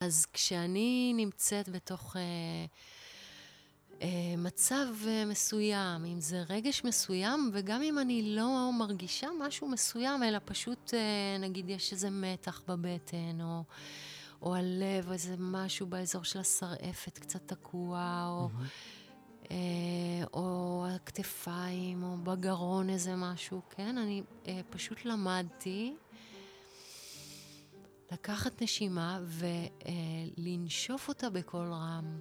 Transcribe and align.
אז 0.00 0.26
כשאני 0.32 1.12
נמצאת 1.16 1.68
בתוך 1.68 2.16
אה, 2.16 2.22
אה, 4.02 4.34
מצב 4.38 4.86
אה, 5.06 5.24
מסוים, 5.24 6.04
אם 6.04 6.20
זה 6.20 6.42
רגש 6.48 6.84
מסוים, 6.84 7.50
וגם 7.52 7.82
אם 7.82 7.98
אני 7.98 8.36
לא 8.36 8.70
מרגישה 8.78 9.28
משהו 9.40 9.68
מסוים, 9.68 10.22
אלא 10.22 10.38
פשוט, 10.44 10.94
אה, 10.94 11.38
נגיד, 11.38 11.70
יש 11.70 11.92
איזה 11.92 12.10
מתח 12.10 12.62
בבטן, 12.68 13.40
או, 13.40 13.62
או 14.42 14.54
הלב, 14.54 15.08
או 15.08 15.12
איזה 15.12 15.34
משהו 15.38 15.86
באזור 15.86 16.24
של 16.24 16.38
השרעפת 16.38 17.18
קצת 17.18 17.48
תקוע, 17.48 18.26
או... 18.28 18.48
אה, 19.50 19.56
או 20.34 20.86
הכתפיים, 20.94 22.02
או 22.02 22.16
בגרון 22.16 22.90
איזה 22.90 23.16
משהו, 23.16 23.60
כן? 23.70 23.98
אני 23.98 24.22
אה, 24.48 24.60
פשוט 24.70 25.04
למדתי 25.04 25.94
לקחת 28.12 28.62
נשימה 28.62 29.20
ולנשוף 29.24 31.08
אותה 31.08 31.30
בקול 31.30 31.72
רם. 31.72 32.20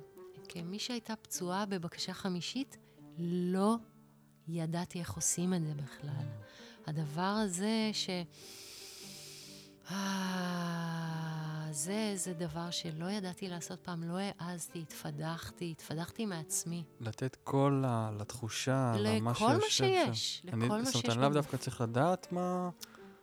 כמי 0.50 0.80
שהייתה 0.80 1.16
פצועה 1.16 1.66
בבקשה 1.66 2.14
חמישית, 2.14 2.78
לא 3.18 3.76
ידעתי 4.48 5.00
איך 5.00 5.14
עושים 5.14 5.54
את 5.54 5.66
זה 5.66 5.74
בכלל. 5.74 6.26
הדבר 6.88 7.22
הזה 7.22 7.90
ש... 7.94 8.10
אה, 9.92 11.68
זה, 11.72 12.14
זה 12.16 12.34
דבר 12.34 12.72
שלא 12.72 13.06
ידעתי 13.06 13.50
לעשות 13.50 13.80
פעם, 13.80 14.04
לא 14.04 14.18
העזתי, 14.40 14.82
התפדחתי, 14.82 15.72
התפדחתי 15.72 16.26
מעצמי. 16.26 16.84
לתת 17.00 17.38
קול 17.44 17.86
לתחושה, 18.20 18.94
למה 19.00 19.34
שיושב 19.36 19.48
שם. 19.48 19.48
לכל 19.48 19.62
מה 19.62 19.70
שיש, 19.70 20.42
לכל 20.46 20.58
מה 20.58 20.86
שיש. 20.86 20.94
זאת 20.94 21.06
אומרת, 21.06 21.18
אני 21.18 21.22
לאו 21.22 21.30
דווקא 21.30 21.58
צריך 21.58 21.82
לדעת 21.82 22.32
מה... 22.32 22.70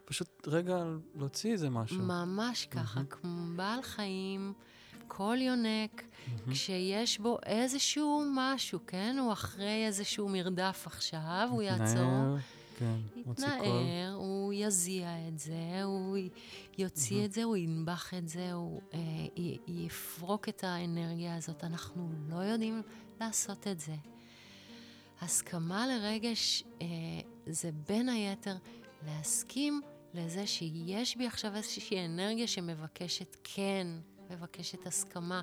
פשוט 0.07 0.49
רגע 0.49 0.85
להוציא 1.15 1.53
איזה 1.53 1.71
משהו. 1.71 2.03
ממש 2.03 2.67
ככה, 2.71 3.01
כמו 3.11 3.57
בעל 3.57 3.83
חיים, 3.83 4.53
כל 5.09 5.37
יונק, 5.41 6.03
כשיש 6.51 7.19
בו 7.19 7.39
איזשהו 7.47 8.25
משהו, 8.35 8.79
כן? 8.87 9.17
הוא 9.21 9.33
אחרי 9.33 9.87
איזשהו 9.87 10.29
מרדף 10.29 10.83
עכשיו, 10.87 11.49
הוא 11.51 11.63
יעצור. 11.63 12.37
כן, 12.79 12.97
יתנער, 13.17 14.15
הוא 14.15 14.53
יזיע 14.53 15.29
את 15.29 15.39
זה, 15.39 15.83
הוא 15.85 16.17
יוציא 16.79 17.25
את 17.25 17.33
זה, 17.33 17.45
הוא 17.45 17.57
ינבח 17.57 18.15
את 18.15 18.29
זה, 18.29 18.53
הוא 18.53 18.81
אה, 18.95 18.99
י, 19.37 19.59
יפרוק 19.67 20.49
את 20.49 20.65
האנרגיה 20.65 21.37
הזאת. 21.37 21.65
אנחנו 21.65 22.11
לא 22.29 22.37
יודעים 22.37 22.83
לעשות 23.21 23.67
את 23.67 23.81
זה. 23.81 23.95
הסכמה 25.21 25.87
לרגש 25.87 26.65
אה, 26.83 26.87
זה 27.47 27.71
בין 27.89 28.09
היתר 28.09 28.57
להסכים 29.07 29.83
לזה 30.17 30.47
שיש 30.47 31.17
בי 31.17 31.27
עכשיו 31.27 31.57
איזושהי 31.57 32.05
אנרגיה 32.05 32.47
שמבקשת 32.47 33.37
כן, 33.45 33.87
מבקשת 34.31 34.87
הסכמה. 34.87 35.41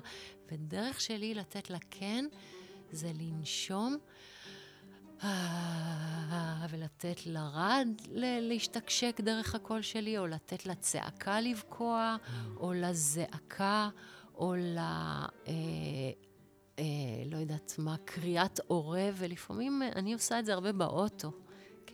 ודרך 0.52 1.00
שלי 1.00 1.34
לתת 1.34 1.70
לה 1.70 1.78
כן 1.90 2.24
זה 2.90 3.12
לנשום. 3.14 3.96
ולתת 6.70 7.26
לרד 7.26 7.88
להשתקשק 8.12 9.20
דרך 9.20 9.54
הקול 9.54 9.82
שלי, 9.82 10.18
או 10.18 10.26
לתת 10.26 10.66
לצעקה 10.66 11.40
לבקוע, 11.40 12.16
או 12.56 12.72
לזעקה, 12.72 13.88
או 14.34 14.54
ל... 14.54 14.78
אה, 14.78 15.52
אה, 16.78 16.84
לא 17.26 17.36
יודעת 17.36 17.74
מה, 17.78 17.96
קריאת 18.04 18.60
עורב, 18.66 19.14
ולפעמים 19.18 19.82
אני 19.96 20.12
עושה 20.12 20.38
את 20.38 20.46
זה 20.46 20.54
הרבה 20.54 20.72
באוטו. 20.72 21.43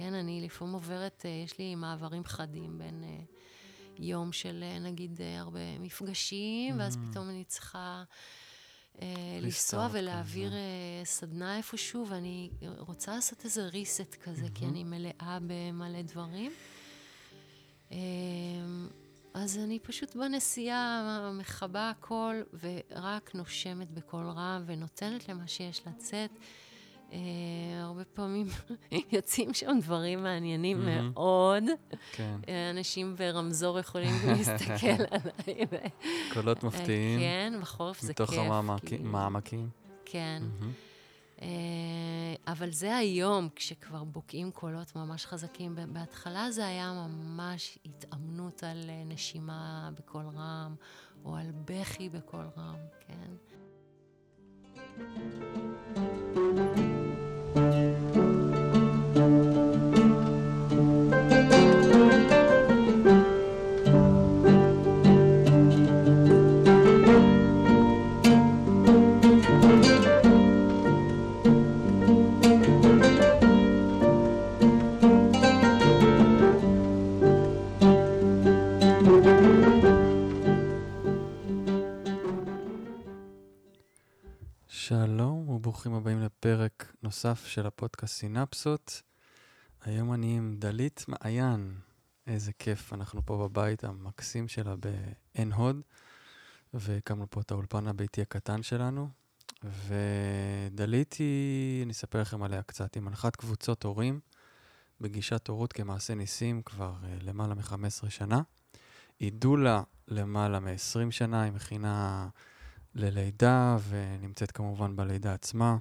כן, 0.00 0.14
אני 0.14 0.40
לפעמים 0.40 0.74
עוברת, 0.74 1.22
אה, 1.24 1.30
יש 1.44 1.58
לי 1.58 1.74
מעברים 1.74 2.24
חדים 2.24 2.78
בין 2.78 3.04
אה, 3.04 3.22
יום 3.98 4.32
של 4.32 4.64
אה, 4.66 4.78
נגיד 4.78 5.20
הרבה 5.38 5.78
מפגשים, 5.80 6.78
ואז 6.78 6.96
mm. 6.96 7.10
פתאום 7.10 7.28
אני 7.28 7.44
צריכה 7.44 8.04
לנסוע 9.42 9.88
ולהעביר 9.92 10.52
סדנה 11.04 11.56
איפשהו, 11.56 12.06
ואני 12.08 12.50
רוצה 12.78 13.14
לעשות 13.14 13.44
איזה 13.44 13.68
reset 13.68 14.16
כזה, 14.16 14.46
כי 14.54 14.64
mm-hmm. 14.64 14.68
אני 14.68 14.84
מלאה 14.84 15.38
במלא 15.47 16.02
דברים. 16.02 16.52
אז 19.34 19.58
אני 19.58 19.78
פשוט 19.78 20.16
בנסיעה 20.16 21.30
מכבה 21.34 21.91
הכל, 21.91 22.42
ורק 22.60 23.34
נושמת 23.34 23.91
בקול 23.91 24.26
רם, 24.26 24.62
ונותנת 24.66 25.28
למה 25.28 25.48
שיש 25.48 25.82
לצאת. 25.86 26.30
אה, 27.12 27.19
הרבה 27.81 28.04
פעמים 28.04 28.47
יוצאים 29.12 29.54
שם 29.54 29.78
דברים 29.82 30.22
מעניינים 30.22 30.84
מאוד. 30.87 31.65
כן. 32.12 32.37
אה, 32.48 32.71
אנשים 32.71 33.16
ברמזור 33.16 33.78
יכולים 33.78 34.15
להסתכל 34.26 34.87
עליי. 35.15 35.65
קולות 36.32 36.65
מפתיעים. 36.65 37.20
כן, 37.20 37.53
בחורף 37.60 38.00
זה 38.00 38.15
כיף. 38.15 38.28
מתוך 38.31 38.38
המעמקים. 38.38 39.69
כן. 40.04 40.43
אבל 42.47 42.70
זה 42.70 42.97
היום, 42.97 43.49
כשכבר 43.56 44.04
בוקעים 44.04 44.50
קולות 44.50 44.97
ממש 44.97 45.26
חזקים. 45.26 45.78
בהתחלה 45.93 46.50
זה 46.50 46.66
היה 46.66 46.93
ממש 47.09 47.78
התאמנות 47.84 48.62
על 48.65 48.91
נשימה 49.06 49.91
בקול 49.99 50.25
רם, 50.37 50.75
או 51.25 51.37
על 51.37 51.50
בכי 51.65 52.09
בקול 52.09 52.47
רם, 52.56 52.76
כן? 53.00 53.31
Thank 57.53 57.75
you. 59.16 59.50
ברוכים 85.80 85.94
הבאים 85.94 86.22
לפרק 86.22 86.92
נוסף 87.02 87.46
של 87.46 87.66
הפודקאסט 87.66 88.14
סינפסות. 88.14 89.02
היום 89.84 90.12
אני 90.12 90.36
עם 90.36 90.56
דלית 90.58 91.04
מעיין. 91.08 91.74
איזה 92.26 92.52
כיף, 92.52 92.92
אנחנו 92.92 93.26
פה 93.26 93.48
בבית 93.48 93.84
המקסים 93.84 94.48
שלה 94.48 94.74
בעין 94.76 95.52
הוד, 95.52 95.80
והקמנו 96.74 97.26
פה 97.30 97.40
את 97.40 97.50
האולפן 97.50 97.88
הביתי 97.88 98.22
הקטן 98.22 98.62
שלנו. 98.62 99.08
ודלית 99.64 101.12
היא, 101.12 101.84
אני 101.84 101.92
אספר 101.92 102.20
לכם 102.20 102.42
עליה 102.42 102.62
קצת, 102.62 102.94
היא 102.94 103.02
מנחת 103.02 103.36
קבוצות 103.36 103.82
הורים 103.82 104.20
בגישת 105.00 105.48
הורות 105.48 105.72
כמעשה 105.72 106.14
ניסים 106.14 106.62
כבר 106.62 106.92
uh, 107.02 107.24
למעלה 107.24 107.54
מ-15 107.54 108.10
שנה. 108.10 108.42
היא 109.20 109.32
דולה 109.32 109.82
למעלה 110.08 110.60
מ-20 110.60 111.10
שנה, 111.10 111.42
היא 111.42 111.52
מכינה... 111.52 112.28
ללידה, 112.94 113.76
ונמצאת 113.88 114.50
כמובן 114.50 114.96
בלידה 114.96 115.34
עצמה. 115.34 115.76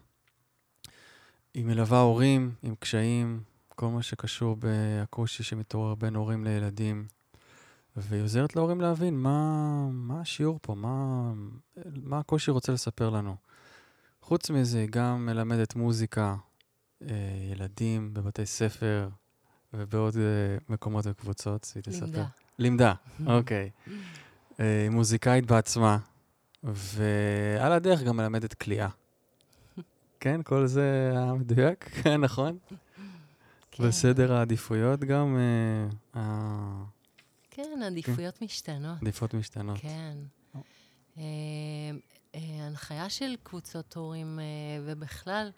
היא 1.54 1.66
מלווה 1.66 2.00
הורים 2.00 2.52
עם 2.64 2.76
קשיים, 2.80 3.44
כל 3.76 3.88
מה 3.88 4.02
שקשור 4.02 4.58
בקושי 4.60 5.44
שמתעורר 5.44 5.96
בין 5.96 6.16
הורים 6.16 6.44
לילדים, 6.44 7.08
והיא 7.96 8.24
עוזרת 8.24 8.56
להורים 8.56 8.82
להבין 8.82 9.20
מה, 9.20 9.90
מה 9.92 10.22
השיעור 10.22 10.60
פה, 10.62 10.76
מה, 10.76 11.34
מה 12.04 12.20
הקושי 12.20 12.52
רוצה 12.52 12.72
לספר 12.72 13.10
לנו. 13.10 13.36
חוץ 14.22 14.50
מזה, 14.50 14.80
היא 14.80 14.88
גם 14.92 15.26
מלמדת 15.26 15.76
מוזיקה, 15.76 16.36
אה, 17.02 17.08
ילדים 17.52 18.14
בבתי 18.14 18.46
ספר 18.46 19.10
ובעוד 19.74 20.18
אה, 20.18 20.58
מקומות 20.70 21.06
וקבוצות, 21.08 21.72
היא 21.76 21.84
תספר. 21.84 22.06
לימדה. 22.06 22.26
לימדה, 22.60 22.94
אוקיי. 23.38 23.70
אה, 24.60 24.82
היא 24.82 24.90
מוזיקאית 24.90 25.46
בעצמה, 25.46 25.98
ועל 26.64 27.72
הדרך 27.72 28.04
גם 28.04 28.18
מלמדת 28.18 28.54
כליאה. 28.54 28.90
כן, 30.20 30.44
כל 30.44 30.68
זה 30.68 31.12
היה 31.14 31.34
מדויק, 31.34 31.90
כן, 32.04 32.22
נכון? 32.22 32.58
כן. 33.72 33.88
בסדר 33.88 34.34
העדיפויות 34.34 35.00
גם... 35.00 35.38
אה, 36.16 36.84
כן, 37.52 37.84
עדיפויות 37.86 38.38
כן. 38.38 38.46
משתנות. 38.46 39.02
עדיפויות 39.02 39.34
משתנות. 39.34 39.78
כן. 39.80 40.18
אה, 41.18 41.24
אה, 42.36 42.42
הנחיה 42.68 43.10
של 43.10 43.36
קבוצות 43.44 43.96
הורים, 43.96 44.40
ובכלל, 44.86 45.52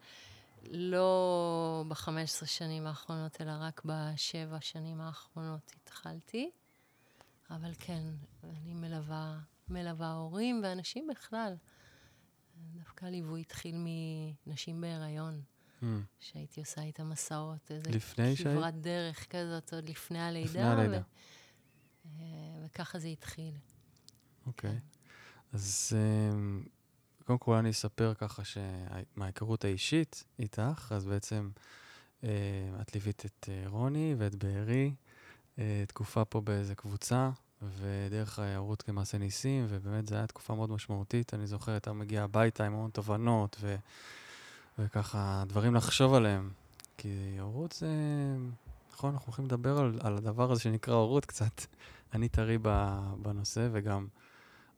לא 0.71 1.83
ב-15 1.87 2.45
שנים 2.45 2.87
האחרונות, 2.87 3.41
אלא 3.41 3.51
רק 3.59 3.81
בשבע 3.85 4.57
שנים 4.61 5.01
האחרונות 5.01 5.73
התחלתי. 5.81 6.49
אבל 7.51 7.71
כן, 7.79 8.03
אני 8.43 8.73
מלווה 8.73 9.37
מלווה 9.71 10.11
הורים 10.11 10.61
ואנשים 10.63 11.07
בכלל. 11.07 11.55
דווקא 12.73 13.05
הליווי 13.05 13.41
התחיל 13.41 13.75
מנשים 14.45 14.81
בהיריון, 14.81 15.41
mm. 15.81 15.85
שהייתי 16.19 16.59
עושה 16.59 16.81
איתם 16.81 17.09
מסעות, 17.09 17.71
איזה 17.71 17.89
כברת 17.91 18.37
שהי... 18.37 18.81
דרך 18.81 19.27
כזאת 19.29 19.73
עוד 19.73 19.89
לפני 19.89 20.21
הלידה. 20.21 20.49
לפני 20.49 20.63
הלידה. 20.63 21.01
ו... 22.05 22.09
אה, 22.19 22.65
וככה 22.65 22.99
זה 22.99 23.07
התחיל. 23.07 23.53
אוקיי. 24.45 24.69
Okay. 24.69 25.01
אז 25.53 25.93
אמ, 25.95 26.63
קודם 27.25 27.39
כל 27.39 27.55
אני 27.55 27.69
אספר 27.69 28.13
ככה 28.13 28.41
שמההיכרות 28.43 29.65
האישית 29.65 30.23
איתך, 30.39 30.91
אז 30.95 31.05
בעצם 31.05 31.49
אה, 32.23 32.29
את 32.81 32.93
ליווית 32.93 33.25
את 33.25 33.49
אה, 33.51 33.63
רוני 33.67 34.15
ואת 34.17 34.35
בארי, 34.35 34.95
אה, 35.59 35.83
תקופה 35.87 36.25
פה 36.25 36.41
באיזה 36.41 36.75
קבוצה, 36.75 37.29
ודרך 37.77 38.39
הערוץ 38.39 38.81
כמעשה 38.81 39.17
ניסים, 39.17 39.65
ובאמת 39.69 40.07
זו 40.07 40.15
הייתה 40.15 40.27
תקופה 40.27 40.55
מאוד 40.55 40.69
משמעותית. 40.69 41.33
אני 41.33 41.47
זוכר, 41.47 41.77
אתה 41.77 41.93
מגיע 41.93 42.23
הביתה 42.23 42.65
עם 42.65 42.73
המון 42.73 42.91
תובנות, 42.91 43.57
ו, 43.59 43.75
וככה 44.79 45.43
דברים 45.47 45.75
לחשוב 45.75 46.13
עליהם. 46.13 46.49
כי 46.97 47.37
הורות 47.39 47.71
זה... 47.71 47.87
נכון, 48.93 49.13
אנחנו 49.13 49.27
הולכים 49.27 49.45
לדבר 49.45 49.77
על, 49.77 49.99
על 50.03 50.17
הדבר 50.17 50.51
הזה 50.51 50.61
שנקרא 50.61 50.93
הורות 50.93 51.25
קצת. 51.25 51.61
אני 52.13 52.29
טרי 52.29 52.57
בנושא, 53.21 53.67
וגם 53.71 54.07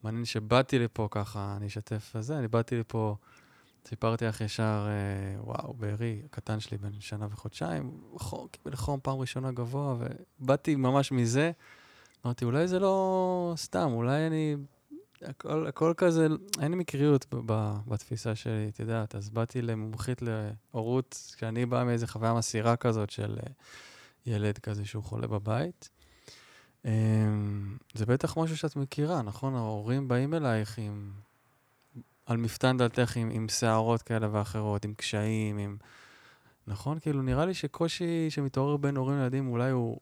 מעניין 0.04 0.26
שבאתי 0.26 0.80
לפה 0.80 1.08
ככה, 1.12 1.54
אני 1.58 1.68
אשתף 1.68 2.12
בזה, 2.16 2.40
אני 2.40 2.48
באתי 2.48 2.80
לפה, 2.80 3.16
סיפרתי 3.88 4.26
לך 4.26 4.42
ישר, 4.42 4.88
אה, 4.88 5.42
וואו, 5.42 5.74
בארי, 5.74 6.22
הקטן 6.26 6.60
שלי 6.60 6.78
בן 6.78 7.00
שנה 7.00 7.28
וחודשיים, 7.30 8.02
קיבל 8.52 8.76
חום 8.76 9.00
פעם 9.04 9.18
ראשונה 9.18 9.52
גבוה, 9.52 9.96
ובאתי 10.40 10.76
ממש 10.76 11.12
מזה. 11.12 11.52
אמרתי, 12.26 12.46
אולי 12.46 12.68
זה 12.68 12.80
לא 12.80 13.54
סתם, 13.58 13.90
אולי 13.94 14.28
אני... 14.28 14.56
הכל, 15.22 15.68
הכל 15.68 15.94
כזה, 15.98 16.28
אין 16.62 16.72
לי 16.72 16.78
מקריות 16.78 17.26
בתפיסה 17.88 18.36
שלי, 18.36 18.70
את 18.70 18.80
יודעת, 18.80 19.16
אז 19.16 19.30
באתי 19.30 19.62
למומחית 19.62 20.22
להורות, 20.22 21.34
כשאני 21.36 21.66
בא 21.66 21.84
מאיזה 21.84 22.08
חוויה 22.08 22.34
מסירה 22.34 22.76
כזאת 22.76 23.10
של 23.10 23.38
אה, 23.44 23.52
ילד 24.26 24.58
כזה 24.58 24.86
שהוא 24.86 25.04
חולה 25.04 25.28
בבית. 25.28 25.90
אמ, 26.86 27.78
זה 27.94 28.06
בטח 28.06 28.38
משהו 28.38 28.58
שאת 28.58 28.76
מכירה, 28.76 29.22
נכון? 29.22 29.56
ההורים 29.56 30.08
באים 30.08 30.34
אלייך 30.34 30.78
עם... 30.78 31.12
על 32.26 32.38
מפתן 32.38 32.78
דלתך 32.78 33.16
עם, 33.16 33.30
עם 33.30 33.50
שערות 33.50 34.02
כאלה 34.02 34.28
ואחרות, 34.32 34.86
עם 34.86 34.94
קשיים, 34.94 35.58
עם... 35.58 35.78
נכון? 36.68 37.00
כאילו, 37.00 37.22
נראה 37.22 37.46
לי 37.46 37.54
שקושי 37.54 38.30
שמתעורר 38.30 38.78
בין 38.78 38.98
הורים 38.98 39.18
לילדים 39.18 39.48
אולי 39.48 39.72
הוא... 39.72 40.00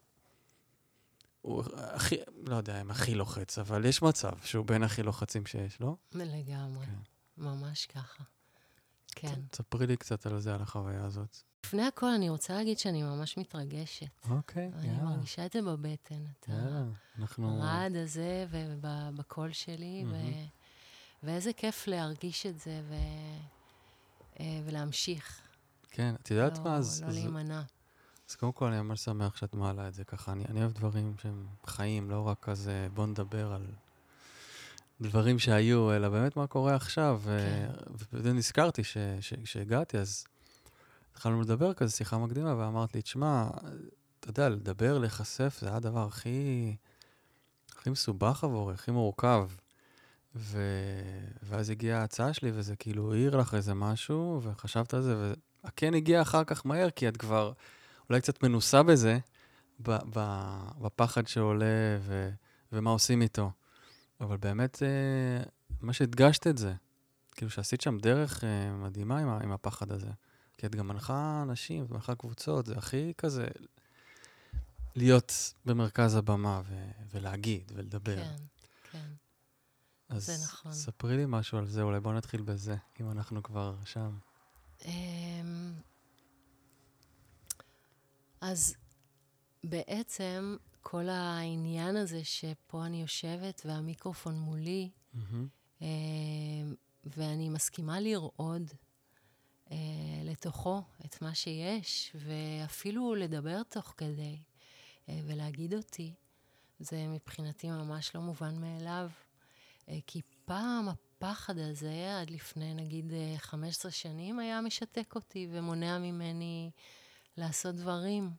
הוא 1.41 1.63
הכי, 1.77 2.15
לא 2.45 2.55
יודע 2.55 2.81
אם 2.81 2.91
הכי 2.91 3.15
לוחץ, 3.15 3.59
אבל 3.59 3.85
יש 3.85 4.01
מצב 4.01 4.31
שהוא 4.43 4.65
בין 4.65 4.83
הכי 4.83 5.03
לוחצים 5.03 5.45
שיש, 5.45 5.81
לא? 5.81 5.95
לגמרי, 6.11 6.85
כן. 6.85 6.91
ממש 7.37 7.85
ככה. 7.85 8.23
כן. 9.15 9.41
תספרי 9.51 9.87
לי 9.87 9.97
קצת 9.97 10.25
על 10.25 10.39
זה, 10.39 10.55
על 10.55 10.61
החוויה 10.61 11.05
הזאת. 11.05 11.37
לפני 11.65 11.83
הכל, 11.87 12.09
אני 12.09 12.29
רוצה 12.29 12.53
להגיד 12.53 12.79
שאני 12.79 13.03
ממש 13.03 13.37
מתרגשת. 13.37 14.27
אוקיי, 14.29 14.71
אני 14.75 14.87
יאללה. 14.87 15.03
מרגישה 15.03 15.45
את 15.45 15.51
זה 15.53 15.61
בבטן, 15.61 16.23
את. 16.31 16.49
הרעד 17.37 17.95
הזה 17.95 18.45
ובקול 18.49 19.51
שלי, 19.51 20.05
ו... 20.11 20.15
ואיזה 21.23 21.53
כיף 21.53 21.87
להרגיש 21.87 22.45
את 22.45 22.59
זה 22.59 22.81
ו... 22.89 22.95
אה, 24.39 24.61
ולהמשיך. 24.65 25.41
כן, 25.91 26.15
את 26.15 26.31
יודעת 26.31 26.57
לא, 26.57 26.63
מה? 26.63 26.79
לא 27.01 27.13
להימנע. 27.13 27.61
אז 28.31 28.35
קודם 28.35 28.51
כל, 28.51 28.65
אני 28.65 28.81
ממש 28.81 28.99
שמח 28.99 29.35
שאת 29.35 29.55
מעלה 29.55 29.87
את 29.87 29.93
זה 29.93 30.03
ככה. 30.03 30.31
אני, 30.31 30.45
אני 30.49 30.59
אוהב 30.59 30.71
דברים 30.71 31.13
שהם 31.21 31.45
חיים, 31.65 32.09
לא 32.09 32.27
רק 32.27 32.37
כזה 32.41 32.87
בוא 32.93 33.05
נדבר 33.05 33.51
על 33.51 33.65
דברים 35.01 35.39
שהיו, 35.39 35.93
אלא 35.93 36.09
באמת 36.09 36.37
מה 36.37 36.47
קורה 36.47 36.75
עכשיו. 36.75 37.21
כן. 37.25 37.69
ונזכרתי 38.13 38.81
שהגעתי, 39.43 39.97
אז 39.97 40.25
התחלנו 41.11 41.41
לדבר 41.41 41.73
כזה, 41.73 41.91
שיחה 41.91 42.17
מקדימה, 42.17 42.55
ואמרת 42.55 42.95
לי, 42.95 43.01
תשמע, 43.01 43.49
אתה 44.19 44.29
יודע, 44.29 44.49
לדבר, 44.49 44.97
להיחשף, 44.97 45.57
זה 45.61 45.67
היה 45.67 45.77
הדבר 45.77 46.07
הכי, 46.07 46.75
הכי 47.77 47.89
מסובך 47.89 48.43
עבורי, 48.43 48.73
הכי 48.73 48.91
מורכב. 48.91 49.49
ו... 50.35 50.61
ואז 51.43 51.69
הגיעה 51.69 52.01
ההצעה 52.01 52.33
שלי, 52.33 52.51
וזה 52.53 52.75
כאילו 52.75 53.13
העיר 53.13 53.37
לך 53.37 53.53
איזה 53.53 53.73
משהו, 53.73 54.39
וחשבת 54.43 54.93
על 54.93 55.01
זה, 55.01 55.33
והכן 55.63 55.93
הגיע 55.93 56.21
אחר 56.21 56.43
כך 56.43 56.65
מהר, 56.65 56.89
כי 56.89 57.07
את 57.07 57.17
כבר 57.17 57.53
אולי 58.11 58.21
קצת 58.21 58.43
מנוסה 58.43 58.83
בזה, 58.83 59.19
בפחד 60.81 61.27
שעולה 61.27 61.97
ו... 62.01 62.29
ומה 62.71 62.89
עושים 62.89 63.21
איתו. 63.21 63.51
אבל 64.21 64.37
באמת, 64.37 64.83
אה, 64.83 65.43
מה 65.81 65.93
שהדגשת 65.93 66.47
את 66.47 66.57
זה, 66.57 66.73
כאילו 67.31 67.51
שעשית 67.51 67.81
שם 67.81 67.97
דרך 67.97 68.43
אה, 68.43 68.71
מדהימה 68.71 69.19
עם, 69.19 69.29
עם 69.29 69.51
הפחד 69.51 69.91
הזה. 69.91 70.09
כי 70.57 70.65
את 70.65 70.75
גם 70.75 70.87
מנחה 70.87 71.41
אנשים, 71.43 71.83
את 71.83 71.91
מנחה 71.91 72.15
קבוצות, 72.15 72.65
זה 72.65 72.77
הכי 72.77 73.13
כזה 73.17 73.47
להיות 74.95 75.53
במרכז 75.65 76.15
הבמה 76.15 76.61
ו- 76.65 76.91
ולהגיד 77.13 77.71
ולדבר. 77.75 78.15
כן, 78.15 78.35
כן. 78.91 79.07
אז 80.09 80.25
זה 80.25 80.33
נכון. 80.43 80.73
ספרי 80.73 81.17
לי 81.17 81.23
משהו 81.27 81.57
על 81.57 81.67
זה, 81.67 81.81
אולי 81.81 81.99
בוא 81.99 82.13
נתחיל 82.13 82.41
בזה, 82.41 82.75
אם 83.01 83.11
אנחנו 83.11 83.43
כבר 83.43 83.75
שם. 83.85 84.17
אז 88.41 88.75
בעצם 89.63 90.57
כל 90.81 91.09
העניין 91.09 91.95
הזה 91.95 92.23
שפה 92.23 92.85
אני 92.85 93.01
יושבת 93.01 93.61
והמיקרופון 93.65 94.35
מולי, 94.35 94.89
mm-hmm. 95.15 95.81
ואני 97.03 97.49
מסכימה 97.49 97.99
לרעוד 97.99 98.71
אה, 99.71 99.77
לתוכו 100.23 100.81
את 101.05 101.21
מה 101.21 101.35
שיש, 101.35 102.15
ואפילו 102.15 103.15
לדבר 103.15 103.63
תוך 103.63 103.93
כדי 103.97 104.37
אה, 105.09 105.19
ולהגיד 105.25 105.73
אותי, 105.73 106.13
זה 106.79 107.07
מבחינתי 107.07 107.69
ממש 107.69 108.15
לא 108.15 108.21
מובן 108.21 108.55
מאליו. 108.61 109.09
אה, 109.89 109.97
כי 110.07 110.21
פעם 110.45 110.89
הפחד 110.89 111.57
הזה, 111.57 112.19
עד 112.21 112.29
לפני 112.29 112.73
נגיד 112.73 113.13
15 113.37 113.91
שנים, 113.91 114.39
היה 114.39 114.61
משתק 114.61 115.15
אותי 115.15 115.47
ומונע 115.51 115.97
ממני 115.97 116.71
לעשות 117.37 117.75
דברים 117.75 118.31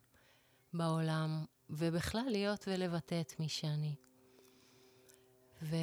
בעולם, 0.72 1.44
ובכלל 1.70 2.24
להיות 2.28 2.64
ולבטא 2.68 3.20
את 3.20 3.40
מי 3.40 3.48
שאני. 3.48 3.94
ו... 5.62 5.76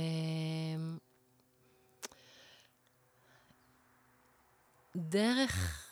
דרך, 4.95 5.85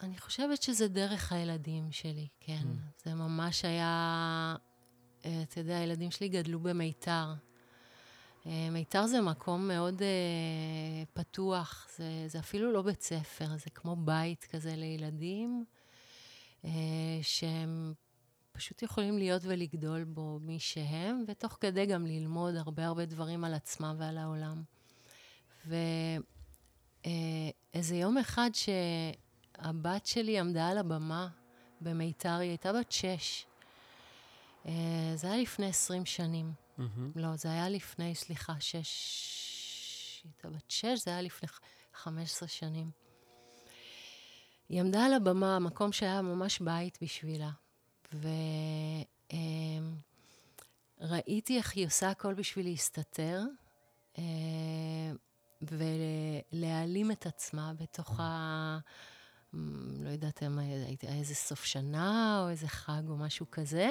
אני 0.00 0.18
חושבת 0.18 0.62
שזה 0.62 0.88
דרך 0.88 1.32
הילדים 1.32 1.92
שלי, 1.92 2.28
כן. 2.40 2.62
Mm. 2.62 3.04
זה 3.04 3.14
ממש 3.14 3.64
היה, 3.64 4.56
אה, 5.24 5.42
אתה 5.42 5.60
יודע, 5.60 5.76
הילדים 5.76 6.10
שלי 6.10 6.28
גדלו 6.28 6.60
במיתר. 6.60 7.34
אה, 8.46 8.68
מיתר 8.70 9.06
זה 9.06 9.20
מקום 9.20 9.68
מאוד 9.68 9.98
uh, 9.98 10.04
פתוח, 11.12 11.88
זה, 11.96 12.24
זה 12.26 12.38
אפילו 12.38 12.72
לא 12.72 12.82
בית 12.82 13.02
ספר, 13.02 13.56
זה 13.56 13.70
כמו 13.70 13.96
בית 13.96 14.44
כזה 14.44 14.76
לילדים, 14.76 15.64
שהם 17.22 17.94
פשוט 18.52 18.82
יכולים 18.82 19.18
להיות 19.18 19.42
ולגדול 19.44 20.04
בו 20.04 20.38
מי 20.42 20.58
שהם, 20.58 21.24
ותוך 21.28 21.58
כדי 21.60 21.86
גם 21.86 22.06
ללמוד 22.06 22.54
הרבה 22.56 22.86
הרבה 22.86 23.04
דברים 23.06 23.44
על 23.44 23.54
עצמם 23.54 23.96
ועל 23.98 24.18
העולם. 24.18 24.62
ו... 25.66 25.76
אה, 27.06 27.80
יום 27.94 28.18
אחד 28.18 28.50
שהבת 28.52 30.06
שלי 30.06 30.38
עמדה 30.38 30.68
על 30.68 30.78
הבמה 30.78 31.28
במיתר, 31.80 32.38
היא 32.38 32.48
הייתה 32.48 32.72
בת 32.72 32.92
שש. 32.92 33.46
אה, 34.66 35.12
זה 35.14 35.26
היה 35.26 35.42
לפני 35.42 35.66
עשרים 35.66 36.06
שנים. 36.06 36.52
Mm-hmm. 36.78 36.82
לא, 37.16 37.36
זה 37.36 37.48
היה 37.48 37.68
לפני, 37.68 38.14
סליחה, 38.14 38.54
שש... 38.60 40.20
היא 40.24 40.32
הייתה 40.32 40.50
בת 40.50 40.70
שש, 40.70 41.04
זה 41.04 41.10
היה 41.10 41.22
לפני 41.22 41.48
חמש 41.94 42.30
עשרה 42.30 42.48
שנים. 42.48 42.90
היא 44.74 44.80
עמדה 44.80 45.04
על 45.04 45.12
הבמה, 45.12 45.58
מקום 45.58 45.92
שהיה 45.92 46.22
ממש 46.22 46.60
בית 46.60 46.98
בשבילה. 47.02 47.50
וראיתי 51.00 51.58
איך 51.58 51.72
היא 51.76 51.86
עושה 51.86 52.10
הכל 52.10 52.34
בשביל 52.34 52.66
להסתתר. 52.66 53.42
אה, 54.18 54.22
ולהעלים 55.62 57.10
את 57.10 57.26
עצמה 57.26 57.72
בתוך 57.78 58.20
ה... 58.20 58.78
לא 60.00 60.08
יודעת 60.08 60.42
אם 60.42 60.58
הייתה 60.58 61.06
איזה 61.06 61.34
סוף 61.34 61.64
שנה 61.64 62.40
או 62.42 62.48
איזה 62.48 62.68
חג 62.68 63.02
או 63.08 63.16
משהו 63.16 63.46
כזה, 63.50 63.90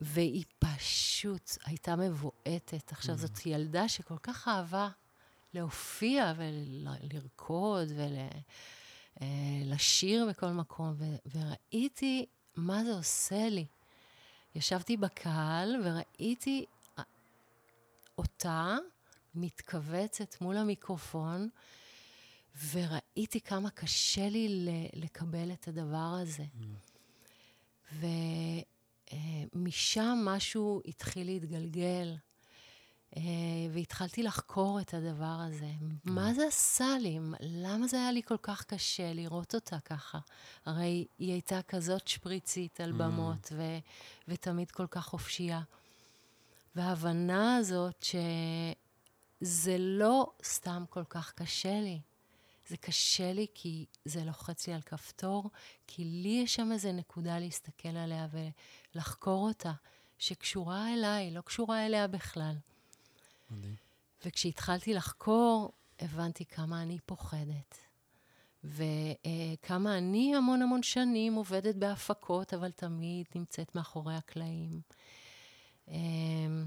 והיא 0.00 0.44
פשוט 0.58 1.50
הייתה 1.64 1.96
מבועטת. 1.96 2.92
עכשיו, 2.92 3.16
זאת 3.16 3.36
mm. 3.36 3.48
ילדה 3.48 3.88
שכל 3.88 4.18
כך 4.22 4.48
אהבה 4.48 4.88
להופיע 5.54 6.32
ולרקוד 6.36 7.88
ולשיר 7.88 8.42
אה, 9.20 10.26
בכל 10.28 10.50
מקום, 10.50 10.94
וראיתי 11.34 12.26
מה 12.56 12.84
זה 12.84 12.92
עושה 12.92 13.48
לי. 13.48 13.66
ישבתי 14.54 14.96
בקהל 14.96 15.76
וראיתי 15.84 16.64
אה, 16.98 17.04
אותה, 18.18 18.76
מתכווצת 19.34 20.40
מול 20.40 20.56
המיקרופון, 20.56 21.48
וראיתי 22.72 23.40
כמה 23.40 23.70
קשה 23.70 24.28
לי 24.28 24.66
לקבל 24.94 25.52
את 25.52 25.68
הדבר 25.68 26.16
הזה. 26.22 26.44
Mm. 26.44 28.02
ומשם 29.54 30.18
משהו 30.24 30.82
התחיל 30.86 31.26
להתגלגל. 31.26 32.14
אה, 33.16 33.22
והתחלתי 33.72 34.22
לחקור 34.22 34.80
את 34.80 34.94
הדבר 34.94 35.36
הזה. 35.38 35.70
מה 36.04 36.34
זה 36.34 36.46
עשה 36.46 36.98
לי? 37.00 37.18
למה 37.40 37.86
זה 37.86 37.96
היה 37.96 38.12
לי 38.12 38.22
כל 38.22 38.36
כך 38.42 38.64
קשה 38.64 39.12
לראות 39.12 39.54
אותה 39.54 39.80
ככה? 39.80 40.18
הרי 40.64 41.06
היא 41.18 41.32
הייתה 41.32 41.62
כזאת 41.62 42.08
שפריצית 42.08 42.80
על 42.80 42.92
במות, 42.92 43.52
ו- 43.52 43.78
ותמיד 44.28 44.70
כל 44.70 44.86
כך 44.86 45.06
חופשייה. 45.06 45.60
וההבנה 46.76 47.56
הזאת 47.56 48.02
שזה 49.40 49.76
לא 49.78 50.32
סתם 50.44 50.84
כל 50.90 51.04
כך 51.04 51.32
קשה 51.32 51.80
לי. 51.80 52.00
זה 52.68 52.76
קשה 52.76 53.32
לי 53.32 53.46
כי 53.54 53.86
זה 54.04 54.24
לוחץ 54.24 54.66
לי 54.66 54.72
על 54.72 54.82
כפתור, 54.82 55.50
כי 55.86 56.04
לי 56.04 56.40
יש 56.44 56.54
שם 56.54 56.72
איזה 56.72 56.92
נקודה 56.92 57.38
להסתכל 57.38 57.96
עליה 57.96 58.26
ולחקור 58.94 59.48
אותה, 59.48 59.72
שקשורה 60.18 60.92
אליי, 60.94 61.30
לא 61.30 61.40
קשורה 61.40 61.86
אליה 61.86 62.06
בכלל. 62.06 62.54
מדהים. 63.52 63.74
וכשהתחלתי 64.24 64.94
לחקור, 64.94 65.72
הבנתי 66.00 66.44
כמה 66.44 66.82
אני 66.82 66.98
פוחדת. 67.06 67.78
וכמה 68.64 69.98
אני 69.98 70.36
המון 70.36 70.62
המון 70.62 70.82
שנים 70.82 71.34
עובדת 71.34 71.74
בהפקות, 71.74 72.54
אבל 72.54 72.70
תמיד 72.70 73.26
נמצאת 73.34 73.74
מאחורי 73.74 74.14
הקלעים. 74.14 74.80
אמ, 75.88 76.64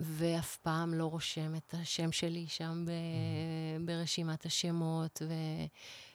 ואף 0.00 0.56
פעם 0.56 0.94
לא 0.94 1.06
רושם 1.06 1.54
את 1.54 1.74
השם 1.74 2.12
שלי 2.12 2.46
שם 2.48 2.84
ב, 2.86 2.88
mm-hmm. 2.88 3.86
ברשימת 3.86 4.46
השמות, 4.46 5.22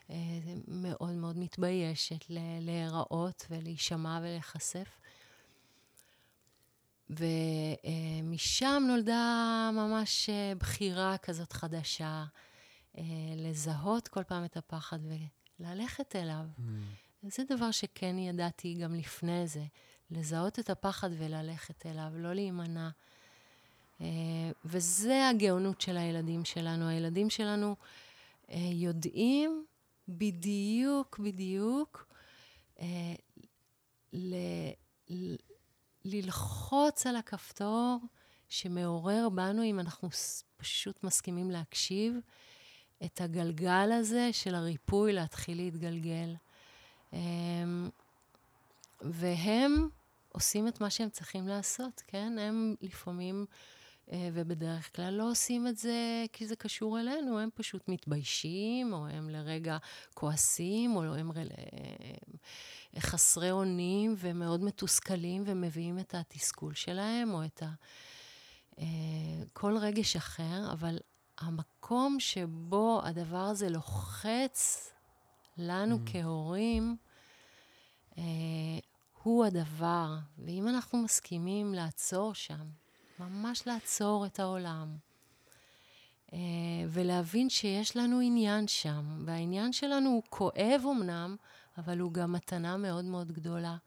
ומאוד 0.10 1.14
מאוד 1.16 1.38
מתביישת 1.38 2.26
להיראות 2.60 3.46
ולהישמע 3.50 4.20
ולהיחשף. 4.22 5.00
ומשם 7.10 8.84
נולדה 8.88 9.70
ממש 9.74 10.30
בחירה 10.60 11.18
כזאת 11.18 11.54
חדשה, 11.54 12.26
לזהות 13.36 14.08
כל 14.08 14.24
פעם 14.24 14.46
את 14.46 14.58
הפחד 14.58 15.00
וללכת 15.60 16.16
אליו. 16.16 16.46
Mm. 16.58 16.62
זה 17.24 17.44
דבר 17.50 17.72
שכן 17.72 18.18
ידעתי 18.18 18.74
גם 18.74 18.96
לפני 18.96 19.48
זה, 19.48 19.64
לזהות 20.12 20.60
את 20.60 20.70
הפחד 20.70 21.10
וללכת 21.18 21.86
אליו, 21.86 22.12
לא 22.16 22.34
להימנע. 22.34 22.90
וזה 24.66 25.30
הגאונות 25.30 25.82
של 25.82 25.98
הילדים 25.98 26.46
שלנו. 26.46 26.88
הילדים 26.88 27.30
שלנו 27.30 27.76
יודעים 28.58 29.66
בדיוק, 30.08 31.20
בדיוק, 31.20 32.14
ללחוץ 36.06 37.08
על 37.08 37.16
הכפתור 37.16 38.00
שמעורר 38.50 39.30
בנו, 39.30 39.64
אם 39.64 39.80
אנחנו 39.80 40.10
פשוט 40.58 41.04
מסכימים 41.04 41.52
להקשיב, 41.52 42.16
את 43.06 43.22
הגלגל 43.22 43.92
הזה 43.92 44.30
של 44.34 44.56
הריפוי 44.56 45.14
להתחיל 45.14 45.58
להתגלגל. 45.58 46.36
אמ, 47.14 47.90
והם 49.02 49.90
עושים 50.32 50.68
את 50.68 50.82
מה 50.82 50.90
שהם 50.90 51.10
צריכים 51.10 51.48
לעשות, 51.48 52.04
כן? 52.08 52.40
הם 52.40 52.76
לפעמים, 52.82 53.46
ובדרך 54.14 54.96
כלל 54.96 55.14
לא 55.14 55.32
עושים 55.32 55.68
את 55.68 55.78
זה 55.78 56.26
כי 56.34 56.48
זה 56.48 56.56
קשור 56.56 57.00
אלינו, 57.00 57.40
הם 57.40 57.50
פשוט 57.56 57.88
מתביישים, 57.88 58.94
או 58.94 59.08
הם 59.08 59.30
לרגע 59.30 59.78
כועסים, 60.14 60.96
או 60.96 61.04
הם... 61.04 61.32
חסרי 63.00 63.52
אונים 63.52 64.16
ומאוד 64.18 64.64
מתוסכלים 64.64 65.44
ומביאים 65.46 66.00
את 66.00 66.16
התסכול 66.16 66.74
שלהם, 66.74 67.34
או 67.34 67.46
את 67.46 67.64
ה... 67.64 67.70
אה, 68.80 68.86
כל 69.54 69.78
רגש 69.78 70.16
אחר, 70.16 70.72
אבל 70.72 71.00
המקום 71.38 72.20
שבו 72.20 73.02
הדבר 73.04 73.38
הזה 73.38 73.70
לוחץ 73.70 74.92
לנו 75.58 75.96
mm. 75.96 76.12
כהורים, 76.12 76.98
אה, 78.18 78.24
הוא 79.24 79.46
הדבר. 79.46 80.18
ואם 80.38 80.68
אנחנו 80.68 81.04
מסכימים 81.04 81.74
לעצור 81.74 82.34
שם, 82.34 82.68
ממש 83.20 83.68
לעצור 83.68 84.26
את 84.26 84.40
העולם, 84.40 84.98
אה, 86.34 86.40
ולהבין 86.90 87.50
שיש 87.50 87.98
לנו 87.98 88.20
עניין 88.20 88.68
שם, 88.68 89.24
והעניין 89.26 89.74
שלנו 89.74 90.10
הוא 90.10 90.24
כואב 90.30 90.82
אמנם, 90.92 91.36
אבל 91.78 92.00
הוא 92.00 92.12
גם 92.12 92.32
מתנה 92.32 92.78
מאוד 92.78 93.06
מאוד 93.06 93.32
גדולה 93.32 93.78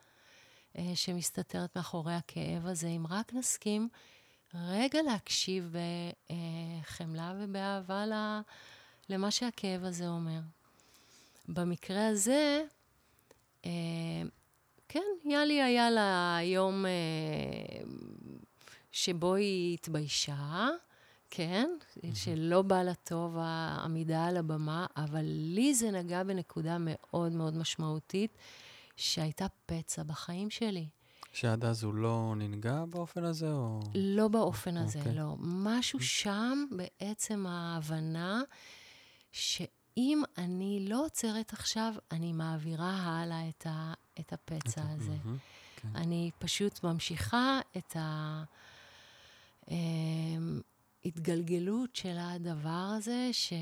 אה, 0.78 0.92
שמסתתרת 0.94 1.76
מאחורי 1.76 2.14
הכאב 2.14 2.66
הזה. 2.66 2.88
אם 2.88 3.04
רק 3.10 3.34
נסכים 3.34 3.88
רגע 4.54 5.02
להקשיב 5.02 5.74
בחמלה 6.82 7.34
ובאהבה 7.38 8.04
למה 9.08 9.30
שהכאב 9.30 9.84
הזה 9.84 10.08
אומר. 10.08 10.40
במקרה 11.48 12.08
הזה, 12.08 12.64
אה, 13.64 13.70
כן, 14.88 15.00
יאלי 15.24 15.62
היה 15.62 15.90
לה 15.90 16.38
יום 16.42 16.84
שבו 18.92 19.34
היא 19.34 19.74
התביישה, 19.74 20.68
כן? 21.30 21.70
Mm-hmm. 21.80 22.14
שלא 22.14 22.62
בא 22.62 22.82
לה 22.82 22.94
טוב 22.94 23.36
העמידה 23.38 24.26
על 24.26 24.36
הבמה, 24.36 24.86
אבל 24.96 25.24
לי 25.24 25.74
זה 25.74 25.90
נגע 25.90 26.22
בנקודה 26.22 26.76
מאוד 26.80 27.32
מאוד 27.32 27.56
משמעותית, 27.56 28.36
שהייתה 28.96 29.46
פצע 29.66 30.02
בחיים 30.02 30.50
שלי. 30.50 30.88
שעד 31.32 31.64
אז 31.64 31.84
הוא 31.84 31.94
לא 31.94 32.34
ננגע 32.36 32.84
באופן 32.90 33.24
הזה, 33.24 33.52
או... 33.52 33.80
לא 33.94 34.28
באופן 34.28 34.76
okay. 34.76 34.80
הזה, 34.80 34.98
אוקיי. 34.98 35.14
לא. 35.14 35.36
משהו 35.38 36.00
שם, 36.00 36.64
בעצם 36.70 37.46
ההבנה, 37.46 38.40
שאם 39.32 40.22
אני 40.38 40.86
לא 40.88 41.04
עוצרת 41.04 41.52
עכשיו, 41.52 41.94
אני 42.10 42.32
מעבירה 42.32 42.90
הלאה 42.90 43.48
את, 43.48 43.66
ה, 43.66 43.92
את 44.20 44.32
הפצע 44.32 44.82
הזה. 44.90 45.16
Mm-hmm. 45.24 45.80
כן. 45.82 45.88
אני 45.94 46.30
פשוט 46.38 46.84
ממשיכה 46.84 47.60
את 47.76 47.96
ה... 47.96 48.42
אמ, 49.70 50.60
התגלגלות 51.04 51.96
של 51.96 52.16
הדבר 52.18 52.94
הזה, 52.96 53.28
ש... 53.32 53.52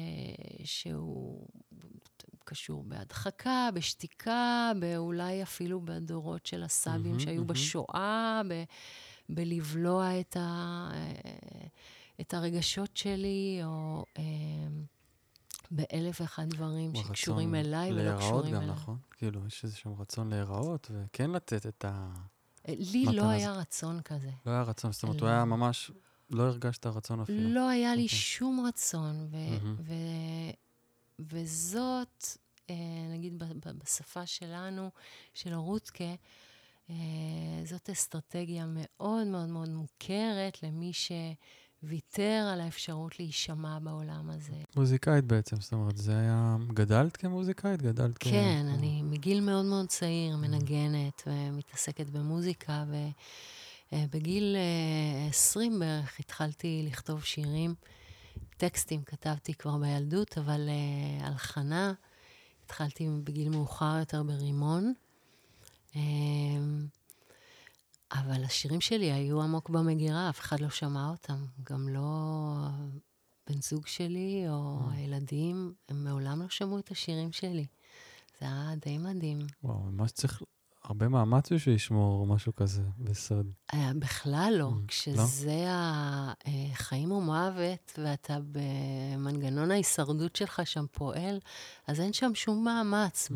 שהוא 0.65 1.49
קשור 2.45 2.85
בהדחקה, 2.85 3.69
בשתיקה, 3.75 4.73
באולי 4.81 5.43
אפילו 5.43 5.81
בדורות 5.81 6.47
של 6.47 6.63
הסבים 6.63 7.17
mm-hmm, 7.17 7.23
שהיו 7.23 7.43
mm-hmm. 7.43 7.45
בשואה, 7.45 8.43
ב... 8.49 8.65
בלבלוע 9.29 10.21
את, 10.21 10.37
ה... 10.37 10.91
את 12.21 12.35
הרגשות 12.35 12.97
שלי, 12.97 13.61
או 13.65 14.05
אה, 14.19 14.23
באלף 15.71 16.21
ואחד 16.21 16.49
דברים 16.49 16.95
שקשורים 16.95 17.55
אליי 17.55 17.93
ולא 17.93 18.19
קשורים 18.19 18.55
אליי. 18.55 18.67
גם, 18.67 18.73
נכון? 18.73 18.99
כאילו, 19.11 19.47
יש 19.47 19.65
איזשהו 19.65 19.99
רצון 19.99 20.31
להיראות, 20.31 20.91
וכן 20.95 21.31
לתת 21.31 21.67
את 21.67 21.85
ה... 21.85 22.13
לי 22.69 23.05
לא 23.05 23.29
היה 23.29 23.53
רצון 23.53 24.03
כזה. 24.03 24.31
לא 24.47 24.51
היה 24.51 24.63
רצון, 24.63 24.93
זאת 24.93 25.03
אומרת, 25.03 25.21
הוא 25.21 25.29
היה 25.29 25.45
ממש 25.45 25.91
לא 26.31 26.43
הרגשת 26.43 26.87
רצון 26.87 27.21
אפילו. 27.21 27.49
לא 27.49 27.69
היה 27.69 27.95
לי 27.95 28.03
okay. 28.03 28.05
אוקיי. 28.05 28.19
שום 28.19 28.67
רצון, 28.69 29.29
ו- 29.31 29.37
mm-hmm. 29.37 29.81
ו- 29.81 30.55
וזאת, 31.19 32.25
אה, 32.71 32.75
נגיד 33.13 33.43
בשפה 33.83 34.27
שלנו, 34.27 34.91
של 35.35 35.55
רותקה, 35.55 36.15
אה, 36.91 36.95
זאת 37.65 37.91
אסטרטגיה 37.91 38.67
מאוד 38.69 39.27
מאוד 39.27 39.49
מאוד 39.49 39.69
מוכרת 39.69 40.63
למי 40.63 40.93
שוויתר 41.81 42.51
על 42.53 42.61
האפשרות 42.61 43.19
להישמע 43.19 43.79
בעולם 43.79 44.31
הזה. 44.31 44.57
מוזיקאית 44.77 45.25
בעצם, 45.25 45.57
זאת 45.61 45.73
אומרת, 45.73 45.97
זה 45.97 46.19
היה... 46.19 46.57
גדלת 46.75 47.17
כמוזיקאית? 47.17 47.83
גדלת 47.83 48.19
כן, 48.19 48.31
כ... 48.31 48.33
כן, 48.33 48.67
אני 48.75 49.03
מגיל 49.03 49.41
מאוד 49.41 49.65
מאוד 49.65 49.89
צעיר 49.89 50.37
מנגנת 50.37 51.23
ומתעסקת 51.27 52.11
במוזיקה, 52.11 52.85
ו... 52.89 52.97
אה, 53.93 54.05
בגיל 54.13 54.57
20 55.29 55.73
אה, 55.73 55.79
בערך 55.79 56.21
התחלתי 56.21 56.83
לכתוב 56.87 57.25
שירים. 57.25 57.75
טקסטים 58.57 59.03
כתבתי 59.03 59.55
כבר 59.55 59.77
בילדות, 59.77 60.39
אבל 60.39 60.69
uh, 60.69 61.25
הלחנה 61.25 61.93
התחלתי 62.65 63.09
בגיל 63.25 63.49
מאוחר 63.49 63.97
יותר 63.99 64.23
ברימון. 64.23 64.93
Uh, 65.93 65.97
אבל 68.21 68.45
השירים 68.45 68.81
שלי 68.81 69.13
היו 69.13 69.43
עמוק 69.43 69.71
במגירה, 69.71 70.29
אף 70.31 70.41
אחד 70.41 70.61
לא 70.61 70.71
שמע 70.71 71.09
אותם. 71.09 71.45
גם 71.71 71.89
לא 71.89 72.03
בן 73.51 73.61
זוג 73.61 73.87
שלי 73.87 74.45
או 74.49 74.79
mm. 74.81 74.93
הילדים, 74.93 75.75
הם 75.89 76.05
מעולם 76.05 76.43
לא 76.43 76.49
שמעו 76.49 76.79
את 76.79 76.91
השירים 76.91 77.33
שלי. 77.33 77.67
זה 78.41 78.47
היה 78.47 78.73
די 78.77 78.99
מדהים. 78.99 79.39
וואו, 79.63 79.79
ממש 79.79 80.11
צריך 80.11 80.43
הרבה 80.85 81.09
מאמץ 81.09 81.53
בשביל 81.53 81.75
לשמור 81.75 82.27
משהו 82.27 82.55
כזה 82.57 82.83
בסוד. 82.99 83.53
אה, 83.75 83.91
בכלל 83.99 84.55
לא. 84.59 84.71
Mm, 84.71 84.89
כשזה 84.89 85.65
לא? 85.67 86.51
החיים 86.73 87.13
ומוות, 87.13 87.99
ואתה 88.03 88.39
במנגנון 88.53 89.71
ההישרדות 89.71 90.37
שלך 90.37 90.63
שם 90.65 90.85
פועל, 90.93 91.39
אז 91.87 92.01
אין 92.01 92.13
שם 92.13 92.31
שום 92.35 92.65
מאמץ 92.65 93.31
mm. 93.31 93.35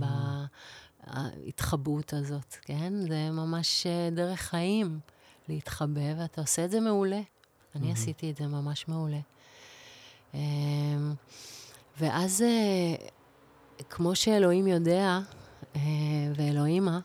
בהתחבאות 1.07 2.12
הזאת, 2.12 2.57
כן? 2.62 2.92
זה 3.09 3.30
ממש 3.30 3.87
אה, 3.87 4.11
דרך 4.12 4.40
חיים 4.40 5.00
להתחבא, 5.49 6.14
ואתה 6.19 6.40
עושה 6.40 6.64
את 6.64 6.71
זה 6.71 6.80
מעולה. 6.80 7.21
אני 7.75 7.92
עשיתי 7.92 8.30
את 8.30 8.37
זה 8.37 8.47
ממש 8.47 8.88
מעולה. 8.88 9.21
אמ, 10.35 11.14
ואז, 12.00 12.42
אה, 12.42 12.95
כמו 13.90 14.16
שאלוהים 14.16 14.66
יודע, 14.66 15.19
אה, 15.76 15.80
ואלוהימה, 16.37 17.00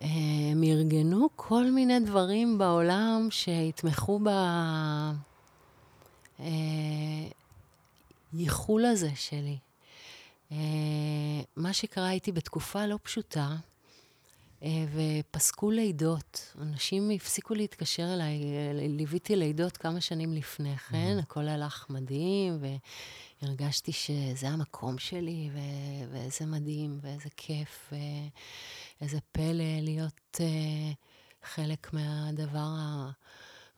הם 0.00 0.62
ארגנו 0.62 1.28
כל 1.36 1.70
מיני 1.70 2.00
דברים 2.00 2.58
בעולם 2.58 3.28
שיתמכו 3.30 4.20
בייחול 8.32 8.84
הזה 8.84 9.10
שלי. 9.14 9.58
מה 11.56 11.72
שקרה, 11.72 12.08
הייתי 12.08 12.32
בתקופה 12.32 12.86
לא 12.86 12.98
פשוטה. 13.02 13.56
אה, 14.64 14.84
ופסקו 14.94 15.70
לידות. 15.70 16.54
אנשים 16.60 17.10
הפסיקו 17.10 17.54
להתקשר 17.54 18.14
אליי, 18.14 18.40
ליוויתי 18.74 19.36
לידות 19.36 19.76
כמה 19.76 20.00
שנים 20.00 20.32
לפני 20.32 20.76
כן, 20.76 21.16
הכל 21.22 21.48
הלך 21.48 21.86
מדהים, 21.90 22.58
והרגשתי 23.42 23.92
שזה 23.92 24.48
המקום 24.48 24.98
שלי, 24.98 25.50
ו- 25.54 26.12
ואיזה 26.12 26.46
מדהים, 26.46 26.98
ואיזה 27.02 27.28
כיף, 27.36 27.92
ואיזה 29.00 29.18
פלא 29.32 29.80
להיות 29.82 30.36
uh, 30.36 30.40
חלק 31.42 31.92
מהדבר 31.92 32.68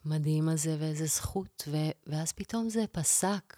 המדהים 0.05 0.49
הזה, 0.49 0.77
ואיזה 0.81 1.07
זכות. 1.07 1.69
ו- 1.69 1.91
ואז 2.07 2.33
פתאום 2.33 2.69
זה 2.69 2.85
פסק. 2.93 3.57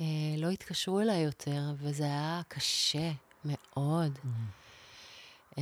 Uh, 0.00 0.02
לא 0.38 0.50
התקשרו 0.50 1.00
אליי 1.00 1.20
יותר, 1.22 1.74
וזה 1.78 2.04
היה 2.04 2.42
קשה 2.48 3.12
מאוד. 3.44 4.18
Mm-hmm. 4.18 5.50
Uh, 5.50 5.60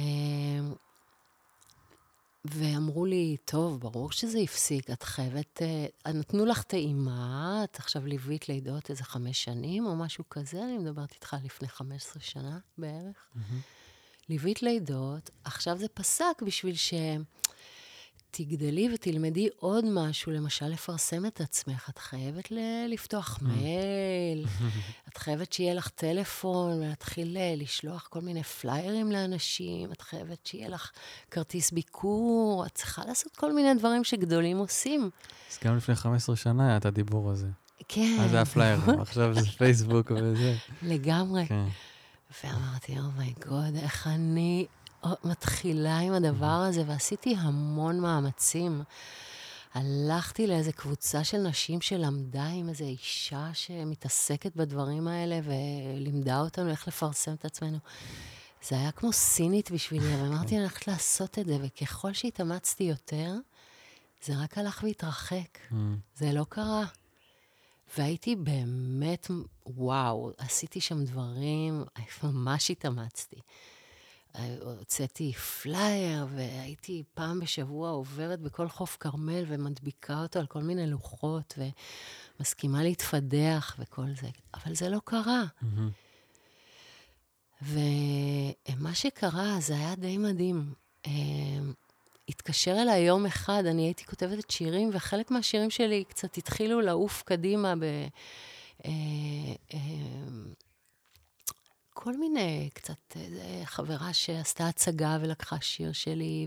ואמרו 2.44 3.06
לי, 3.06 3.36
טוב, 3.44 3.80
ברור 3.80 4.12
שזה 4.12 4.38
הפסיק, 4.38 4.90
את 4.90 5.02
חייבת... 5.02 5.60
Uh, 6.06 6.10
נתנו 6.12 6.46
לך 6.46 6.62
טעימה, 6.62 7.60
את 7.64 7.76
עכשיו 7.76 8.06
ליווית 8.06 8.48
לידות 8.48 8.90
איזה 8.90 9.04
חמש 9.04 9.44
שנים 9.44 9.86
או 9.86 9.96
משהו 9.96 10.24
כזה, 10.30 10.64
אני 10.64 10.78
מדברת 10.78 11.12
איתך 11.12 11.36
לפני 11.44 11.68
15 11.68 12.22
שנה 12.22 12.58
בערך. 12.78 13.26
Mm-hmm. 13.36 13.40
ליווית 14.28 14.62
לידות, 14.62 15.30
עכשיו 15.44 15.78
זה 15.78 15.88
פסק 15.88 16.42
בשביל 16.46 16.76
ש... 16.76 16.94
תגדלי 18.30 18.88
ותלמדי 18.94 19.48
עוד 19.56 19.84
משהו, 19.92 20.32
למשל 20.32 20.66
לפרסם 20.66 21.26
את 21.26 21.40
עצמך. 21.40 21.90
את 21.90 21.98
חייבת 21.98 22.50
ל- 22.50 22.86
לפתוח 22.88 23.38
mm. 23.38 23.44
מייל, 23.44 24.46
את 25.08 25.16
חייבת 25.16 25.52
שיהיה 25.52 25.74
לך 25.74 25.88
טלפון 25.88 26.78
ולהתחיל 26.78 27.36
לשלוח 27.56 28.06
כל 28.10 28.20
מיני 28.20 28.42
פליירים 28.42 29.12
לאנשים, 29.12 29.92
את 29.92 30.00
חייבת 30.00 30.46
שיהיה 30.46 30.68
לך 30.68 30.90
כרטיס 31.30 31.70
ביקור, 31.70 32.66
את 32.66 32.74
צריכה 32.74 33.02
לעשות 33.06 33.36
כל 33.36 33.52
מיני 33.52 33.74
דברים 33.74 34.04
שגדולים 34.04 34.58
עושים. 34.58 35.10
אז 35.50 35.58
גם 35.64 35.76
לפני 35.76 35.94
15 35.94 36.36
שנה 36.36 36.68
היה 36.68 36.76
את 36.76 36.86
הדיבור 36.86 37.30
הזה. 37.30 37.48
כן. 37.88 38.16
אז 38.20 38.30
זה 38.30 38.36
היה 38.36 38.44
פליירים, 38.44 39.00
עכשיו 39.00 39.34
זה 39.34 39.46
פייסבוק 39.58 40.10
וזה. 40.10 40.56
לגמרי. 40.82 41.46
כן. 41.46 41.64
ואמרתי, 42.44 42.98
oh 42.98 43.18
my 43.18 43.37
god, 43.37 43.76
oh 43.76 43.82
איך 43.82 44.06
אני 44.06 44.66
מתחילה 45.24 45.98
עם 45.98 46.12
הדבר 46.12 46.46
הזה, 46.46 46.82
ועשיתי 46.86 47.34
המון 47.38 48.00
מאמצים. 48.00 48.82
הלכתי 49.74 50.46
לאיזה 50.46 50.72
קבוצה 50.72 51.24
של 51.24 51.38
נשים 51.38 51.80
שלמדה 51.80 52.46
עם 52.46 52.68
איזו 52.68 52.84
אישה 52.84 53.50
שמתעסקת 53.52 54.56
בדברים 54.56 55.08
האלה, 55.08 55.40
ולימדה 55.44 56.40
אותנו 56.40 56.70
איך 56.70 56.88
לפרסם 56.88 57.34
את 57.34 57.44
עצמנו. 57.44 57.78
זה 58.68 58.76
היה 58.76 58.92
כמו 58.92 59.12
סינית 59.12 59.70
בשבילי, 59.70 60.14
אבל 60.14 60.26
אמרתי, 60.26 60.54
אני 60.54 60.60
הולכת 60.60 60.88
לעשות 60.88 61.38
את 61.38 61.46
זה, 61.46 61.58
וככל 61.62 62.12
שהתאמצתי 62.12 62.84
יותר, 62.84 63.34
זה 64.24 64.32
רק 64.42 64.58
הלך 64.58 64.80
והתרחק. 64.82 65.58
Mm. 65.70 65.74
זה 66.16 66.32
לא 66.32 66.46
קרה. 66.48 66.84
והייתי 67.96 68.36
באמת, 68.36 69.30
וואו, 69.66 70.32
עשיתי 70.38 70.80
שם 70.80 71.04
דברים, 71.04 71.84
ממש 72.22 72.70
התאמצתי. 72.70 73.40
הוצאתי 74.60 75.32
פלייר, 75.32 76.26
והייתי 76.34 77.02
פעם 77.14 77.40
בשבוע 77.40 77.90
עוברת 77.90 78.40
בכל 78.40 78.68
חוף 78.68 78.96
כרמל 79.00 79.44
ומדביקה 79.46 80.22
אותו 80.22 80.38
על 80.38 80.46
כל 80.46 80.62
מיני 80.62 80.86
לוחות, 80.86 81.58
ומסכימה 82.38 82.82
להתפדח 82.82 83.76
וכל 83.78 84.06
זה. 84.20 84.28
אבל 84.54 84.74
זה 84.74 84.88
לא 84.88 84.98
קרה. 85.04 85.44
Mm-hmm. 85.62 85.66
ומה 87.62 88.94
שקרה, 88.94 89.56
זה 89.60 89.74
היה 89.74 89.94
די 89.94 90.18
מדהים. 90.18 90.74
אמ, 91.06 91.72
התקשר 92.28 92.82
אליי 92.82 93.00
יום 93.00 93.26
אחד, 93.26 93.62
אני 93.66 93.82
הייתי 93.82 94.04
כותבת 94.04 94.38
את 94.38 94.50
שירים, 94.50 94.90
וחלק 94.92 95.30
מהשירים 95.30 95.70
שלי 95.70 96.04
קצת 96.04 96.36
התחילו 96.36 96.80
לעוף 96.80 97.22
קדימה 97.22 97.74
ב... 97.76 97.84
אה, 101.98 102.02
כל 102.04 102.16
מיני, 102.16 102.70
קצת 102.74 103.16
אה, 103.16 103.62
חברה 103.64 104.12
שעשתה 104.12 104.68
הצגה 104.68 105.18
ולקחה 105.20 105.56
שיר 105.60 105.92
שלי, 105.92 106.46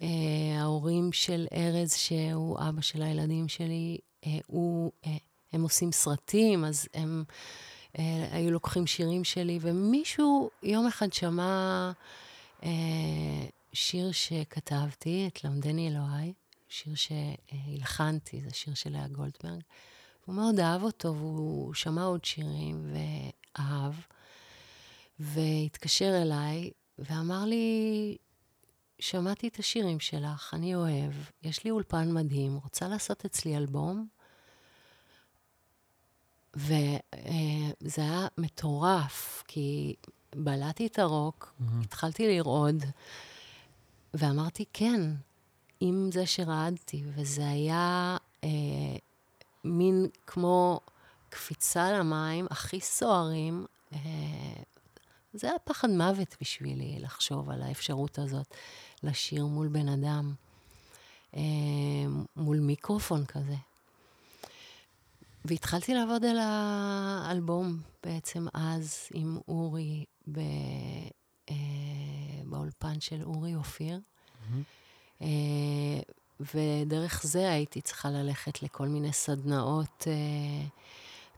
וההורים 0.00 1.12
של 1.12 1.46
ארז, 1.52 1.92
שהוא 1.94 2.58
אבא 2.58 2.80
של 2.80 3.02
הילדים 3.02 3.48
שלי, 3.48 3.98
אה, 4.26 4.38
הוא, 4.46 4.92
אה, 5.06 5.16
הם 5.52 5.62
עושים 5.62 5.92
סרטים, 5.92 6.64
אז 6.64 6.88
הם 6.94 7.24
היו 8.32 8.50
לוקחים 8.50 8.86
שירים 8.86 9.24
שלי, 9.24 9.58
ומישהו 9.60 10.50
יום 10.62 10.86
אחד 10.86 11.12
שמע 11.12 11.92
שיר 13.72 14.12
שכתבתי, 14.12 15.28
את 15.28 15.44
למדני 15.44 15.88
אלוהי, 15.88 16.32
שיר 16.68 16.94
שהלחנתי, 16.94 18.40
זה 18.44 18.50
שיר 18.54 18.74
של 18.74 18.90
לאה 18.90 19.08
גולדברג. 19.08 19.60
הוא 20.24 20.34
מאוד 20.34 20.60
אהב 20.60 20.82
אותו, 20.82 21.14
והוא 21.14 21.74
שמע 21.74 22.04
עוד 22.04 22.24
שירים 22.24 22.92
ואהב. 22.92 23.92
והתקשר 25.18 26.22
אליי 26.22 26.70
ואמר 26.98 27.44
לי, 27.44 28.16
שמעתי 28.98 29.48
את 29.48 29.58
השירים 29.58 30.00
שלך, 30.00 30.54
אני 30.54 30.74
אוהב, 30.74 31.12
יש 31.42 31.64
לי 31.64 31.70
אולפן 31.70 32.12
מדהים, 32.12 32.56
רוצה 32.62 32.88
לעשות 32.88 33.24
אצלי 33.24 33.56
אלבום? 33.56 34.06
וזה 36.54 38.02
היה 38.02 38.26
מטורף, 38.38 39.42
כי 39.48 39.94
בלעתי 40.34 40.86
את 40.86 40.98
הרוק, 40.98 41.54
mm-hmm. 41.60 41.84
התחלתי 41.84 42.36
לרעוד, 42.36 42.84
ואמרתי, 44.14 44.64
כן, 44.72 45.00
עם 45.80 46.10
זה 46.12 46.26
שרעדתי, 46.26 47.02
וזה 47.14 47.48
היה 47.48 48.16
אה, 48.44 48.48
מין 49.64 50.06
כמו 50.26 50.80
קפיצה 51.28 51.92
למים 51.92 52.46
הכי 52.50 52.80
סוערים. 52.80 53.66
אה, 53.92 53.98
זה 55.38 55.46
היה 55.46 55.58
פחד 55.64 55.90
מוות 55.90 56.36
בשבילי 56.40 56.98
לחשוב 57.00 57.50
על 57.50 57.62
האפשרות 57.62 58.18
הזאת 58.18 58.54
לשיר 59.02 59.46
מול 59.46 59.68
בן 59.68 59.88
אדם, 59.88 60.34
אה, 61.36 61.40
מול 62.36 62.58
מיקרופון 62.60 63.24
כזה. 63.24 63.54
והתחלתי 65.44 65.94
לעבוד 65.94 66.24
על 66.24 66.36
האלבום 66.40 67.80
בעצם 68.04 68.46
אז 68.54 69.08
עם 69.14 69.38
אורי 69.48 70.04
ב, 70.32 70.38
אה, 71.50 71.54
באולפן 72.44 73.00
של 73.00 73.22
אורי 73.22 73.54
אופיר. 73.54 74.00
Mm-hmm. 75.20 75.22
ודרך 76.40 77.22
זה 77.24 77.52
הייתי 77.52 77.80
צריכה 77.80 78.10
ללכת 78.10 78.62
לכל 78.62 78.88
מיני 78.88 79.12
סדנאות 79.12 80.04
אה, 80.06 80.66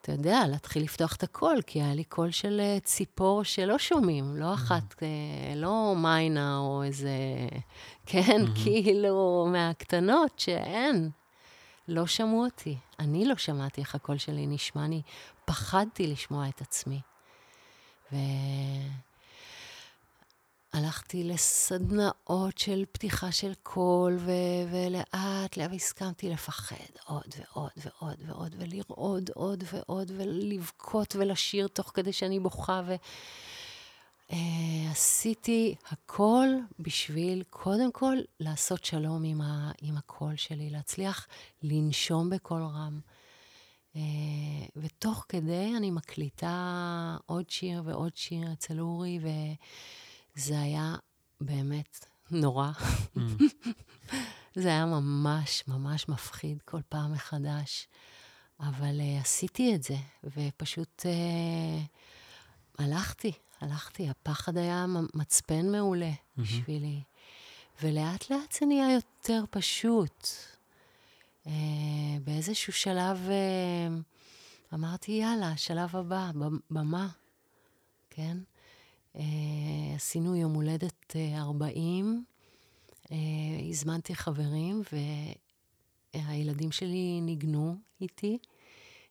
אתה 0.08 0.16
יודע, 0.16 0.46
להתחיל 0.48 0.82
לפתוח 0.82 1.16
את 1.16 1.22
הקול, 1.22 1.62
כי 1.66 1.82
היה 1.82 1.94
לי 1.94 2.04
קול 2.04 2.30
של 2.30 2.60
אה, 2.60 2.80
ציפור 2.80 3.42
שלא 3.42 3.78
שומעים, 3.78 4.36
לא 4.36 4.52
mm-hmm. 4.52 4.54
אחת, 4.54 5.02
אה, 5.02 5.54
לא 5.56 5.94
מיינה 5.96 6.58
או 6.58 6.82
איזה, 6.82 7.10
כן, 8.06 8.40
mm-hmm. 8.44 8.62
כאילו, 8.62 9.48
מהקטנות 9.52 10.38
שאין. 10.38 11.10
לא 11.88 12.06
שמעו 12.06 12.44
אותי. 12.44 12.76
אני 12.98 13.24
לא 13.24 13.36
שמעתי 13.36 13.80
איך 13.80 13.94
הקול 13.94 14.18
שלי 14.18 14.46
נשמע, 14.46 14.84
אני 14.84 15.02
פחדתי 15.44 16.06
לשמוע 16.06 16.48
את 16.48 16.60
עצמי. 16.60 17.00
ו... 18.12 18.16
הלכתי 20.72 21.24
לסדנאות 21.24 22.58
של 22.58 22.84
פתיחה 22.92 23.32
של 23.32 23.52
קול, 23.62 24.16
ו- 24.18 24.32
ולאט 24.72 25.56
לאט 25.56 25.70
הסכמתי 25.74 26.30
לפחד 26.30 26.76
עוד 27.06 27.34
ועוד 27.38 27.70
ועוד 27.76 28.16
ועוד, 28.26 28.54
ולרעוד 28.58 29.30
עוד 29.34 29.64
ועוד, 29.72 30.12
ולבכות 30.16 31.16
ולשיר 31.18 31.68
תוך 31.68 31.90
כדי 31.94 32.12
שאני 32.12 32.40
בוכה, 32.40 32.82
ועשיתי 34.30 35.74
uh, 35.78 35.86
הכל 35.90 36.46
בשביל, 36.78 37.42
קודם 37.50 37.92
כל, 37.92 38.16
לעשות 38.40 38.84
שלום 38.84 39.24
עם, 39.24 39.40
ה- 39.40 39.72
עם 39.82 39.96
הקול 39.96 40.36
שלי, 40.36 40.70
להצליח 40.70 41.26
לנשום 41.62 42.30
בקול 42.30 42.62
רם. 42.62 43.00
Uh, 43.94 43.98
ותוך 44.76 45.24
כדי 45.28 45.72
אני 45.76 45.90
מקליטה 45.90 47.16
עוד 47.26 47.50
שיר 47.50 47.82
ועוד 47.84 48.16
שיר 48.16 48.52
אצל 48.52 48.80
אורי, 48.80 49.18
ו... 49.22 49.28
זה 50.38 50.60
היה 50.60 50.96
באמת 51.40 52.06
נורא. 52.30 52.70
זה 54.54 54.68
היה 54.68 54.86
ממש 54.86 55.64
ממש 55.68 56.08
מפחיד 56.08 56.62
כל 56.64 56.80
פעם 56.88 57.12
מחדש. 57.12 57.88
אבל 58.60 59.00
uh, 59.00 59.20
עשיתי 59.20 59.74
את 59.74 59.82
זה, 59.82 59.96
ופשוט 60.24 61.02
uh, 61.02 62.82
הלכתי, 62.82 63.32
הלכתי. 63.60 64.08
הפחד 64.08 64.56
היה 64.56 64.86
מצפן 65.14 65.72
מעולה 65.72 66.10
mm-hmm. 66.10 66.40
בשבילי. 66.40 67.02
ולאט 67.82 68.30
לאט 68.30 68.52
זה 68.52 68.66
נהיה 68.66 68.92
יותר 68.94 69.44
פשוט. 69.50 70.26
Uh, 71.44 71.48
באיזשהו 72.24 72.72
שלב 72.72 73.28
uh, 73.28 74.74
אמרתי, 74.74 75.12
יאללה, 75.12 75.56
שלב 75.56 75.96
הבא, 75.96 76.30
במה, 76.70 77.08
כן? 78.10 78.38
Uh, 79.18 79.20
עשינו 79.96 80.36
יום 80.36 80.54
הולדת 80.54 81.16
uh, 81.16 81.38
40, 81.38 82.24
uh, 83.04 83.08
הזמנתי 83.70 84.14
חברים, 84.14 84.82
והילדים 86.14 86.72
שלי 86.72 87.20
ניגנו 87.20 87.76
איתי, 88.00 88.38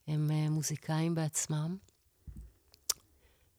הם 0.08 0.32
מוזיקאים 0.32 1.15
בעצמם. 1.15 1.78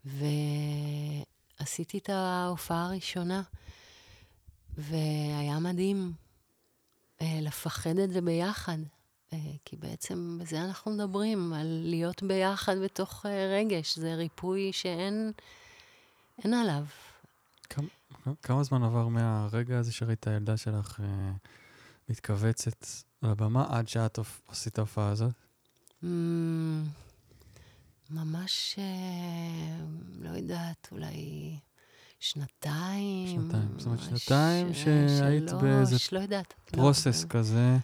ועשיתי 0.04 1.98
את 1.98 2.08
ההופעה 2.08 2.84
הראשונה, 2.87 3.42
והיה 4.78 5.58
מדהים 5.58 6.12
אה, 7.20 7.38
לפחד 7.42 7.98
את 7.98 8.11
זה 8.11 8.20
ביחד, 8.20 8.78
אה, 9.32 9.38
כי 9.64 9.76
בעצם 9.76 10.38
בזה 10.40 10.64
אנחנו 10.64 10.90
מדברים, 10.90 11.52
על 11.52 11.80
להיות 11.84 12.22
ביחד 12.22 12.78
בתוך 12.84 13.26
אה, 13.26 13.58
רגש, 13.58 13.98
זה 13.98 14.14
ריפוי 14.14 14.72
שאין 14.72 15.32
אין 16.44 16.55
עליו. 16.55 16.85
כמה, 17.70 17.88
כמה 18.42 18.62
זמן 18.62 18.83
עבר 18.83 19.09
מהרגע 19.09 19.79
הזה 19.79 19.92
שראית 19.92 20.20
את 20.20 20.27
הילדה 20.27 20.57
שלך 20.57 21.01
אה, 21.01 21.33
מתכווצת 22.09 22.87
על 23.22 23.31
הבמה 23.31 23.66
עד 23.68 23.88
שאת 23.88 24.18
עשית 24.48 24.72
את 24.72 24.79
ההופעה 24.79 25.09
הזאת? 25.09 25.33
Mm, 26.03 26.07
ממש, 28.11 28.74
אה, 28.79 29.85
לא 30.18 30.29
יודעת, 30.29 30.88
אולי 30.92 31.57
שנתיים. 32.20 33.42
שנתיים. 33.42 33.79
זאת 33.79 33.87
אומרת, 33.87 34.01
שנתיים 34.01 34.74
ש... 34.74 34.85
שהיית 35.18 35.48
שלוש, 35.48 35.62
באיזה 35.62 35.96
לא 36.12 36.18
יודעת. 36.18 36.55
פרוסס 36.66 37.24
לא. 37.24 37.29
כזה 37.29 37.77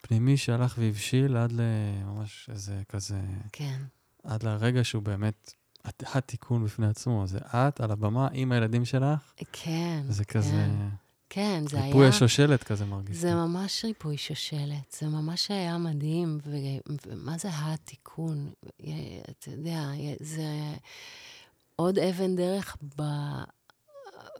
פנימי 0.00 0.36
שהלך 0.36 0.74
והבשיל 0.78 1.36
עד 1.36 1.52
לממש 1.52 2.48
איזה 2.52 2.82
כזה... 2.88 3.20
כן. 3.52 3.82
עד 4.24 4.42
לרגע 4.42 4.84
שהוא 4.84 5.02
באמת 5.02 5.52
התיקון 6.14 6.64
בפני 6.64 6.86
עצמו. 6.86 7.26
זה 7.26 7.38
את 7.38 7.80
על 7.80 7.90
הבמה 7.90 8.28
עם 8.32 8.52
הילדים 8.52 8.84
שלך. 8.84 9.32
כן, 9.52 10.02
זה 10.08 10.24
כן. 10.24 10.38
כזה... 10.38 10.66
כן, 11.30 11.64
זה 11.68 11.76
היה... 11.76 11.86
ריפוי 11.86 12.06
השושלת 12.08 12.64
כזה 12.64 12.84
מרגיש. 12.84 13.16
זה 13.16 13.34
ממש 13.34 13.84
ריפוי 13.84 14.16
שושלת. 14.16 14.96
זה 15.00 15.08
ממש 15.08 15.50
היה 15.50 15.78
מדהים. 15.78 16.38
ו... 16.46 16.56
ומה 17.06 17.38
זה 17.38 17.48
התיקון? 17.52 18.50
אתה 19.30 19.50
יודע, 19.50 19.90
זה 20.20 20.74
עוד 21.76 21.98
אבן 21.98 22.36
דרך 22.36 22.76
ב... 22.98 23.02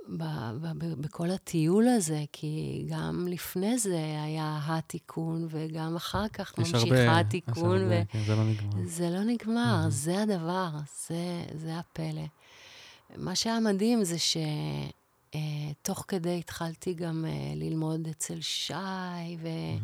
ב, 0.09 0.25
ב, 0.61 0.67
ב, 0.79 1.01
בכל 1.01 1.31
הטיול 1.31 1.89
הזה, 1.89 2.25
כי 2.33 2.85
גם 2.89 3.27
לפני 3.31 3.79
זה 3.79 3.97
היה 4.25 4.61
התיקון, 4.67 5.47
וגם 5.51 5.97
אחר 5.97 6.29
כך 6.29 6.59
ממשיך 6.59 6.75
הרבה, 6.75 7.21
התיקון. 7.21 7.77
יש 7.77 7.83
הרבה, 7.83 8.03
ו... 8.03 8.13
כן, 8.13 8.25
זה 8.27 8.37
לא 8.37 8.45
נגמר. 8.45 8.87
זה 8.87 9.11
לא 9.11 9.25
נגמר, 9.25 9.83
mm-hmm. 9.87 9.91
זה 9.91 10.23
הדבר, 10.23 10.71
זה, 11.09 11.45
זה 11.55 11.79
הפלא. 11.79 12.25
מה 13.17 13.35
שהיה 13.35 13.61
מדהים 13.61 14.05
זה 14.05 14.19
ש... 14.19 14.37
Uh, 15.33 15.37
תוך 15.83 16.05
כדי 16.09 16.39
התחלתי 16.39 16.95
גם 16.95 17.25
uh, 17.25 17.59
ללמוד 17.59 18.09
אצל 18.09 18.41
שי, 18.41 18.75
ואת 19.43 19.81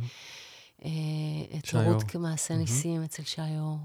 mm-hmm. 0.80 1.74
uh, 1.74 1.76
הורות 1.76 2.02
כמעשה 2.02 2.54
mm-hmm. 2.54 2.56
ניסים 2.56 3.02
אצל 3.02 3.22
שי 3.22 3.40
אור. 3.60 3.78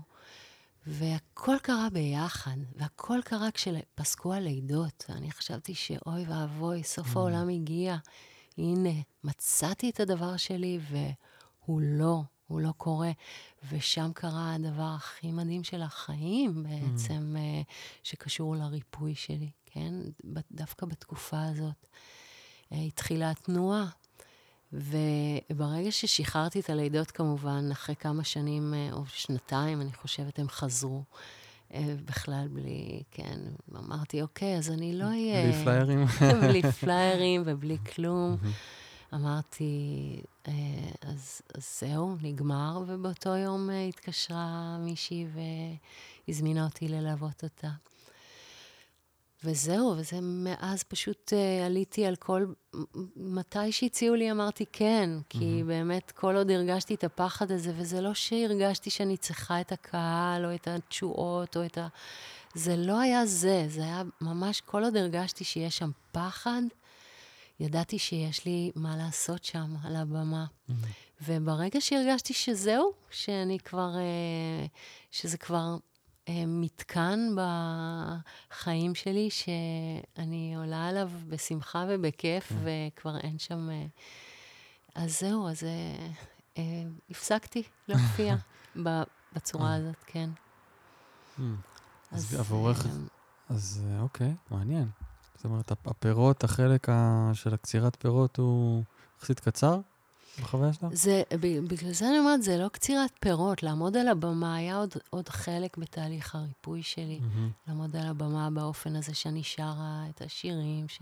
והכל 0.87 1.55
קרה 1.61 1.87
ביחד, 1.89 2.57
והכל 2.75 3.19
קרה 3.25 3.51
כשפסקו 3.51 4.33
הלידות. 4.33 5.05
אני 5.09 5.31
חשבתי 5.31 5.75
שאוי 5.75 6.25
ואבוי, 6.27 6.83
סוף 6.83 7.07
mm-hmm. 7.07 7.19
העולם 7.19 7.49
הגיע. 7.49 7.95
הנה, 8.57 8.89
מצאתי 9.23 9.89
את 9.89 9.99
הדבר 9.99 10.37
שלי, 10.37 10.79
והוא 10.89 11.81
לא, 11.81 12.21
הוא 12.47 12.61
לא 12.61 12.73
קורה. 12.77 13.11
ושם 13.71 14.11
קרה 14.15 14.53
הדבר 14.53 14.91
הכי 14.95 15.31
מדהים 15.31 15.63
של 15.63 15.81
החיים 15.81 16.63
בעצם, 16.63 17.35
mm-hmm. 17.35 17.73
שקשור 18.03 18.55
לריפוי 18.55 19.15
שלי. 19.15 19.49
כן? 19.65 19.93
דווקא 20.51 20.85
בתקופה 20.85 21.43
הזאת. 21.43 21.85
אה, 22.71 22.77
התחילה 22.77 23.31
התנועה. 23.31 23.85
וברגע 24.75 25.91
ששחררתי 25.91 26.59
את 26.59 26.69
הלידות, 26.69 27.11
כמובן, 27.11 27.69
אחרי 27.71 27.95
כמה 27.95 28.23
שנים, 28.23 28.73
אה, 28.73 28.89
או 28.93 29.03
שנתיים, 29.07 29.81
אני 29.81 29.93
חושבת, 29.93 30.39
הם 30.39 30.49
חזרו. 30.49 31.03
אה, 31.73 31.95
בכלל 32.05 32.47
בלי, 32.47 33.03
כן, 33.11 33.39
אמרתי, 33.75 34.21
אוקיי, 34.21 34.57
אז 34.57 34.71
אני 34.71 34.93
לא 34.93 35.05
אהיה... 35.05 35.43
בלי 35.43 35.63
פליירים. 35.63 36.05
בלי 36.47 36.61
פליירים 36.61 37.43
ובלי 37.45 37.77
כלום. 37.95 38.37
אמרתי, 39.13 40.21
אז, 41.01 41.41
אז 41.55 41.79
זהו, 41.79 42.15
נגמר, 42.21 42.83
ובאותו 42.87 43.35
יום 43.35 43.69
התקשרה 43.89 44.77
מישהי 44.79 45.25
והזמינה 46.27 46.65
אותי 46.65 46.87
ללוות 46.87 47.43
אותה. 47.43 47.69
וזהו, 49.45 49.93
וזה 49.97 50.19
מאז 50.21 50.83
פשוט 50.83 51.33
uh, 51.33 51.65
עליתי 51.65 52.05
על 52.05 52.15
כל... 52.15 52.45
מתי 53.15 53.71
שהציעו 53.71 54.15
לי 54.15 54.31
אמרתי 54.31 54.65
כן, 54.71 55.09
כי 55.29 55.37
mm-hmm. 55.37 55.65
באמת 55.65 56.11
כל 56.11 56.35
עוד 56.35 56.51
הרגשתי 56.51 56.95
את 56.95 57.03
הפחד 57.03 57.51
הזה, 57.51 57.73
וזה 57.77 58.01
לא 58.01 58.13
שהרגשתי 58.13 58.89
שאני 58.89 59.17
צריכה 59.17 59.61
את 59.61 59.71
הקהל, 59.71 60.45
או 60.45 60.55
את 60.55 60.67
התשואות, 60.67 61.57
או 61.57 61.65
את 61.65 61.77
ה... 61.77 61.87
זה 62.53 62.75
לא 62.75 62.99
היה 62.99 63.25
זה, 63.25 63.65
זה 63.67 63.81
היה 63.81 64.03
ממש, 64.21 64.61
כל 64.61 64.83
עוד 64.83 64.97
הרגשתי 64.97 65.43
שיש 65.43 65.77
שם 65.77 65.91
פחד, 66.11 66.61
ידעתי 67.59 67.99
שיש 67.99 68.45
לי 68.45 68.71
מה 68.75 68.97
לעשות 68.97 69.43
שם, 69.43 69.75
על 69.83 69.95
הבמה. 69.95 70.45
Mm-hmm. 70.45 70.73
וברגע 71.21 71.81
שהרגשתי 71.81 72.33
שזהו, 72.33 72.91
שאני 73.09 73.59
כבר... 73.59 73.89
Uh, 73.93 74.69
שזה 75.11 75.37
כבר 75.37 75.57
אה, 75.57 75.77
מתקן 76.47 77.19
בחיים 78.51 78.95
שלי 78.95 79.29
שאני 79.29 80.55
עולה 80.55 80.87
עליו 80.87 81.11
בשמחה 81.29 81.85
ובכיף, 81.89 82.49
כן. 82.49 82.55
וכבר 82.63 83.17
אין 83.17 83.39
שם... 83.39 83.69
אה, 83.69 83.85
אז 84.95 85.19
זהו, 85.19 85.49
אז 85.49 85.63
אה, 86.57 86.63
הפסקתי 87.09 87.63
להופיע 87.87 88.35
בצורה 89.35 89.75
הזאת, 89.75 90.03
כן. 90.05 90.29
Hmm. 91.37 91.41
אז 92.11 92.35
עבורך, 92.39 92.85
אז 93.49 93.81
אוקיי, 93.99 94.35
מעניין. 94.51 94.89
זאת 95.35 95.45
אומרת, 95.45 95.71
הפירות, 95.71 96.43
החלק 96.43 96.87
של 97.33 97.53
הקצירת 97.53 97.95
פירות 98.01 98.37
הוא 98.37 98.83
יחסית 99.19 99.39
קצר? 99.39 99.79
בחוויה 100.41 100.73
שלך? 100.73 100.85
זה, 100.91 101.23
בגלל 101.67 101.91
זה 101.93 102.09
אני 102.09 102.19
אומרת, 102.19 102.43
זה 102.43 102.57
לא 102.57 102.67
קצירת 102.67 103.11
פירות. 103.19 103.63
לעמוד 103.63 103.97
על 103.97 104.07
הבמה 104.07 104.55
היה 104.55 104.77
עוד, 104.77 104.93
עוד 105.09 105.29
חלק 105.29 105.77
בתהליך 105.77 106.35
הריפוי 106.35 106.83
שלי. 106.83 107.19
Mm-hmm. 107.21 107.67
לעמוד 107.67 107.95
על 107.95 108.07
הבמה 108.07 108.49
באופן 108.49 108.95
הזה 108.95 109.13
שאני 109.13 109.43
שרה 109.43 110.05
את 110.09 110.21
השירים 110.21 110.87
ש, 110.87 111.01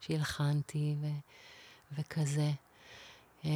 שהלחנתי 0.00 0.96
ו, 1.00 1.06
וכזה. 1.98 2.50
אה, 3.44 3.50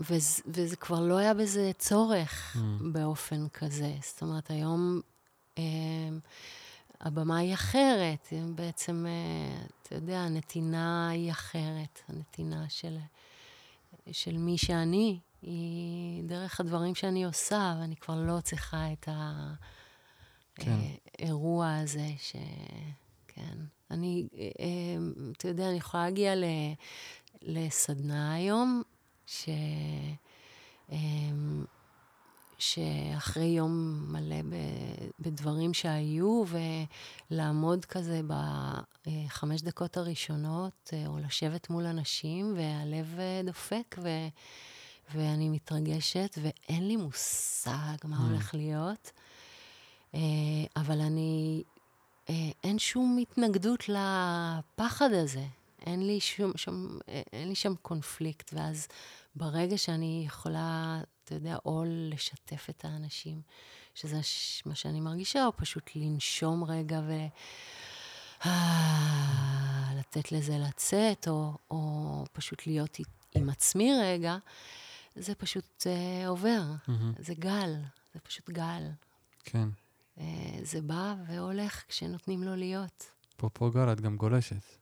וזה, 0.00 0.42
וזה 0.46 0.76
כבר 0.76 1.00
לא 1.00 1.16
היה 1.18 1.34
בזה 1.34 1.70
צורך 1.78 2.56
mm. 2.56 2.58
באופן 2.92 3.48
כזה. 3.48 3.94
זאת 4.02 4.22
אומרת, 4.22 4.50
היום... 4.50 5.00
אה, 7.02 7.08
הבמה 7.08 7.38
היא 7.38 7.54
אחרת, 7.54 8.28
בעצם, 8.54 9.06
אה, 9.08 9.64
אתה 9.82 9.94
יודע, 9.94 10.18
הנתינה 10.18 11.08
היא 11.08 11.30
אחרת, 11.30 12.00
הנתינה 12.08 12.68
של, 12.68 12.98
של 14.12 14.36
מי 14.36 14.58
שאני, 14.58 15.18
היא 15.42 16.24
דרך 16.24 16.60
הדברים 16.60 16.94
שאני 16.94 17.24
עושה, 17.24 17.76
ואני 17.80 17.96
כבר 17.96 18.14
לא 18.14 18.40
צריכה 18.40 18.92
את 18.92 19.08
האירוע 20.58 21.66
כן. 21.76 21.82
הזה, 21.82 22.08
ש... 22.18 22.36
כן. 23.28 23.58
אני, 23.90 24.28
אה, 24.38 24.96
אתה 25.32 25.48
יודע, 25.48 25.68
אני 25.68 25.76
יכולה 25.76 26.04
להגיע 26.04 26.34
לסדנה 27.42 28.34
היום, 28.34 28.82
ש... 29.26 29.48
שאחרי 32.62 33.44
יום 33.44 34.04
מלא 34.08 34.36
בדברים 35.20 35.74
שהיו, 35.74 36.44
ולעמוד 37.30 37.84
כזה 37.84 38.20
בחמש 39.06 39.62
דקות 39.62 39.96
הראשונות, 39.96 40.90
אה, 40.92 41.06
או 41.06 41.18
לשבת 41.18 41.70
מול 41.70 41.86
אנשים, 41.86 42.54
והלב 42.56 43.16
אה, 43.18 43.40
דופק, 43.44 43.96
ו... 44.02 44.08
ואני 45.14 45.48
מתרגשת, 45.48 46.38
ואין 46.42 46.88
לי 46.88 46.96
מושג 46.96 47.96
מה 48.04 48.16
mm. 48.16 48.20
הולך 48.20 48.54
להיות. 48.54 49.10
אה, 50.14 50.20
אבל 50.76 51.00
אני, 51.00 51.62
אין 52.64 52.78
שום 52.78 53.18
התנגדות 53.22 53.88
לפחד 53.88 55.12
הזה. 55.12 55.44
אין 55.86 56.06
לי, 56.06 56.20
שום, 56.20 56.52
שום, 56.56 56.98
אין 57.32 57.48
לי 57.48 57.54
שם 57.54 57.74
קונפליקט, 57.82 58.50
ואז 58.54 58.88
ברגע 59.34 59.78
שאני 59.78 60.22
יכולה, 60.26 61.00
אתה 61.24 61.34
יודע, 61.34 61.56
או 61.64 61.84
לשתף 61.86 62.66
את 62.70 62.84
האנשים, 62.84 63.42
שזה 63.94 64.20
מה 64.66 64.74
שאני 64.74 65.00
מרגישה, 65.00 65.46
או 65.46 65.56
פשוט 65.56 65.90
לנשום 65.94 66.64
רגע 66.64 67.00
ו... 67.06 67.12
אה, 68.46 69.92
לתת 69.98 70.32
לזה 70.32 70.58
לצאת, 70.58 71.28
או, 71.28 71.58
או 71.70 72.24
פשוט 72.32 72.66
להיות 72.66 72.98
עם 73.34 73.48
עצמי 73.50 73.92
רגע, 74.02 74.36
זה 75.16 75.34
פשוט 75.34 75.82
uh, 75.82 76.28
עובר. 76.28 76.62
Mm-hmm. 76.62 77.22
זה 77.22 77.34
גל, 77.34 77.74
זה 78.14 78.20
פשוט 78.20 78.50
גל. 78.50 78.82
כן. 79.44 79.68
Uh, 80.16 80.20
זה 80.62 80.82
בא 80.82 81.14
והולך 81.26 81.84
כשנותנים 81.88 82.42
לו 82.42 82.56
להיות. 82.56 83.10
אפרופו 83.36 83.70
גל, 83.70 83.92
את 83.92 84.00
גם 84.00 84.16
גולשת. 84.16 84.81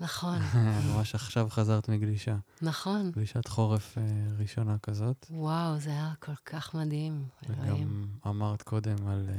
נכון. 0.00 0.38
ממש 0.94 1.14
עכשיו 1.14 1.48
חזרת 1.50 1.88
מגלישה. 1.88 2.36
נכון. 2.62 3.10
גלישת 3.10 3.48
חורף 3.48 3.98
uh, 3.98 4.00
ראשונה 4.40 4.76
כזאת. 4.82 5.26
וואו, 5.30 5.78
זה 5.78 5.90
היה 5.90 6.12
כל 6.20 6.32
כך 6.46 6.74
מדהים. 6.74 7.24
וגם 7.48 7.64
אלוהים. 7.64 8.06
אמרת 8.26 8.62
קודם 8.62 9.08
על 9.08 9.28
uh, 9.28 9.32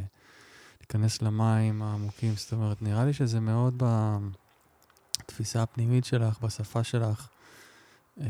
להיכנס 0.80 1.22
למים 1.22 1.82
העמוקים, 1.82 2.34
זאת 2.36 2.54
אומרת, 2.54 2.82
נראה 2.82 3.06
לי 3.06 3.14
שזה 3.14 3.40
מאוד 3.40 3.84
בתפיסה 5.24 5.64
הפנימית 5.64 6.06
שלך, 6.06 6.40
בשפה 6.42 6.84
שלך. 6.84 7.28
Uh, 8.18 8.22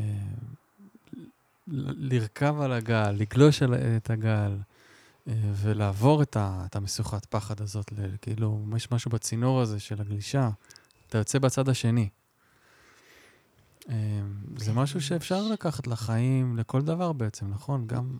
לרכב 1.66 2.60
על 2.60 2.72
הגל, 2.72 3.10
לגלוש 3.10 3.62
את 3.96 4.10
הגל, 4.10 4.58
אה, 5.28 5.34
ולעבור 5.54 6.22
את, 6.22 6.36
ה, 6.36 6.62
את 6.66 6.76
המשוכת 6.76 7.26
פחד 7.26 7.60
הזאת, 7.60 7.92
כאילו, 8.22 8.64
יש 8.76 8.92
משהו 8.92 9.10
בצינור 9.10 9.60
הזה 9.60 9.80
של 9.80 10.00
הגלישה, 10.00 10.50
אתה 11.08 11.18
יוצא 11.18 11.38
בצד 11.38 11.68
השני. 11.68 12.08
אה, 13.88 13.94
זה 14.56 14.72
משהו 14.72 15.00
שאפשר 15.00 15.48
לקחת 15.48 15.86
לחיים, 15.86 16.56
לכל 16.56 16.82
דבר 16.82 17.12
בעצם, 17.12 17.50
נכון? 17.50 17.86
גם 17.86 18.18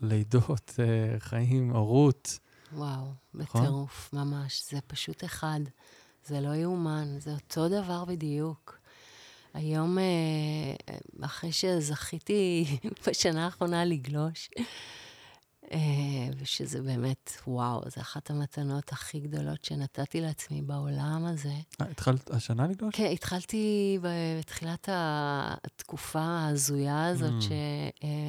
לידות, 0.00 0.74
אה, 0.78 1.20
חיים, 1.20 1.70
הורות. 1.70 2.38
וואו, 2.72 3.12
נכון? 3.34 3.62
בטירוף, 3.62 4.10
ממש. 4.12 4.62
זה 4.70 4.80
פשוט 4.86 5.24
אחד. 5.24 5.60
זה 6.26 6.40
לא 6.40 6.54
יאומן, 6.54 7.18
זה 7.18 7.32
אותו 7.32 7.68
דבר 7.68 8.04
בדיוק. 8.04 8.78
היום, 9.54 9.98
אה, 9.98 10.94
אחרי 11.20 11.52
שזכיתי 11.52 12.64
בשנה 13.06 13.44
האחרונה 13.44 13.84
לגלוש, 13.84 14.50
ושזה 16.38 16.82
באמת, 16.82 17.32
וואו, 17.46 17.80
זו 17.96 18.00
אחת 18.00 18.30
המתנות 18.30 18.92
הכי 18.92 19.20
גדולות 19.20 19.64
שנתתי 19.64 20.20
לעצמי 20.20 20.62
בעולם 20.62 21.24
הזה. 21.26 21.52
אה, 21.80 21.86
התחלת 21.90 22.30
השנה 22.30 22.66
לגלוש? 22.66 22.94
כן, 22.94 23.10
התחלתי 23.12 23.98
בתחילת 24.02 24.88
התקופה 24.92 26.20
ההזויה 26.20 27.06
הזאת, 27.06 27.42
mm. 27.42 27.44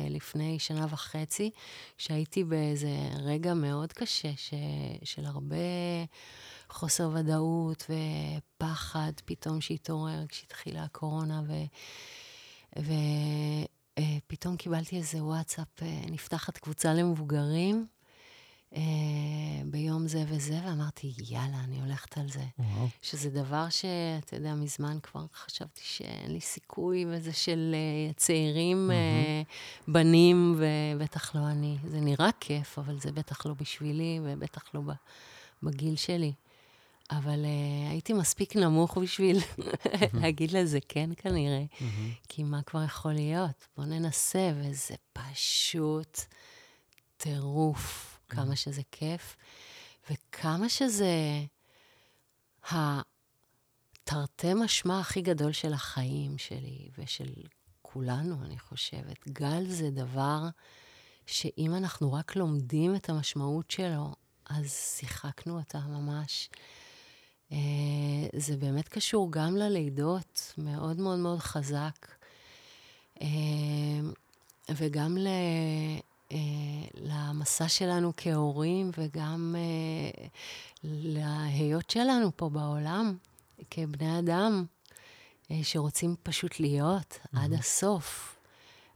שלפני 0.09 0.59
שנה 0.59 0.85
וחצי, 0.89 1.51
שהייתי 1.97 2.43
באיזה 2.43 2.89
רגע 3.19 3.53
מאוד 3.53 3.93
קשה, 3.93 4.31
ש, 4.35 4.53
של 5.03 5.25
הרבה... 5.25 5.55
חוסר 6.71 7.09
ודאות 7.13 7.85
ופחד 7.89 9.11
פתאום 9.25 9.61
שהתעורר 9.61 10.25
כשהתחילה 10.27 10.83
הקורונה, 10.83 11.41
ופתאום 12.75 13.78
אה, 13.99 14.55
קיבלתי 14.57 14.97
איזה 14.97 15.23
וואטסאפ, 15.23 15.83
אה, 15.83 16.01
נפתחת 16.11 16.57
קבוצה 16.57 16.93
למבוגרים. 16.93 17.87
Uh, 18.73 18.77
ביום 19.65 20.07
זה 20.07 20.23
וזה, 20.27 20.59
ואמרתי, 20.65 21.13
יאללה, 21.29 21.57
אני 21.63 21.81
הולכת 21.81 22.17
על 22.17 22.29
זה. 22.29 22.43
וואו. 22.59 22.87
שזה 23.01 23.29
דבר 23.29 23.69
שאתה 23.69 24.35
יודע, 24.35 24.55
מזמן 24.55 24.97
כבר 25.03 25.25
חשבתי 25.33 25.81
שאין 25.83 26.31
לי 26.31 26.41
סיכוי, 26.41 27.05
וזה 27.07 27.33
של 27.33 27.75
uh, 27.75 28.17
צעירים, 28.17 28.91
mm-hmm. 28.91 29.87
uh, 29.87 29.91
בנים, 29.91 30.55
ובטח 30.57 31.35
לא 31.35 31.47
אני. 31.47 31.77
זה 31.83 31.99
נראה 31.99 32.29
כיף, 32.39 32.79
אבל 32.79 32.99
זה 32.99 33.11
בטח 33.11 33.45
לא 33.45 33.53
בשבילי, 33.53 34.19
ובטח 34.23 34.63
לא 34.73 34.81
בגיל 35.63 35.95
שלי. 35.95 36.33
אבל 37.11 37.45
uh, 37.45 37.91
הייתי 37.91 38.13
מספיק 38.13 38.55
נמוך 38.55 38.97
בשביל 38.97 39.37
להגיד 40.13 40.51
לזה 40.51 40.79
כן 40.87 41.09
כנראה, 41.17 41.63
כי 42.27 42.43
מה 42.43 42.61
כבר 42.61 42.83
יכול 42.83 43.13
להיות? 43.13 43.67
בואו 43.77 43.87
ננסה, 43.87 44.51
וזה 44.55 44.95
פשוט 45.13 46.19
טירוף, 47.17 48.19
כמה 48.29 48.55
שזה 48.55 48.81
כיף, 48.91 49.35
וכמה 50.11 50.69
שזה 50.69 51.43
התרתי 52.71 54.53
משמע 54.53 54.99
הכי 54.99 55.21
גדול 55.21 55.51
של 55.51 55.73
החיים 55.73 56.37
שלי 56.37 56.89
ושל 56.97 57.33
כולנו, 57.81 58.45
אני 58.45 58.59
חושבת. 58.59 59.29
גל 59.29 59.65
זה 59.67 59.91
דבר 59.91 60.47
שאם 61.25 61.75
אנחנו 61.75 62.13
רק 62.13 62.35
לומדים 62.35 62.95
את 62.95 63.09
המשמעות 63.09 63.71
שלו, 63.71 64.15
אז 64.45 64.71
שיחקנו 64.71 65.57
אותה 65.59 65.79
ממש. 65.79 66.49
אה, 67.51 67.57
זה 68.35 68.57
באמת 68.57 68.87
קשור 68.87 69.31
גם 69.31 69.55
ללידות, 69.55 70.53
מאוד 70.57 70.99
מאוד 70.99 71.19
מאוד 71.19 71.39
חזק, 71.39 72.07
אה, 73.21 73.27
וגם 74.69 75.17
ל... 75.17 75.27
אה, 76.31 76.37
למסע 76.95 77.67
שלנו 77.67 78.13
כהורים 78.17 78.91
וגם 78.97 79.55
להיות 80.83 81.89
שלנו 81.89 82.31
פה 82.35 82.49
בעולם, 82.49 83.17
כבני 83.71 84.19
אדם, 84.19 84.65
שרוצים 85.63 86.15
פשוט 86.23 86.59
להיות 86.59 87.13
mm-hmm. 87.13 87.39
עד 87.39 87.53
הסוף. 87.53 88.35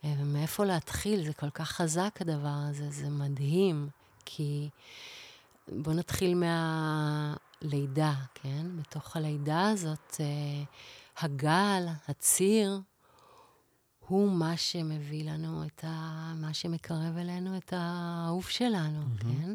ומאיפה 0.04 0.66
להתחיל? 0.66 1.26
זה 1.26 1.34
כל 1.34 1.50
כך 1.50 1.72
חזק 1.72 2.18
הדבר 2.20 2.56
הזה, 2.70 2.92
זה 2.92 3.10
מדהים, 3.10 3.89
כי 4.26 4.70
בואו 5.68 5.96
נתחיל 5.96 6.36
מה... 6.36 7.36
לידה, 7.63 8.13
כן? 8.34 8.78
בתוך 8.78 9.15
הלידה 9.15 9.69
הזאת, 9.69 10.15
אה, 10.19 10.63
הגל, 11.17 11.86
הציר, 12.08 12.80
הוא 14.08 14.32
מה 14.32 14.58
שמביא 14.58 15.32
לנו 15.32 15.63
את 15.65 15.84
ה... 15.84 16.34
מה 16.36 16.54
שמקרב 16.54 17.17
אלינו 17.17 17.58
את 17.58 17.73
האהוב 17.76 18.47
שלנו, 18.47 19.02
mm-hmm. 19.04 19.21
כן? 19.21 19.54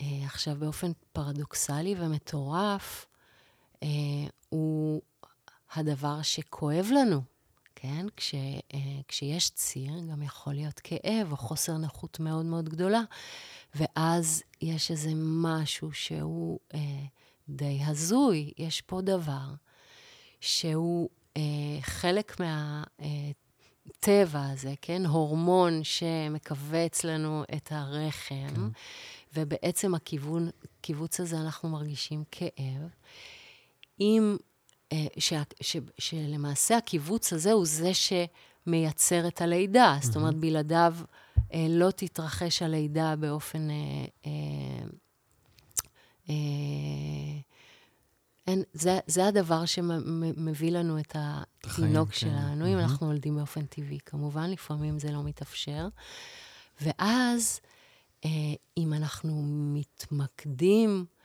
אה, 0.00 0.26
עכשיו, 0.26 0.56
באופן 0.58 0.92
פרדוקסלי 1.12 1.94
ומטורף, 1.98 3.06
אה, 3.82 3.88
הוא 4.48 5.02
הדבר 5.74 6.22
שכואב 6.22 6.88
לנו, 6.90 7.22
כן? 7.82 8.06
כש, 8.16 8.34
כשיש 9.08 9.50
ציר, 9.50 9.92
גם 10.10 10.22
יכול 10.22 10.54
להיות 10.54 10.80
כאב 10.80 11.32
או 11.32 11.36
חוסר 11.36 11.76
נוחות 11.76 12.20
מאוד 12.20 12.46
מאוד 12.46 12.68
גדולה. 12.68 13.00
ואז 13.74 14.42
יש 14.60 14.90
איזה 14.90 15.10
משהו 15.16 15.92
שהוא 15.92 16.58
אה, 16.74 16.80
די 17.48 17.80
הזוי. 17.86 18.52
יש 18.58 18.80
פה 18.80 19.00
דבר 19.00 19.48
שהוא 20.40 21.08
אה, 21.36 21.42
חלק 21.80 22.40
מהטבע 22.40 24.38
אה, 24.38 24.52
הזה, 24.52 24.74
כן? 24.82 25.06
הורמון 25.06 25.84
שמכווץ 25.84 27.04
לנו 27.04 27.44
את 27.56 27.72
הרחם, 27.72 28.54
כן. 28.54 28.60
ובעצם 29.34 29.94
הכיוון, 29.94 30.50
קיבוץ 30.80 31.20
הזה 31.20 31.36
אנחנו 31.36 31.68
מרגישים 31.68 32.24
כאב. 32.30 32.88
אם, 34.00 34.36
אה, 34.36 34.49
שלמעשה 35.98 36.76
הקיבוץ 36.76 37.32
הזה 37.32 37.52
הוא 37.52 37.66
זה 37.66 37.90
שמייצר 37.94 39.28
את 39.28 39.40
הלידה. 39.40 39.96
Mm-hmm. 39.98 40.06
זאת 40.06 40.16
אומרת, 40.16 40.34
בלעדיו... 40.34 40.94
אה, 41.54 41.66
לא 41.68 41.90
תתרחש 41.90 42.62
הלידה 42.62 43.16
באופן... 43.16 43.70
אה, 43.70 44.04
אה, 46.28 46.34
אין, 48.46 48.62
זה, 48.72 48.98
זה 49.06 49.26
הדבר 49.26 49.64
שמביא 49.64 50.70
לנו 50.70 50.98
את 50.98 51.16
התינוק 51.16 52.08
כן. 52.08 52.14
שלנו, 52.14 52.64
כן. 52.64 52.70
אם 52.70 52.78
mm-hmm. 52.78 52.82
אנחנו 52.82 53.06
נולדים 53.06 53.36
באופן 53.36 53.66
טבעי. 53.66 53.98
כמובן, 54.06 54.50
לפעמים 54.50 54.98
זה 54.98 55.12
לא 55.12 55.22
מתאפשר. 55.22 55.88
ואז, 56.80 57.60
אה, 58.24 58.30
אם 58.78 58.92
אנחנו 58.92 59.42
מתמקדים 59.46 61.04
אה, 61.08 61.19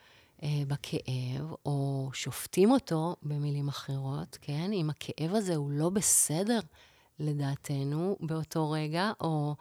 בכאב, 0.68 1.54
או 1.66 2.10
שופטים 2.14 2.72
אותו, 2.72 3.16
במילים 3.24 3.68
אחרות, 3.68 4.38
כן? 4.42 4.74
אם 4.74 4.90
הכאב 4.90 5.36
הזה 5.36 5.56
הוא 5.56 5.72
לא 5.72 5.90
בסדר, 5.90 6.60
לדעתנו, 7.20 8.18
באותו 8.20 8.72
רגע, 8.72 9.12
או 9.22 9.56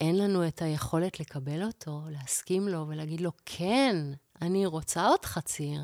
אין 0.00 0.18
לנו 0.18 0.48
את 0.48 0.62
היכולת 0.62 1.20
לקבל 1.20 1.62
אותו, 1.62 2.02
להסכים 2.10 2.68
לו 2.68 2.88
ולהגיד 2.88 3.20
לו, 3.20 3.32
כן, 3.46 3.96
אני 4.42 4.66
רוצה 4.66 5.06
עוד 5.06 5.24
חציר, 5.24 5.82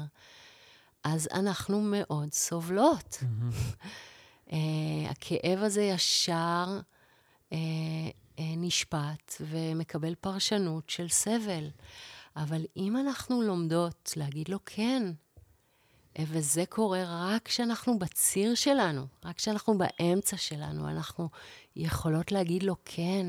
אז 1.04 1.28
אנחנו 1.32 1.80
מאוד 1.80 2.32
סובלות. 2.32 3.18
uh, 4.48 4.52
הכאב 5.10 5.58
הזה 5.62 5.82
ישר 5.82 6.80
uh, 7.50 7.54
uh, 7.54 8.40
נשפט 8.56 9.34
ומקבל 9.40 10.14
פרשנות 10.14 10.90
של 10.90 11.08
סבל. 11.08 11.68
אבל 12.36 12.64
אם 12.76 12.96
אנחנו 12.96 13.42
לומדות 13.42 14.12
להגיד 14.16 14.48
לו 14.48 14.58
כן, 14.66 15.12
אה, 16.18 16.24
וזה 16.28 16.64
קורה 16.68 17.02
רק 17.06 17.42
כשאנחנו 17.42 17.98
בציר 17.98 18.54
שלנו, 18.54 19.06
רק 19.24 19.36
כשאנחנו 19.36 19.78
באמצע 19.78 20.36
שלנו. 20.36 20.88
אנחנו 20.88 21.28
יכולות 21.76 22.32
להגיד 22.32 22.62
לו, 22.62 22.76
כן, 22.84 23.26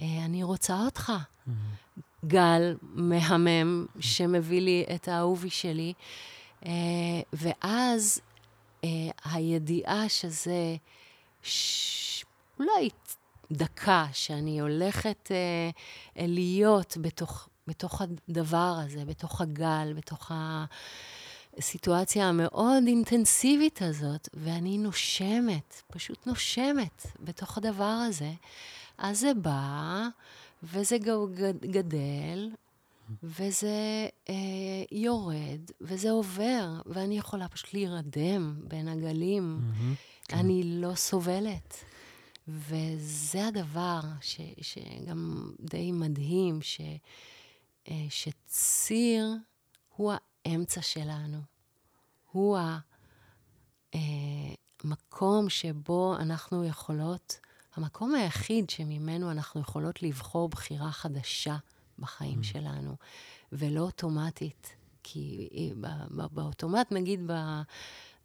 אה, 0.00 0.24
אני 0.24 0.42
רוצה 0.42 0.84
אותך. 0.84 1.12
Mm-hmm. 1.12 1.50
גל 2.26 2.76
מהמם 2.82 3.86
שמביא 4.00 4.60
לי 4.60 4.84
את 4.94 5.08
האהובי 5.08 5.50
שלי. 5.50 5.92
אה, 6.66 6.70
ואז 7.32 8.20
הידיעה 9.24 10.08
שזה 10.08 10.76
ש... 11.42 12.24
אולי 12.58 12.88
דקה 13.52 14.06
שאני 14.12 14.60
הולכת 14.60 15.30
להיות 16.16 16.96
בתוך, 17.00 17.48
בתוך 17.68 18.02
הדבר 18.02 18.78
הזה, 18.84 19.04
בתוך 19.04 19.40
הגל, 19.40 19.92
בתוך. 19.96 20.32
הסיטואציה 21.58 22.28
המאוד 22.28 22.86
אינטנסיבית 22.86 23.82
הזאת, 23.82 24.28
ואני 24.34 24.78
נושמת, 24.78 25.82
פשוט 25.86 26.26
נושמת 26.26 27.06
בתוך 27.20 27.58
הדבר 27.58 27.84
הזה. 28.08 28.32
אז 28.98 29.20
זה 29.20 29.34
בא, 29.34 30.08
וזה 30.62 30.96
גדל, 31.60 32.50
וזה 33.22 34.08
אה, 34.28 34.34
יורד, 34.92 35.60
וזה 35.80 36.10
עובר, 36.10 36.80
ואני 36.86 37.18
יכולה 37.18 37.48
פשוט 37.48 37.74
להירדם 37.74 38.54
בין 38.68 38.88
הגלים. 38.88 39.60
Mm-hmm, 39.60 40.34
אני 40.34 40.62
כן. 40.62 40.68
לא 40.68 40.94
סובלת. 40.94 41.84
וזה 42.48 43.46
הדבר 43.46 44.00
ש, 44.20 44.40
שגם 44.60 45.50
די 45.60 45.92
מדהים, 45.92 46.62
ש, 46.62 46.80
אה, 46.80 46.96
שציר 48.08 49.36
הוא 49.96 50.12
האמצע 50.44 50.82
שלנו. 50.82 51.38
הוא 52.32 52.58
המקום 54.84 55.44
אה, 55.44 55.50
שבו 55.50 56.16
אנחנו 56.16 56.64
יכולות, 56.64 57.40
המקום 57.74 58.14
היחיד 58.14 58.70
שממנו 58.70 59.30
אנחנו 59.30 59.60
יכולות 59.60 60.02
לבחור 60.02 60.48
בחירה 60.48 60.92
חדשה 60.92 61.56
בחיים 61.98 62.40
mm. 62.40 62.44
שלנו, 62.44 62.96
ולא 63.52 63.80
אוטומטית. 63.80 64.74
כי 65.02 65.48
באוטומט, 66.32 66.92
נגיד, 66.92 67.20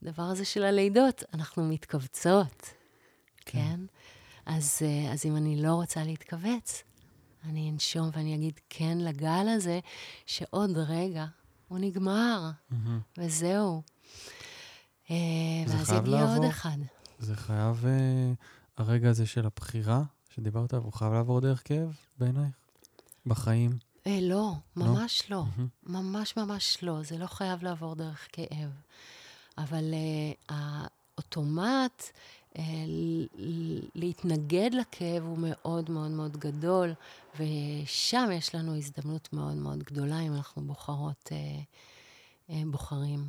בדבר 0.01 0.23
הזה 0.23 0.45
של 0.45 0.63
הלידות, 0.63 1.23
אנחנו 1.33 1.63
מתכווצות, 1.63 2.61
כן? 3.45 3.59
כן? 3.59 3.79
אז, 4.45 4.79
אה, 4.81 5.13
אז 5.13 5.25
אם 5.25 5.37
אני 5.37 5.61
לא 5.61 5.73
רוצה 5.73 6.03
להתכווץ, 6.03 6.83
אני 7.49 7.69
אנשום 7.69 8.09
ואני 8.13 8.35
אגיד 8.35 8.59
כן 8.69 8.97
לגל 8.97 9.47
הזה, 9.55 9.79
שעוד 10.25 10.77
רגע 10.77 11.25
הוא 11.67 11.79
נגמר, 11.79 12.51
mm-hmm. 12.51 12.75
וזהו. 13.17 13.81
אה, 15.11 15.15
ואז 15.67 15.91
יגיע 15.91 16.15
לעבור, 16.15 16.35
עוד 16.35 16.45
אחד. 16.45 16.77
זה 17.19 17.35
חייב, 17.35 17.83
uh, 17.83 18.43
הרגע 18.77 19.09
הזה 19.09 19.25
של 19.25 19.45
הבחירה 19.45 20.03
שדיברת 20.29 20.73
עליו, 20.73 20.85
הוא 20.85 20.93
חייב 20.93 21.13
לעבור 21.13 21.41
דרך 21.41 21.61
כאב 21.65 21.97
בעינייך? 22.17 22.55
בחיים? 23.25 23.77
אה, 24.07 24.19
לא, 24.21 24.53
לא? 24.77 24.85
ממש 24.85 25.23
לא. 25.29 25.37
לא. 25.37 25.43
Mm-hmm. 25.43 25.91
ממש 25.91 26.37
ממש 26.37 26.77
לא. 26.83 27.03
זה 27.03 27.17
לא 27.17 27.27
חייב 27.27 27.63
לעבור 27.63 27.95
דרך 27.95 28.27
כאב. 28.31 28.69
אבל 29.57 29.93
uh, 29.93 30.53
האוטומט 31.17 32.03
אה, 32.57 32.63
להתנגד 34.13 34.69
לכאב 34.73 35.23
הוא 35.23 35.37
מאוד 35.41 35.91
מאוד 35.91 36.11
מאוד 36.11 36.37
גדול, 36.37 36.93
ושם 37.39 38.29
יש 38.33 38.55
לנו 38.55 38.77
הזדמנות 38.77 39.33
מאוד 39.33 39.55
מאוד 39.55 39.83
גדולה 39.83 40.19
אם 40.19 40.33
אנחנו 40.33 40.61
בוחרות, 40.61 41.29
אה, 41.31 41.37
אה, 42.49 42.61
בוחרים 42.71 43.27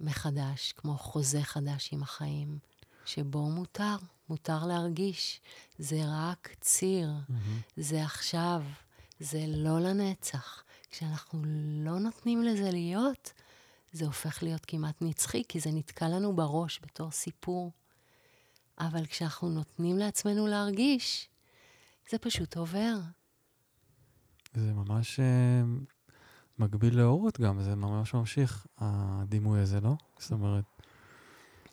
מחדש, 0.00 0.72
כמו 0.72 0.96
חוזה 0.96 1.42
חדש 1.42 1.92
עם 1.92 2.02
החיים, 2.02 2.58
שבו 3.04 3.50
מותר, 3.50 3.96
מותר 4.28 4.66
להרגיש. 4.66 5.40
זה 5.78 6.00
רק 6.06 6.48
ציר, 6.60 7.10
mm-hmm. 7.10 7.32
זה 7.76 8.04
עכשיו, 8.04 8.62
זה 9.20 9.44
לא 9.48 9.80
לנצח. 9.80 10.62
כשאנחנו 10.90 11.42
לא 11.84 11.98
נותנים 11.98 12.42
לזה 12.42 12.70
להיות, 12.70 13.32
זה 13.92 14.06
הופך 14.06 14.42
להיות 14.42 14.64
כמעט 14.66 14.94
נצחי, 15.00 15.42
כי 15.48 15.60
זה 15.60 15.70
נתקע 15.72 16.08
לנו 16.08 16.36
בראש 16.36 16.80
בתור 16.82 17.10
סיפור. 17.10 17.70
אבל 18.78 19.06
כשאנחנו 19.06 19.48
נותנים 19.48 19.98
לעצמנו 19.98 20.46
להרגיש, 20.46 21.28
זה 22.10 22.18
פשוט 22.18 22.56
עובר. 22.56 22.96
זה 24.54 24.72
ממש 24.72 25.20
uh, 25.20 25.22
מקביל 26.58 26.96
להורות 26.96 27.40
גם, 27.40 27.62
זה 27.62 27.74
ממש 27.74 28.14
ממשיך, 28.14 28.66
הדימוי 28.78 29.60
הזה, 29.60 29.80
לא? 29.80 29.94
זאת 30.18 30.32
אומרת... 30.32 30.64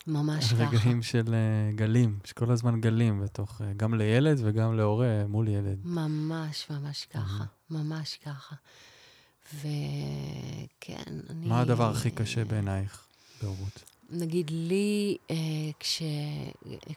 ממש 0.07 0.53
ככה. 0.53 0.63
רגעים 0.63 1.03
של 1.03 1.25
uh, 1.25 1.75
גלים, 1.75 2.19
שכל 2.23 2.51
הזמן 2.51 2.81
גלים 2.81 3.21
בתוך, 3.23 3.61
uh, 3.61 3.63
גם 3.77 3.93
לילד 3.93 4.37
וגם 4.43 4.77
להורה 4.77 5.27
מול 5.27 5.47
ילד. 5.47 5.79
ממש, 5.83 6.69
ממש 6.69 7.05
ככה. 7.05 7.43
ממש 7.69 8.19
ככה. 8.25 8.55
וכן, 9.53 11.19
אני... 11.29 11.47
מה 11.47 11.61
הדבר 11.61 11.91
הכי 11.91 12.11
קשה 12.11 12.45
בעינייך 12.45 13.07
בהורות? 13.41 13.94
נגיד 14.09 14.49
לי, 14.49 15.17
אה, 15.31 15.35
כש, 15.79 16.01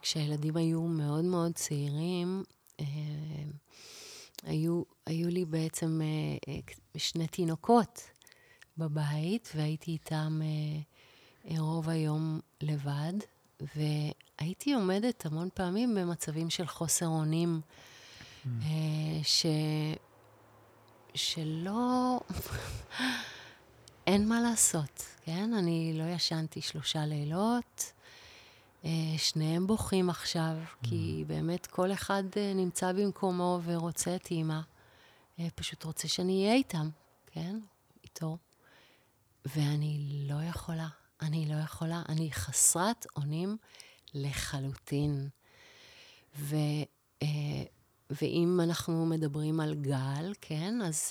כשהילדים 0.03 0.57
היו 0.57 0.83
מאוד 0.83 1.25
מאוד 1.25 1.53
צעירים, 1.55 2.43
אה, 2.81 2.85
היו, 4.43 4.83
היו 5.07 5.29
לי 5.29 5.45
בעצם 5.45 6.01
אה, 6.03 6.53
אה, 6.53 6.59
שני 6.97 7.27
תינוקות 7.27 8.03
בבית, 8.79 9.53
והייתי 9.55 9.91
איתם 9.91 10.41
אה, 10.43 10.81
אה, 11.51 11.61
רוב 11.61 11.89
היום 11.89 12.41
לבד, 12.61 13.13
והייתי 13.61 14.73
עומדת 14.73 15.27
המון 15.27 15.49
פעמים 15.55 15.95
במצבים 15.95 16.51
של 16.51 16.67
חוסר 16.67 17.07
אונים, 17.07 17.61
mm. 17.61 18.49
אה, 18.63 19.21
ש... 19.23 19.47
שלא... 21.15 22.21
אין 24.09 24.29
מה 24.29 24.41
לעשות, 24.41 25.03
כן? 25.25 25.55
אני 25.55 25.93
לא 25.95 26.05
ישנתי 26.05 26.61
שלושה 26.61 27.07
לילות. 27.07 27.93
אה, 28.85 28.91
שניהם 29.19 29.67
בוכים 29.67 30.11
עכשיו, 30.11 30.57
mm. 30.57 30.89
כי 30.89 31.25
באמת 31.27 31.67
כל 31.67 31.93
אחד 31.93 32.23
אה, 32.37 32.53
נמצא 32.55 32.93
במקומו 32.93 33.61
ורוצה 33.65 34.17
את 34.17 34.31
אימא. 34.31 34.61
אה, 35.39 35.47
פשוט 35.55 35.85
רוצה 35.85 36.09
שאני 36.09 36.43
אהיה 36.43 36.55
איתם, 36.55 36.89
כן? 37.27 37.59
איתו. 38.05 38.37
ואני 39.45 40.27
לא 40.29 40.43
יכולה. 40.43 40.89
אני 41.23 41.47
לא 41.49 41.57
יכולה. 41.65 42.03
אני 42.09 42.33
חסרת 42.33 43.07
אונים 43.17 43.57
לחלוטין. 44.15 45.29
ו, 46.37 46.57
ואם 48.11 48.61
אנחנו 48.63 49.07
מדברים 49.07 49.61
על 49.61 49.75
גל, 49.75 50.33
כן? 50.41 50.83
אז 50.83 51.11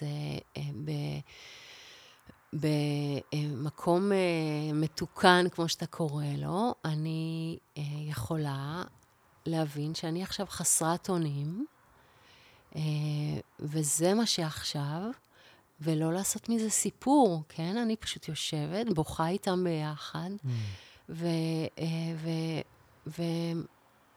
ב... 0.85 0.91
במקום 2.53 4.11
אה, 4.11 4.17
מתוקן, 4.73 5.45
כמו 5.51 5.69
שאתה 5.69 5.85
קורא 5.85 6.25
לו, 6.37 6.75
אני 6.85 7.57
אה, 7.77 7.83
יכולה 8.09 8.83
להבין 9.45 9.95
שאני 9.95 10.23
עכשיו 10.23 10.45
חסרת 10.49 11.09
אונים, 11.09 11.65
אה, 12.75 12.81
וזה 13.59 14.13
מה 14.13 14.25
שעכשיו, 14.25 15.01
ולא 15.81 16.13
לעשות 16.13 16.49
מזה 16.49 16.69
סיפור, 16.69 17.43
כן? 17.49 17.77
אני 17.77 17.95
פשוט 17.95 18.27
יושבת, 18.27 18.93
בוכה 18.93 19.27
איתם 19.27 19.63
ביחד, 19.63 20.29
mm. 21.09 21.13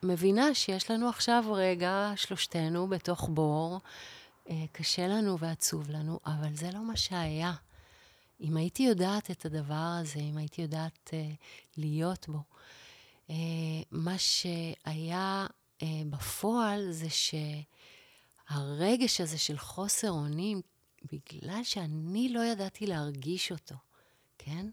ומבינה 0.03 0.55
שיש 0.55 0.90
לנו 0.90 1.09
עכשיו 1.09 1.45
רגע, 1.53 2.12
שלושתנו, 2.16 2.88
בתוך 2.88 3.29
בור. 3.33 3.81
קשה 4.73 5.09
לנו 5.09 5.38
ועצוב 5.38 5.90
לנו, 5.90 6.21
אבל 6.27 6.55
זה 6.55 6.71
לא 6.75 6.85
מה 6.85 6.97
שהיה. 6.97 7.53
אם 8.40 8.57
הייתי 8.57 8.83
יודעת 8.83 9.31
את 9.31 9.44
הדבר 9.44 9.98
הזה, 10.00 10.20
אם 10.20 10.37
הייתי 10.37 10.62
יודעת 10.62 11.11
uh, 11.11 11.14
להיות 11.76 12.29
בו, 12.29 12.38
uh, 13.28 13.32
מה 13.91 14.18
שהיה 14.18 15.47
uh, 15.78 15.84
בפועל 16.11 16.93
זה 16.93 17.09
שהרגש 18.51 19.20
הזה 19.20 19.38
של 19.38 19.59
חוסר 19.59 20.11
אונים, 20.11 20.61
בגלל 21.12 21.64
שאני 21.64 22.28
לא 22.28 22.41
ידעתי 22.45 22.86
להרגיש 22.86 23.53
אותו, 23.53 23.74
כן? 24.38 24.66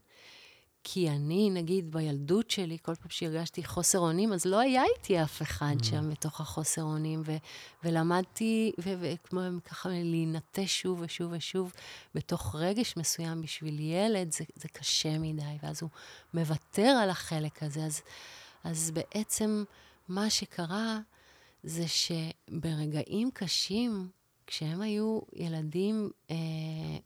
כי 0.90 1.10
אני, 1.10 1.50
נגיד, 1.50 1.92
בילדות 1.92 2.52
שלי, 2.52 2.78
כל 2.82 2.96
פעם 2.96 3.10
שהרגשתי 3.10 3.64
חוסר 3.64 4.00
אונים, 4.00 4.34
אז 4.34 4.46
לא 4.46 4.60
היה 4.60 4.84
איתי 4.96 5.24
אף 5.24 5.42
אחד 5.42 5.76
mm. 5.82 5.86
שם 5.86 6.10
בתוך 6.10 6.42
החוסר 6.42 6.84
אונים, 6.84 7.22
ו- 7.26 7.38
ולמדתי, 7.84 8.72
וכמו 8.78 9.40
ככה 9.66 9.90
להינטש 9.90 10.82
שוב 10.82 11.02
ושוב 11.02 11.32
ושוב 11.36 11.74
בתוך 12.16 12.56
רגש 12.56 12.98
מסוים 12.98 13.42
בשביל 13.42 13.80
ילד, 13.80 14.32
זה, 14.32 14.44
זה 14.56 14.68
קשה 14.68 15.18
מדי, 15.20 15.58
ואז 15.64 15.82
הוא 15.82 15.90
מוותר 16.34 17.00
על 17.02 17.10
החלק 17.10 17.64
הזה. 17.64 17.84
אז, 17.84 18.02
אז 18.64 18.92
בעצם 18.92 19.64
מה 20.08 20.30
שקרה 20.30 21.00
זה 21.64 21.86
שברגעים 21.88 23.32
קשים, 23.34 24.10
כשהם 24.48 24.82
היו 24.82 25.20
ילדים 25.34 26.10
אה, 26.32 26.36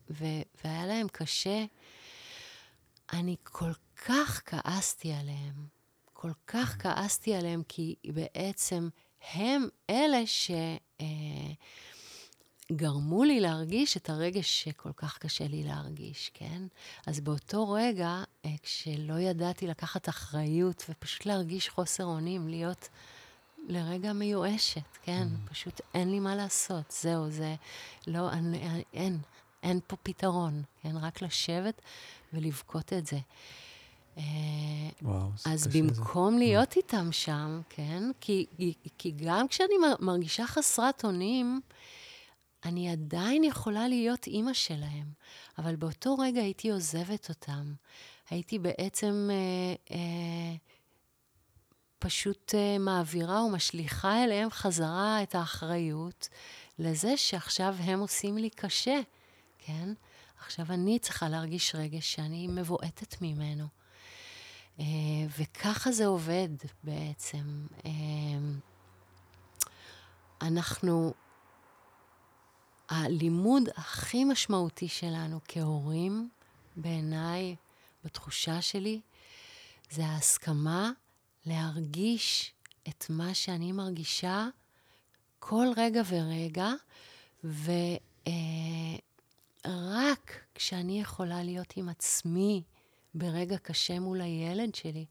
ו- 0.10 0.42
והיה 0.64 0.86
להם 0.86 1.08
קשה, 1.12 1.66
אני 3.14 3.36
כל 3.43 3.72
כך 4.05 4.41
כעסתי 4.45 5.14
עליהם. 5.14 5.68
כל 6.14 6.32
כך 6.47 6.76
כעסתי 6.80 7.36
עליהם, 7.36 7.64
כי 7.68 7.95
בעצם 8.05 8.89
הם 9.34 9.68
אלה 9.89 10.22
שגרמו 12.72 13.22
אה, 13.22 13.28
לי 13.28 13.39
להרגיש 13.39 13.97
את 13.97 14.09
הרגש 14.09 14.64
שכל 14.64 14.91
כך 14.95 15.18
קשה 15.18 15.47
לי 15.47 15.64
להרגיש, 15.64 16.32
כן? 16.34 16.62
אז 17.07 17.20
באותו 17.20 17.70
רגע, 17.72 18.24
אה, 18.45 18.55
כשלא 18.64 19.20
ידעתי 19.20 19.68
לקחת 19.68 20.09
אחריות 20.09 20.86
ופשוט 20.89 21.26
להרגיש 21.26 21.70
חוסר 21.70 22.03
אונים, 22.05 22.47
להיות 22.47 22.89
לרגע 23.68 24.14
מיואשת, 24.14 24.97
כן? 25.01 25.28
Mm. 25.28 25.49
פשוט 25.49 25.82
אין 25.93 26.12
לי 26.12 26.20
מה 26.20 26.36
לעשות. 26.36 26.91
זהו, 27.01 27.30
זה 27.30 27.55
לא, 28.07 28.32
אני, 28.32 28.84
אין, 28.93 29.20
אין 29.64 29.80
פה 29.88 29.95
פתרון, 29.95 30.64
כן? 30.82 30.97
רק 30.97 31.22
לשבת 31.22 31.82
ולבכות 32.34 32.94
את 32.94 33.06
זה. 33.08 33.18
אה, 34.18 34.24
וואו, 35.02 35.28
אז 35.46 35.68
במקום 35.68 36.34
זה. 36.34 36.40
להיות 36.40 36.76
איתם 36.76 37.12
שם, 37.12 37.62
כן? 37.70 38.04
כי, 38.22 38.46
כי 38.98 39.12
גם 39.12 39.48
כשאני 39.48 39.74
מרגישה 40.00 40.48
חסרת 40.48 41.06
אונים, 41.06 41.62
אני 42.66 42.90
עדיין 42.90 43.44
יכולה 43.44 43.88
להיות 43.88 44.28
אימא 44.28 44.54
שלהם, 44.54 45.06
אבל 45.58 45.76
באותו 45.76 46.16
רגע 46.16 46.42
הייתי 46.42 46.72
עוזבת 46.72 47.30
אותם. 47.30 47.74
הייתי 48.30 48.60
בעצם 48.60 49.30
אה, 49.32 49.96
אה, 49.96 50.56
פשוט 52.00 52.56
אה, 52.56 52.78
מעבירה 52.78 53.44
ומשליכה 53.44 54.24
אליהם 54.24 54.50
חזרה 54.50 55.24
את 55.24 55.36
האחריות 55.36 56.30
לזה 56.80 57.18
שעכשיו 57.18 57.76
הם 57.80 58.00
עושים 58.00 58.38
לי 58.38 58.50
קשה, 58.50 59.00
כן? 59.58 59.94
עכשיו 60.42 60.66
אני 60.70 61.00
צריכה 61.00 61.30
להרגיש 61.30 61.76
רגש 61.76 62.14
שאני 62.14 62.48
מבועטת 62.48 63.22
ממנו. 63.22 63.68
אה, 64.80 64.86
וככה 65.39 65.92
זה 65.92 66.06
עובד 66.06 66.50
בעצם. 66.84 67.66
אה, 67.86 67.92
אנחנו, 70.42 71.14
הלימוד 72.89 73.70
הכי 73.78 74.24
משמעותי 74.24 74.88
שלנו 74.88 75.39
כהורים, 75.48 76.30
בעיניי, 76.76 77.56
בתחושה 78.04 78.62
שלי, 78.62 79.02
זה 79.92 80.06
ההסכמה 80.06 80.92
להרגיש 81.46 82.54
את 82.89 83.06
מה 83.10 83.34
שאני 83.34 83.72
מרגישה 83.72 84.48
כל 85.39 85.68
רגע 85.78 86.02
ורגע, 86.10 86.70
ורק 87.44 88.02
אה, 89.66 90.14
כשאני 90.55 91.01
יכולה 91.01 91.43
להיות 91.43 91.74
עם 91.76 91.89
עצמי 91.89 92.64
ברגע 93.14 93.57
קשה 93.57 93.99
מול 93.99 94.22
הילד 94.22 94.76
שלי, 94.76 95.05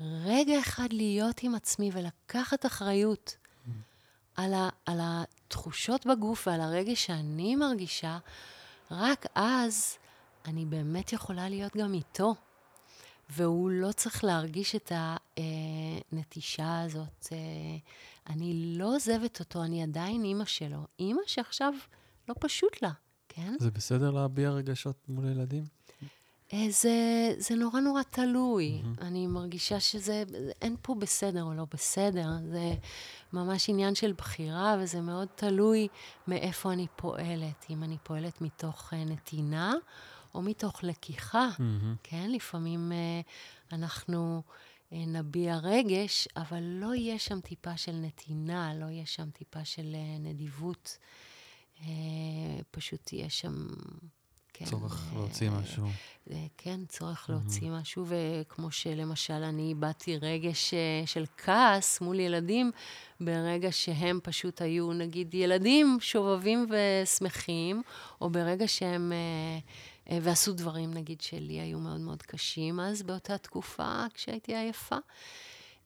רגע 0.00 0.60
אחד 0.60 0.92
להיות 0.92 1.42
עם 1.42 1.54
עצמי 1.54 1.90
ולקחת 1.92 2.66
אחריות. 2.66 3.36
על, 4.36 4.54
ה, 4.54 4.68
על 4.86 4.98
התחושות 5.02 6.06
בגוף 6.06 6.46
ועל 6.46 6.60
הרגש 6.60 7.06
שאני 7.06 7.56
מרגישה, 7.56 8.18
רק 8.90 9.26
אז 9.34 9.98
אני 10.44 10.64
באמת 10.64 11.12
יכולה 11.12 11.48
להיות 11.48 11.76
גם 11.76 11.94
איתו. 11.94 12.34
והוא 13.30 13.70
לא 13.70 13.92
צריך 13.92 14.24
להרגיש 14.24 14.76
את 14.76 14.92
הנטישה 16.12 16.80
הזאת. 16.80 17.26
אה, 17.32 17.36
אני 18.26 18.74
לא 18.78 18.94
עוזבת 18.94 19.40
אותו, 19.40 19.62
אני 19.62 19.82
עדיין 19.82 20.24
אימא 20.24 20.44
שלו. 20.44 20.86
אימא 20.98 21.20
שעכשיו 21.26 21.72
לא 22.28 22.34
פשוט 22.40 22.82
לה, 22.82 22.90
כן? 23.34 23.54
זה 23.58 23.70
בסדר 23.70 24.10
להביע 24.10 24.50
רגשות 24.50 24.96
מול 25.08 25.28
ילדים? 25.28 25.64
אה, 26.52 26.66
זה, 26.70 26.94
זה 27.38 27.54
נורא 27.54 27.80
נורא 27.80 28.02
תלוי. 28.02 28.82
Mm-hmm. 28.82 29.02
אני 29.02 29.26
מרגישה 29.26 29.80
שזה, 29.80 30.24
אין 30.62 30.76
פה 30.82 30.94
בסדר 30.94 31.42
או 31.42 31.54
לא 31.54 31.66
בסדר, 31.74 32.28
זה 32.50 32.74
ממש 33.32 33.68
עניין 33.68 33.94
של 33.94 34.12
בחירה, 34.12 34.76
וזה 34.80 35.00
מאוד 35.00 35.28
תלוי 35.34 35.88
מאיפה 36.28 36.72
אני 36.72 36.86
פועלת. 36.96 37.66
אם 37.70 37.82
אני 37.82 37.96
פועלת 38.02 38.40
מתוך 38.40 38.94
אה, 38.94 39.04
נתינה, 39.04 39.74
או 40.34 40.42
מתוך 40.42 40.84
לקיחה, 40.84 41.48
mm-hmm. 41.56 41.96
כן? 42.02 42.30
לפעמים 42.30 42.92
uh, 42.92 43.74
אנחנו 43.74 44.42
uh, 44.90 44.94
נביע 45.06 45.56
רגש, 45.56 46.28
אבל 46.36 46.62
לא 46.62 46.94
יהיה 46.94 47.18
שם 47.18 47.40
טיפה 47.40 47.76
של 47.76 47.92
נתינה, 47.92 48.74
לא 48.74 48.86
יהיה 48.86 49.06
שם 49.06 49.30
טיפה 49.30 49.64
של 49.64 49.94
uh, 49.94 50.20
נדיבות. 50.20 50.98
Uh, 51.82 51.84
פשוט 52.70 53.12
יהיה 53.12 53.30
שם... 53.30 53.66
כן, 54.54 54.64
צורך 54.64 55.12
uh, 55.12 55.14
להוציא 55.14 55.50
משהו. 55.50 55.86
Uh, 56.28 56.32
כן, 56.56 56.80
צורך. 56.88 57.30
להוציא 57.30 57.70
משהו, 57.70 58.06
וכמו 58.08 58.70
שלמשל 58.70 59.32
אני 59.32 59.68
איבדתי 59.68 60.16
רגש 60.16 60.74
של 61.06 61.24
כעס 61.36 62.00
מול 62.00 62.20
ילדים, 62.20 62.70
ברגע 63.20 63.72
שהם 63.72 64.20
פשוט 64.22 64.62
היו, 64.62 64.92
נגיד, 64.92 65.34
ילדים 65.34 65.98
שובבים 66.00 66.66
ושמחים, 66.70 67.82
או 68.20 68.30
ברגע 68.30 68.68
שהם... 68.68 69.12
אה, 70.10 70.18
ועשו 70.22 70.52
דברים, 70.52 70.94
נגיד, 70.94 71.20
שלי 71.20 71.60
היו 71.60 71.78
מאוד 71.78 72.00
מאוד 72.00 72.22
קשים 72.22 72.80
אז, 72.80 73.02
באותה 73.02 73.38
תקופה, 73.38 74.04
כשהייתי 74.14 74.56
עייפה, 74.56 74.96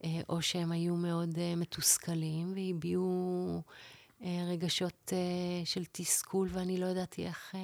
אה, 0.03 0.21
או 0.29 0.41
שהם 0.41 0.71
היו 0.71 0.95
מאוד 0.95 1.37
אה, 1.37 1.55
מתוסכלים 1.55 2.53
והביעו 2.55 3.61
רגשות 4.21 5.13
של 5.65 5.83
תסכול, 5.91 6.49
ואני 6.51 6.77
לא 6.77 6.85
ידעתי 6.85 7.27
איך, 7.27 7.55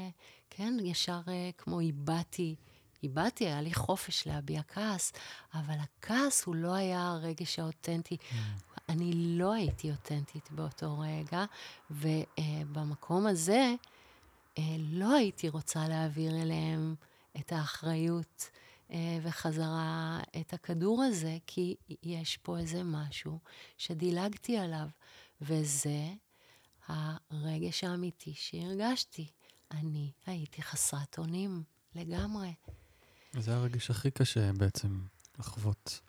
כן, 0.49 0.73
ישר 0.83 1.21
כמו 1.57 1.79
איבדתי. 1.79 2.55
איבדתי, 3.03 3.45
היה 3.45 3.61
לי 3.61 3.73
חופש 3.73 4.27
להביע 4.27 4.61
כעס, 4.67 5.11
אבל 5.53 5.75
הכעס 5.79 6.43
הוא 6.43 6.55
לא 6.55 6.73
היה 6.73 7.07
הרגש 7.07 7.59
האותנטי. 7.59 8.17
Mm. 8.17 8.35
אני 8.89 9.11
לא 9.15 9.53
הייתי 9.53 9.91
אותנטית 9.91 10.51
באותו 10.51 10.99
רגע, 10.99 11.45
ובמקום 11.91 13.27
הזה, 13.27 13.73
אה, 14.57 14.75
לא 14.79 15.15
הייתי 15.15 15.49
רוצה 15.49 15.87
להעביר 15.87 16.41
אליהם 16.41 16.95
את 17.39 17.51
האחריות 17.51 18.49
אה, 18.91 19.17
וחזרה 19.21 20.19
את 20.41 20.53
הכדור 20.53 21.03
הזה, 21.03 21.37
כי 21.47 21.75
יש 22.03 22.37
פה 22.37 22.57
איזה 22.57 22.83
משהו 22.83 23.39
שדילגתי 23.77 24.57
עליו, 24.57 24.87
וזה 25.41 26.13
הרגש 26.87 27.83
האמיתי 27.83 28.33
שהרגשתי. 28.35 29.27
אני 29.71 30.11
הייתי 30.25 30.61
חסרת 30.61 31.17
אונים 31.17 31.63
לגמרי. 31.95 32.53
זה 33.33 33.55
הרגש 33.55 33.89
הכי 33.89 34.11
קשה 34.11 34.53
בעצם 34.53 35.01
לחוות 35.39 36.01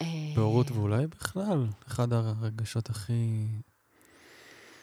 אה, 0.00 0.06
בהורות, 0.36 0.70
ואולי 0.70 1.06
בכלל, 1.06 1.66
אחד 1.86 2.12
הרגשות 2.12 2.90
הכי 2.90 3.46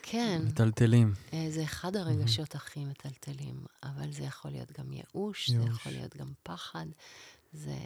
כן. 0.02 0.42
מטלטלים. 0.46 1.14
אה, 1.34 1.48
זה 1.50 1.64
אחד 1.64 1.96
הרגשות 1.96 2.56
mm-hmm. 2.56 2.58
הכי 2.58 2.86
מטלטלים, 2.86 3.66
אבל 3.84 4.12
זה 4.12 4.24
יכול 4.24 4.52
להיות 4.52 4.72
גם 4.80 4.94
ייאוש, 4.94 5.50
ייאוש. 5.50 5.66
זה 5.66 5.72
יכול 5.72 5.92
להיות 5.92 6.18
גם 6.18 6.34
פחד. 6.44 6.86
זה... 7.54 7.78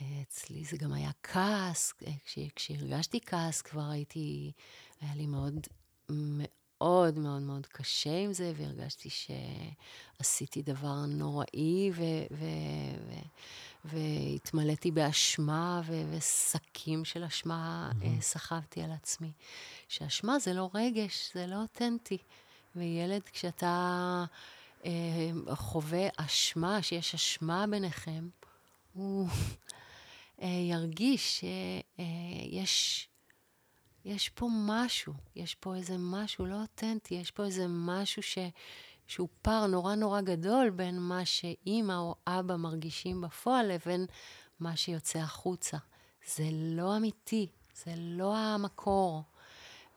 אה, 0.00 0.22
אצלי 0.22 0.64
זה 0.64 0.76
גם 0.76 0.92
היה 0.92 1.10
כעס, 1.22 1.92
כש, 2.24 2.38
כשהרגשתי 2.56 3.20
כעס 3.26 3.62
כבר 3.62 3.90
הייתי, 3.90 4.52
היה 5.00 5.14
לי 5.14 5.26
מאוד 5.26 5.66
מאוד 6.12 7.18
מאוד 7.18 7.42
מאוד 7.42 7.66
קשה 7.66 8.18
עם 8.18 8.32
זה, 8.32 8.52
והרגשתי 8.56 9.08
שעשיתי 9.10 10.62
דבר 10.62 11.06
נוראי, 11.06 11.90
והתמלאתי 13.84 14.90
באשמה 14.90 15.80
ושקים 16.10 17.04
של 17.04 17.24
אשמה 17.24 17.90
mm-hmm. 17.92 18.20
סחבתי 18.20 18.82
על 18.82 18.92
עצמי. 18.92 19.32
שאשמה 19.88 20.38
זה 20.38 20.52
לא 20.52 20.70
רגש, 20.74 21.30
זה 21.34 21.46
לא 21.46 21.56
אותנטי. 21.56 22.18
וילד, 22.76 23.22
כשאתה 23.32 24.24
אה, 24.84 25.30
חווה 25.54 26.08
אשמה, 26.16 26.82
שיש 26.82 27.14
אשמה 27.14 27.66
ביניכם, 27.66 28.28
הוא 28.92 29.28
אה, 30.42 30.48
ירגיש 30.48 31.38
שיש... 31.40 33.06
אה, 33.06 33.09
יש 34.04 34.28
פה 34.28 34.48
משהו, 34.66 35.14
יש 35.36 35.54
פה 35.54 35.74
איזה 35.74 35.96
משהו 35.98 36.46
לא 36.46 36.60
אותנטי, 36.62 37.14
יש 37.14 37.30
פה 37.30 37.44
איזה 37.44 37.66
משהו 37.68 38.22
ש, 38.22 38.38
שהוא 39.06 39.28
פער 39.42 39.66
נורא 39.66 39.94
נורא 39.94 40.20
גדול 40.20 40.70
בין 40.70 40.98
מה 41.00 41.24
שאימא 41.24 41.92
או 41.92 42.14
אבא 42.26 42.56
מרגישים 42.56 43.20
בפועל 43.20 43.72
לבין 43.72 44.06
מה 44.60 44.76
שיוצא 44.76 45.18
החוצה. 45.18 45.78
זה 46.34 46.48
לא 46.52 46.96
אמיתי, 46.96 47.46
זה 47.84 47.94
לא 47.96 48.36
המקור. 48.36 49.22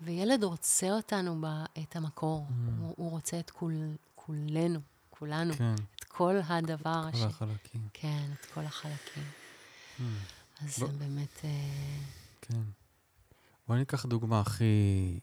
וילד 0.01 0.43
רוצה 0.43 0.91
אותנו, 0.91 1.41
ב, 1.41 1.45
את 1.83 1.95
המקור. 1.95 2.45
Mm. 2.49 2.53
הוא, 2.79 2.93
הוא 2.97 3.11
רוצה 3.11 3.39
את 3.39 3.49
כול, 3.49 3.73
כולנו, 4.15 4.79
כולנו. 5.09 5.53
כן. 5.53 5.75
את 5.95 6.03
כל 6.03 6.35
הדבר. 6.47 7.09
את 7.09 7.13
כל 7.13 7.17
ש... 7.17 7.21
החלקים. 7.21 7.87
כן, 7.93 8.25
את 8.33 8.45
כל 8.45 8.61
החלקים. 8.61 9.23
Mm. 9.23 10.01
אז 10.61 10.67
ב... 10.67 10.71
זה 10.71 10.87
באמת... 10.87 11.37
Uh... 11.41 11.45
כן. 12.41 12.61
בואי 13.67 13.79
ניקח 13.79 14.05
דוגמה 14.05 14.39
הכי 14.39 15.19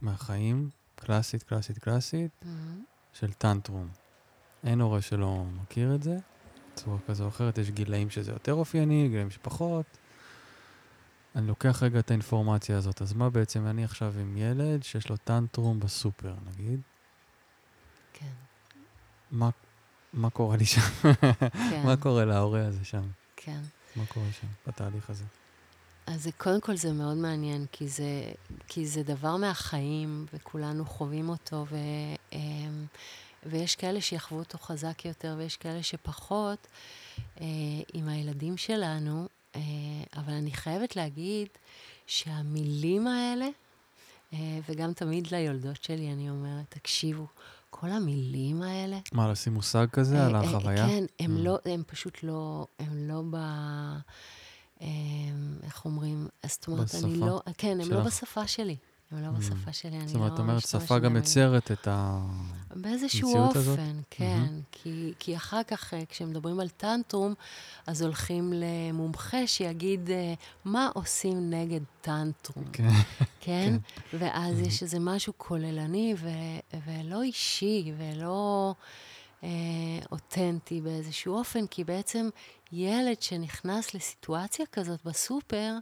מהחיים, 0.00 0.70
קלאסית, 0.96 1.42
קלאסית, 1.42 1.78
קלאסית. 1.78 2.30
Mm-hmm. 2.42 2.96
של 3.12 3.32
טנטרום. 3.32 3.88
אין 4.64 4.80
הורה 4.80 5.02
שלא 5.02 5.44
מכיר 5.62 5.94
את 5.94 6.02
זה. 6.02 6.16
בצורה 6.72 6.98
כזו 7.08 7.24
או 7.24 7.28
אחרת. 7.28 7.58
יש 7.58 7.70
גילאים 7.70 8.10
שזה 8.10 8.32
יותר 8.32 8.54
אופייני, 8.54 9.08
גילאים 9.08 9.30
שפחות. 9.30 9.86
אני 11.36 11.46
לוקח 11.46 11.82
רגע 11.82 11.98
את 11.98 12.10
האינפורמציה 12.10 12.76
הזאת. 12.76 13.02
אז 13.02 13.12
מה 13.12 13.30
בעצם, 13.30 13.66
אני 13.66 13.84
עכשיו 13.84 14.14
עם 14.18 14.36
ילד 14.36 14.82
שיש 14.82 15.08
לו 15.08 15.16
טנטרום 15.16 15.80
בסופר, 15.80 16.34
נגיד. 16.46 16.80
כן. 18.12 18.32
מה, 19.30 19.50
מה 20.12 20.30
קורה 20.30 20.56
לי 20.56 20.64
שם? 20.64 20.80
כן. 21.70 21.82
מה 21.86 21.96
קורה 21.96 22.24
להורה 22.24 22.66
הזה 22.66 22.84
שם? 22.84 23.02
כן. 23.36 23.60
מה 23.96 24.06
קורה 24.06 24.32
שם 24.40 24.46
בתהליך 24.66 25.10
הזה? 25.10 25.24
אז 26.06 26.28
קודם 26.38 26.60
כל 26.60 26.76
זה 26.76 26.92
מאוד 26.92 27.16
מעניין, 27.16 27.66
כי 27.72 27.88
זה, 27.88 28.32
כי 28.68 28.86
זה 28.86 29.02
דבר 29.02 29.36
מהחיים, 29.36 30.26
וכולנו 30.34 30.84
חווים 30.84 31.28
אותו, 31.28 31.66
ו, 31.70 31.76
אמ, 32.32 32.86
ויש 33.46 33.76
כאלה 33.76 34.00
שיחוו 34.00 34.38
אותו 34.38 34.58
חזק 34.58 35.04
יותר, 35.04 35.34
ויש 35.38 35.56
כאלה 35.56 35.82
שפחות 35.82 36.66
אה, 37.40 37.46
עם 37.92 38.08
הילדים 38.08 38.56
שלנו, 38.56 39.28
אה, 39.56 39.60
אבל 40.16 40.32
אני 40.32 40.52
חייבת 40.52 40.96
להגיד 40.96 41.48
שהמילים 42.06 43.06
האלה, 43.06 43.48
אה, 44.32 44.38
וגם 44.68 44.92
תמיד 44.92 45.26
ליולדות 45.32 45.84
שלי 45.84 46.12
אני 46.12 46.30
אומרת, 46.30 46.64
תקשיבו, 46.68 47.26
כל 47.70 47.90
המילים 47.90 48.62
האלה... 48.62 48.98
מה, 49.12 49.32
לשים 49.32 49.54
מושג 49.54 49.86
כזה 49.92 50.26
על 50.26 50.34
החוויה? 50.36 50.86
כן, 50.86 51.04
הם 51.20 51.36
Mm. 51.36 51.40
לא, 51.40 51.58
הם 51.64 51.82
פשוט 51.86 52.22
לא, 52.22 52.66
הם 52.78 53.08
לא 53.08 53.22
ב... 53.30 53.36
אה, 54.82 54.86
איך 55.62 55.84
אומרים? 55.84 56.28
זאת 56.46 56.66
אומרת, 56.68 56.94
אני 56.94 57.12
בשפה 57.12 57.26
לא... 57.26 57.40
כן, 57.58 57.72
הם 57.72 57.78
לא 57.78 57.84
שלך? 57.86 58.06
בשפה 58.06 58.46
שלי. 58.46 58.76
הם 59.10 59.22
לא 59.22 59.28
Mm. 59.28 59.30
בשפה 59.40 59.72
שלי, 59.72 59.90
אני 59.90 60.00
לא 60.00 60.06
זאת 60.06 60.14
אומרת, 60.16 60.34
את 60.34 60.38
אומרת, 60.38 60.56
משתמשת 60.56 60.84
שפה 60.86 60.98
גם. 60.98 61.16
יוצרת 61.16 61.72
את. 61.72 61.88
באיזשהו 62.76 63.28
המציאות 63.28 63.56
הזאת? 63.56 63.78
אופן, 63.78 63.96
כן. 64.10 64.44
כי, 64.72 65.12
כי 65.18 65.36
אחר 65.36 65.62
כך, 65.62 65.94
אה, 65.94 66.02
כשמדברים 66.08 66.60
על 66.60 66.68
טנטרום, 66.68 67.34
אז 67.86 68.02
הולכים 68.02 68.52
למומחה 68.56 69.46
שיגיד 69.46 70.10
אה, 70.10 70.34
מה 70.64 70.90
עושים 70.94 71.50
נגד 71.50 71.80
טנטרום, 72.00 72.64
כן. 72.72 72.88
כן? 73.40 73.76
ואז 74.12 74.60
יש 74.60 74.82
איזה 74.82 74.98
משהו 75.00 75.32
כוללני 75.36 76.14
ו, 76.18 76.28
ולא 76.86 77.22
אישי 77.22 77.92
ולא 77.98 78.74
אה, 79.44 79.48
אותנטי 80.12 80.80
באיזשהו 80.80 81.34
אופן, 81.34 81.66
כי 81.66 81.84
בעצם 81.84 82.28
ילד 82.72 83.22
שנכנס 83.22 83.94
לסיטואציה 83.94 84.66
כזאת 84.66 85.04
בסופר, 85.04 85.72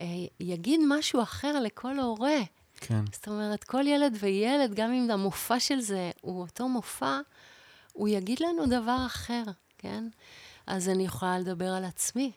אה, 0.00 0.06
יגיד 0.40 0.80
משהו 0.88 1.22
אחר 1.22 1.60
לכל 1.60 1.98
הורה. 1.98 2.40
כן. 2.80 3.04
זאת 3.12 3.28
אומרת, 3.28 3.64
כל 3.64 3.86
ילד 3.86 4.16
וילד, 4.20 4.74
גם 4.74 4.92
אם 4.92 5.10
המופע 5.10 5.60
של 5.60 5.80
זה 5.80 6.10
הוא 6.20 6.40
אותו 6.40 6.68
מופע, 6.68 7.20
הוא 7.92 8.08
יגיד 8.08 8.40
לנו 8.40 8.66
דבר 8.66 9.02
אחר, 9.06 9.42
כן? 9.78 10.04
אז 10.66 10.88
אני 10.88 11.04
יכולה 11.04 11.38
לדבר 11.38 11.68
על 11.68 11.84
עצמי, 11.84 12.32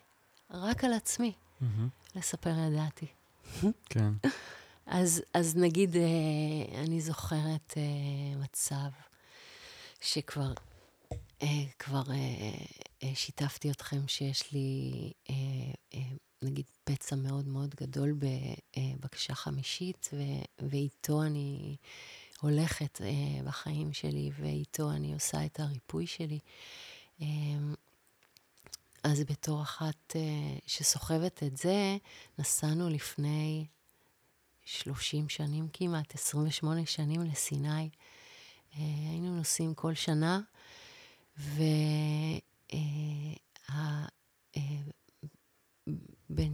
רק 0.52 0.84
על 0.84 0.94
עצמי, 0.94 1.34
מהמם. 1.62 1.88
לספר 2.16 2.50
ידעתי. 2.50 3.08
כן. 3.86 4.12
אז, 4.88 5.22
אז 5.34 5.56
נגיד, 5.56 5.96
אה, 5.96 6.82
אני 6.84 7.02
זוכרת 7.02 7.74
אה, 7.78 8.40
מצב 8.40 9.07
שכבר 10.02 10.54
אה, 11.42 11.48
כבר 11.80 12.04
אה, 12.10 12.16
אה, 13.04 13.16
שיתפתי 13.16 13.72
אתכם 13.72 14.08
שיש 14.08 14.52
לי, 14.52 14.92
אה, 15.30 15.36
אה, 15.94 16.00
נגיד, 16.42 16.66
פצע 16.84 17.16
מאוד 17.16 17.48
מאוד 17.48 17.76
גדול 17.76 18.16
בבקשה 18.20 19.36
חמישית, 19.36 20.10
ו, 20.14 20.22
ואיתו 20.60 21.24
אני 21.24 21.76
הולכת 22.42 23.02
אה, 23.02 23.44
בחיים 23.44 23.94
שלי, 23.94 24.32
ואיתו 24.40 24.92
אני 24.92 25.14
עושה 25.14 25.46
את 25.46 25.60
הריפוי 25.60 26.08
שלי. 26.08 26.40
אה, 27.22 27.28
אז 29.04 29.20
בתור 29.20 29.62
אחת 29.62 30.16
אה, 30.16 30.58
שסוחבת 30.66 31.44
את 31.44 31.58
זה, 31.58 31.98
נסענו 32.40 32.90
לפני 32.90 33.66
30 34.66 35.30
שנים 35.30 35.68
כמעט, 35.74 36.16
28 36.16 36.86
שנים 36.86 37.22
לסיני. 37.22 37.90
אה, 38.76 38.80
היינו 39.10 39.36
נוסעים 39.36 39.74
כל 39.74 39.94
שנה, 39.94 40.42
והבן 41.38 41.66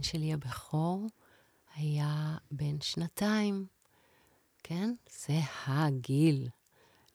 שלי 0.02 0.32
הבכור 0.32 1.06
היה 1.74 2.36
בן 2.50 2.80
שנתיים, 2.80 3.66
כן? 4.62 4.94
זה 5.24 5.40
הגיל 5.66 6.48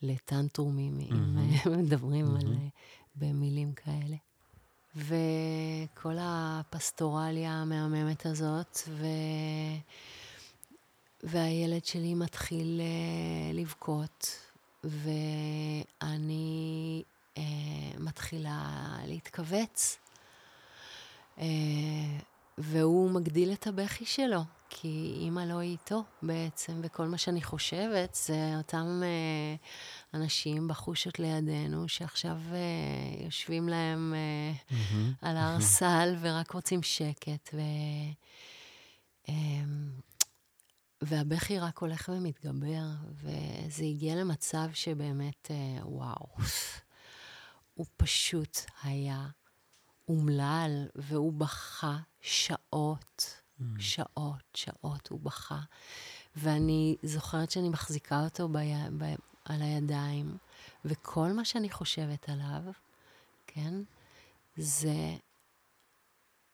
לטנטרומים, 0.01 0.99
אם 0.99 1.35
מדברים 1.83 2.35
על. 2.35 2.55
במילים 3.15 3.73
כאלה. 3.73 4.15
וכל 4.95 6.15
הפסטורליה 6.19 7.51
המהממת 7.51 8.25
הזאת, 8.25 8.79
ו... 8.87 9.05
והילד 11.23 11.85
שלי 11.85 12.13
מתחיל 12.13 12.81
לבכות, 13.53 14.27
ואני 14.83 16.43
uh, 17.35 17.39
מתחילה 17.99 18.89
להתכווץ, 19.05 19.97
uh, 21.37 21.41
והוא 22.57 23.11
מגדיל 23.11 23.53
את 23.53 23.67
הבכי 23.67 24.05
שלו, 24.05 24.41
כי 24.69 25.13
אימא 25.19 25.39
לא 25.39 25.61
איתו 25.61 26.03
בעצם, 26.21 26.73
וכל 26.83 27.05
מה 27.05 27.17
שאני 27.17 27.41
חושבת 27.41 28.15
זה 28.15 28.53
אותם 28.57 29.01
uh, 29.01 30.15
אנשים 30.17 30.67
בחושות 30.67 31.19
לידינו, 31.19 31.87
שעכשיו 31.87 32.37
uh, 32.51 33.25
יושבים 33.25 33.69
להם 33.69 34.13
uh, 34.13 34.73
מהמם. 34.73 35.13
על 35.21 35.37
הארסל 35.37 36.15
ורק 36.21 36.51
רוצים 36.51 36.83
שקט, 36.83 37.49
ו... 37.53 37.59
אמ, 39.29 39.89
והבכי 41.01 41.59
רק 41.59 41.77
הולך 41.77 42.09
ומתגבר, 42.13 42.85
וזה 43.13 43.83
הגיע 43.83 44.15
למצב 44.15 44.69
שבאמת, 44.73 45.51
אה, 45.51 45.87
וואו, 45.87 46.27
הוא 47.73 47.85
פשוט 47.97 48.57
היה 48.83 49.27
אומלל, 50.07 50.87
והוא 50.95 51.33
בכה 51.33 51.97
שעות, 52.21 53.41
שעות, 53.79 54.43
שעות 54.53 55.07
הוא 55.07 55.19
בכה. 55.19 55.59
ואני 56.35 56.95
זוכרת 57.03 57.51
שאני 57.51 57.69
מחזיקה 57.69 58.23
אותו 58.23 58.49
בי... 58.49 58.73
ב... 58.97 59.15
על 59.49 59.61
הידיים, 59.61 60.37
וכל 60.85 61.31
מה 61.31 61.45
שאני 61.45 61.69
חושבת 61.69 62.29
עליו, 62.29 62.63
כן, 63.47 63.73
זה 64.57 65.15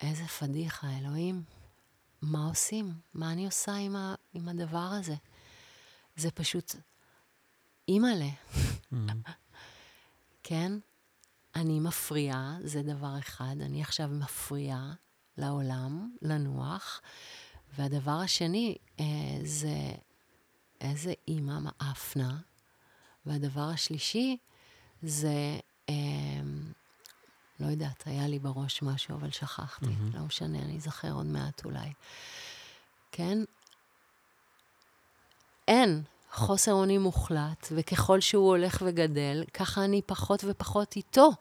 איזה 0.02 0.28
פדיחה, 0.28 0.88
אלוהים. 1.00 1.43
מה 2.26 2.46
עושים? 2.48 2.94
מה 3.14 3.32
אני 3.32 3.46
עושה 3.46 3.76
עם, 3.76 3.96
ה... 3.96 4.16
עם 4.34 4.48
הדבר 4.48 4.90
הזה? 5.00 5.16
זה 6.16 6.32
פשוט, 6.32 6.76
אימא'לה, 7.88 8.30
מהמם. 8.92 9.22
כן? 10.44 10.72
אני 11.56 11.80
מפריעה, 11.80 12.58
זה 12.64 12.82
דבר 12.84 13.20
אחד. 13.20 13.56
אני 13.62 13.82
עכשיו 13.82 14.08
מפריעה 14.08 14.94
לעולם 15.38 16.16
לנוח. 16.22 17.02
והדבר 17.78 18.12
השני 18.12 18.76
אה, 19.00 19.06
זה 19.44 19.92
איזה 20.82 21.14
אימא 21.28 21.60
מאפנה. 21.60 22.38
והדבר 23.26 23.70
השלישי 23.70 24.38
זה, 25.02 25.60
אה, 25.90 25.94
לא 27.60 27.66
יודעת, 27.66 28.03
היה 28.06 28.28
לי 28.28 28.39
בראש 28.39 28.82
משהו, 28.82 29.16
אבל 29.16 29.32
שכחתי. 29.32 29.86
מהמם. 29.86 30.16
לא 30.16 30.22
משנה, 30.22 30.60
אני 30.60 30.78
אזכר 30.78 31.12
עוד 31.12 31.26
מעט 31.26 31.66
אולי. 31.66 31.93
כן? 33.12 33.38
אין 35.68 36.03
חוסר 36.32 36.74
אונים 36.74 37.01
מוחלט, 37.01 37.68
וככל 37.72 38.20
שהוא 38.20 38.47
הולך 38.47 38.84
וגדל, 38.86 39.43
ככה 39.53 39.86
אני 39.86 40.01
פחות 40.06 40.43
ופחות 40.47 40.95
איתו. 40.95 41.32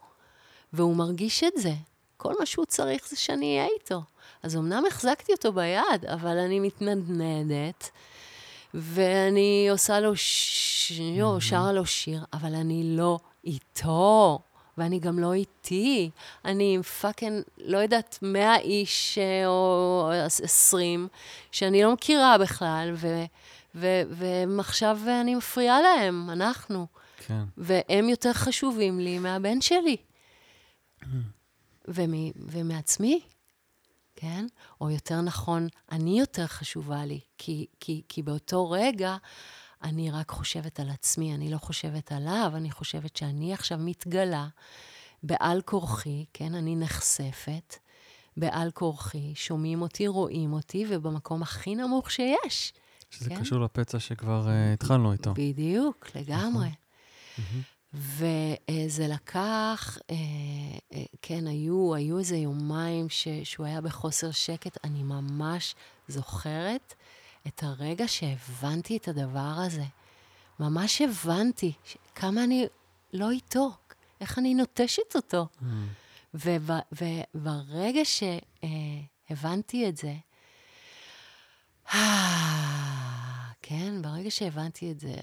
והוא 0.72 0.96
מרגיש 0.96 1.44
את 1.44 1.52
זה. 1.56 1.72
כל 2.16 2.34
מה 2.38 2.46
שהוא 2.46 2.64
צריך 2.64 3.08
זה 3.08 3.16
שאני 3.16 3.58
אהיה 3.58 3.68
איתו. 3.78 4.02
אז 4.42 4.56
אמנם 4.56 4.82
החזקתי 4.86 5.32
אותו 5.32 5.52
ביד, 5.52 6.04
אבל 6.06 6.38
אני 6.38 6.60
מתנדנדת, 6.60 7.90
ואני 8.74 9.68
עושה 9.70 10.00
לו 10.00 10.16
ש... 10.16 10.90
יו, 10.90 11.40
שרה 11.40 11.72
לו 11.72 11.86
שיר, 11.86 12.24
אבל 12.32 12.54
אני 12.54 12.96
לא 12.96 13.18
איתו. 13.44 14.38
ואני 14.78 14.98
גם 14.98 15.18
לא 15.18 15.32
איתי. 15.32 16.10
אני 16.44 16.74
עם 16.74 16.82
פאקינג, 16.82 17.42
לא 17.58 17.78
יודעת, 17.78 18.18
מאה 18.22 18.56
איש 18.58 19.18
אה, 19.18 19.46
או 19.46 20.10
עשרים, 20.42 21.08
שאני 21.52 21.82
לא 21.82 21.92
מכירה 21.92 22.38
בכלל, 22.38 22.90
ו... 22.94 23.24
ו- 23.74 24.02
והם 24.10 24.60
עכשיו 24.60 24.98
אני 25.20 25.34
מפריעה 25.34 25.80
להם, 25.82 26.30
אנחנו. 26.30 26.86
כן. 27.26 27.42
והם 27.56 28.08
יותר 28.08 28.32
חשובים 28.32 29.00
לי 29.00 29.18
מהבן 29.18 29.60
שלי. 29.60 29.96
ומ- 31.88 32.32
ומעצמי, 32.36 33.20
כן? 34.16 34.46
או 34.80 34.90
יותר 34.90 35.20
נכון, 35.20 35.68
אני 35.92 36.20
יותר 36.20 36.46
חשובה 36.46 37.04
לי, 37.04 37.20
כי, 37.38 37.66
כי, 37.80 38.02
כי 38.08 38.22
באותו 38.22 38.70
רגע 38.70 39.16
אני 39.84 40.10
רק 40.10 40.30
חושבת 40.30 40.80
על 40.80 40.90
עצמי, 40.90 41.34
אני 41.34 41.50
לא 41.50 41.58
חושבת 41.58 42.12
עליו, 42.12 42.52
אני 42.54 42.70
חושבת 42.70 43.16
שאני 43.16 43.52
עכשיו 43.52 43.78
מתגלה 43.78 44.48
בעל 45.22 45.62
כורחי, 45.62 46.24
כן, 46.32 46.54
אני 46.54 46.76
נחשפת, 46.76 47.76
בעל 48.36 48.70
כורחי, 48.70 49.32
שומעים 49.34 49.82
אותי, 49.82 50.06
רואים 50.06 50.52
אותי, 50.52 50.84
ובמקום 50.88 51.42
הכי 51.42 51.74
נמוך 51.74 52.10
שיש. 52.10 52.72
שזה 53.10 53.30
כן? 53.30 53.40
קשור 53.40 53.60
לפצע 53.60 53.98
שכבר 53.98 54.46
uh, 54.46 54.74
התחלנו 54.74 55.12
איתו. 55.12 55.34
בדיוק, 55.34 56.08
לגמרי. 56.14 56.68
מהמם. 57.38 57.62
וזה 57.94 59.08
לקח, 59.08 59.98
אה, 60.10 60.16
אה, 60.94 61.02
כן, 61.22 61.46
היו, 61.46 61.94
היו 61.94 62.18
איזה 62.18 62.36
יומיים 62.36 63.08
ש, 63.08 63.28
שהוא 63.44 63.66
היה 63.66 63.80
בחוסר 63.80 64.30
שקט. 64.30 64.78
אני 64.84 65.02
ממש 65.02 65.74
זוכרת 66.08 66.94
את 67.46 67.62
הרגע 67.62 68.08
שהבנתי 68.08 68.96
את 68.96 69.08
הדבר 69.08 69.54
הזה. 69.66 69.84
ממש 70.60 71.00
הבנתי 71.00 71.72
כמה 72.14 72.44
אני 72.44 72.66
לא 73.12 73.30
איתו, 73.30 73.70
איך 74.20 74.38
אני 74.38 74.54
נוטשת 74.54 75.16
אותו. 75.16 75.46
Mm. 75.60 75.64
וברגע 77.34 78.00
שהבנתי 78.04 79.88
את 79.88 79.96
זה, 79.96 80.14
כן, 83.62 84.02
ברגע 84.02 84.30
שהבנתי 84.30 84.90
את 84.90 85.00
זה, 85.00 85.14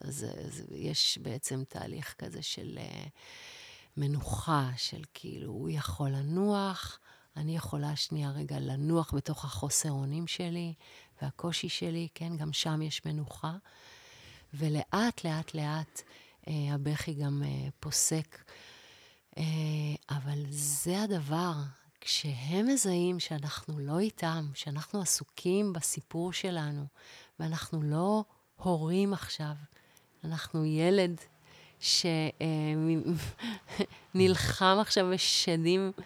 אז, 0.00 0.24
אז, 0.24 0.26
אז 0.46 0.64
יש 0.74 1.18
בעצם 1.22 1.62
תהליך 1.68 2.14
כזה 2.18 2.42
של 2.42 2.78
uh, 2.78 3.08
מנוחה, 3.96 4.70
של 4.76 5.02
כאילו, 5.14 5.52
הוא 5.52 5.70
יכול 5.70 6.10
לנוח, 6.10 6.98
אני 7.36 7.56
יכולה 7.56 7.96
שנייה 7.96 8.30
רגע 8.30 8.60
לנוח 8.60 9.14
בתוך 9.14 9.44
החוסר 9.44 9.90
אונים 9.90 10.26
שלי 10.26 10.74
והקושי 11.22 11.68
שלי, 11.68 12.08
כן, 12.14 12.36
גם 12.36 12.52
שם 12.52 12.82
יש 12.82 13.04
מנוחה. 13.04 13.56
ולאט, 14.54 15.24
לאט, 15.24 15.54
לאט 15.54 16.02
uh, 16.42 16.48
הבכי 16.70 17.14
גם 17.14 17.42
uh, 17.42 17.70
פוסק. 17.80 18.38
Uh, 19.34 19.40
אבל 20.10 20.44
זה 20.50 21.02
הדבר, 21.02 21.52
כשהם 22.00 22.66
מזהים 22.66 23.20
שאנחנו 23.20 23.78
לא 23.78 23.98
איתם, 23.98 24.46
שאנחנו 24.54 25.00
עסוקים 25.00 25.72
בסיפור 25.72 26.32
שלנו, 26.32 26.86
ואנחנו 27.40 27.82
לא 27.82 28.24
הורים 28.56 29.12
עכשיו, 29.12 29.54
אנחנו 30.24 30.64
ילד 30.64 31.20
שנלחם 34.14 34.76
עכשיו 34.84 35.10
בשדים, 35.12 35.92
אה, 35.98 36.04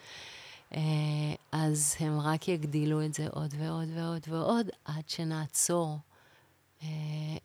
אז 1.51 1.95
הם 1.99 2.19
רק 2.19 2.47
יגדילו 2.47 3.05
את 3.05 3.13
זה 3.13 3.27
עוד 3.27 3.53
ועוד 3.57 3.87
ועוד 3.95 4.21
ועוד, 4.27 4.67
עד 4.85 5.09
שנעצור. 5.09 5.97
אה, 6.83 6.87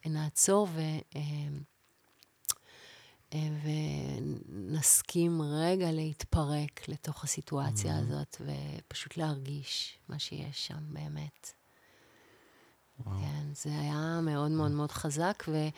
נעצור 0.07 0.69
ו... 0.73 0.81
אה, 1.17 1.21
אה, 3.35 3.49
ונסכים 3.63 5.43
רגע 5.43 5.93
להתפרק 5.93 6.89
לתוך 6.89 7.25
הסיטואציה 7.25 7.99
Mhm. 7.99 8.03
הזאת, 8.03 8.37
ופשוט 8.41 9.17
להרגיש 9.17 9.99
מה 10.09 10.19
שיש 10.19 10.67
שם 10.67 10.79
באמת. 10.95 11.53
וואו. 13.07 13.19
כן, 13.21 13.47
זה 13.55 13.71
היה 13.81 14.21
מאוד 14.23 14.51
מאוד 14.51 14.71
מאוד 14.71 14.93
חזק, 14.93 15.45
ו, 15.49 15.69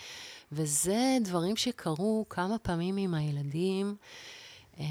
וזה 0.52 1.16
דברים 1.24 1.56
שקרו 1.56 2.26
כמה 2.30 2.58
פעמים 2.58 2.96
עם 2.96 3.14
הילדים, 3.14 3.96
אה, 4.80 4.84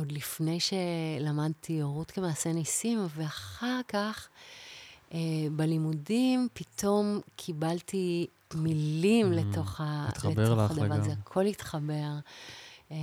עוד 0.00 0.12
לפני 0.12 0.58
שלמדתי 0.60 1.80
הורות 1.80 2.10
כמעשה 2.10 2.52
ניסים, 2.52 3.06
ואחר 3.16 3.80
כך 3.88 4.28
אה, 5.14 5.18
בלימודים 5.56 6.48
פתאום 6.52 7.20
קיבלתי 7.36 8.26
מילים 8.54 9.32
Mm, 9.32 9.36
לתוך, 9.36 9.80
ה, 9.80 10.08
לתוך 10.08 10.24
הדבר 10.24 10.94
הזה. 10.94 11.12
הכל 11.12 11.46
התחבר. 11.46 12.10
אה, 12.90 12.96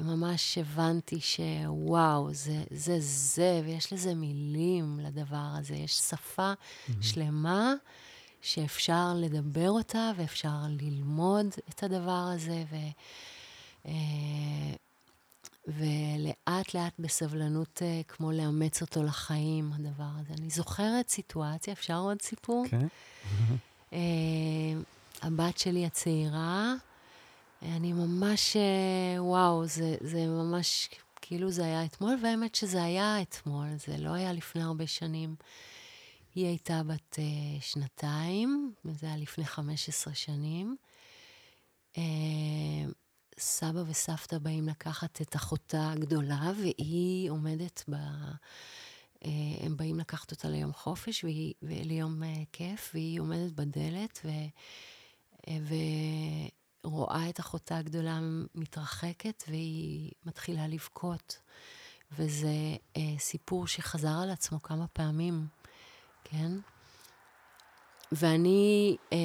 ממש 0.00 0.58
הבנתי 0.58 1.20
שוואו, 1.20 2.34
זה, 2.34 2.64
זה 2.70 2.96
זה, 3.00 3.62
ויש 3.64 3.92
לזה 3.92 4.14
מילים 4.14 5.00
לדבר 5.02 5.46
הזה. 5.58 5.74
יש 5.74 5.92
שפה 5.92 6.52
שלמה 7.00 7.74
שאפשר 8.42 9.12
לדבר 9.16 9.70
אותה, 9.70 10.10
ואפשר 10.16 10.56
ללמוד 10.68 11.46
את 11.68 11.82
הדבר 11.82 12.30
הזה, 12.34 12.64
ו, 12.70 12.76
אה, 13.86 13.92
ולאט 15.66 16.74
לאט 16.74 16.92
בסבלנות, 16.98 17.82
אה, 17.82 18.00
כמו 18.08 18.32
לאמץ 18.32 18.82
אותו 18.82 19.02
לחיים, 19.02 19.72
הדבר 19.72 20.08
הזה. 20.20 20.34
אני 20.38 20.50
זוכרת 20.50 21.08
סיטואציה, 21.08 21.72
אפשר 21.72 21.98
עוד 21.98 22.22
סיפור? 22.22 22.64
כן? 22.70 22.86
אה, 23.92 23.98
הבת 25.22 25.58
שלי 25.58 25.86
הצעירה, 25.86 26.74
אני 27.62 27.92
ממש, 27.92 28.56
אה, 28.56 29.22
וואו, 29.22 29.66
זה, 29.66 29.96
זה 30.00 30.26
ממש, 30.26 30.88
כאילו 31.20 31.50
זה 31.50 31.64
היה 31.64 31.84
אתמול, 31.84 32.16
והאמת 32.22 32.54
שזה 32.54 32.84
היה 32.84 33.22
אתמול, 33.22 33.66
זה 33.86 33.98
לא 33.98 34.10
היה 34.10 34.32
לפני 34.32 34.62
הרבה 34.62 34.86
שנים. 34.86 35.34
היא 36.34 36.46
הייתה 36.46 36.82
בת 36.82 37.18
אה, 37.18 37.60
שנתיים, 37.60 38.72
וזה 38.84 39.06
היה 39.06 39.16
לפני 39.16 39.44
15 39.44 40.14
שנים. 40.14 40.76
אה, 41.98 42.02
סבא 43.38 43.82
וסבתא 43.86 44.38
באים 44.38 44.68
לקחת 44.68 45.20
את 45.22 45.36
אחותה 45.36 45.90
הגדולה, 45.90 46.52
והיא 46.60 47.30
עומדת 47.30 47.84
ב... 47.88 47.94
אה, 49.24 49.30
הם 49.60 49.76
באים 49.76 49.98
לקחת 49.98 50.30
אותה 50.30 50.48
ליום 50.48 50.72
חופש, 50.72 51.24
והיא, 51.24 51.54
וליום 51.62 52.22
אה, 52.22 52.42
כיף, 52.52 52.90
והיא 52.94 53.20
עומדת 53.20 53.52
בדלת, 53.52 54.20
ו, 54.24 54.28
אה, 55.48 55.58
ורואה 56.84 57.28
את 57.28 57.40
אחותה 57.40 57.78
הגדולה 57.78 58.20
מתרחקת, 58.54 59.44
והיא 59.48 60.10
מתחילה 60.26 60.68
לבכות. 60.68 61.38
וזה 62.12 62.76
אה, 62.96 63.18
סיפור 63.18 63.66
שחזר 63.66 64.18
על 64.22 64.30
עצמו 64.30 64.62
כמה 64.62 64.86
פעמים, 64.86 65.46
כן? 66.24 66.52
ואני 68.12 68.96
אה, 69.12 69.18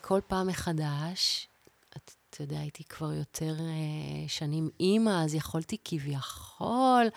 כל 0.00 0.20
פעם 0.26 0.46
מחדש, 0.46 1.48
אתה 2.32 2.42
יודע, 2.42 2.60
הייתי 2.60 2.84
כבר 2.84 3.12
יותר 3.12 3.54
אה, 3.60 4.28
שנים 4.28 4.70
אימא, 4.80 5.24
אז 5.24 5.34
יכולתי 5.34 5.76
כביכול 5.84 7.08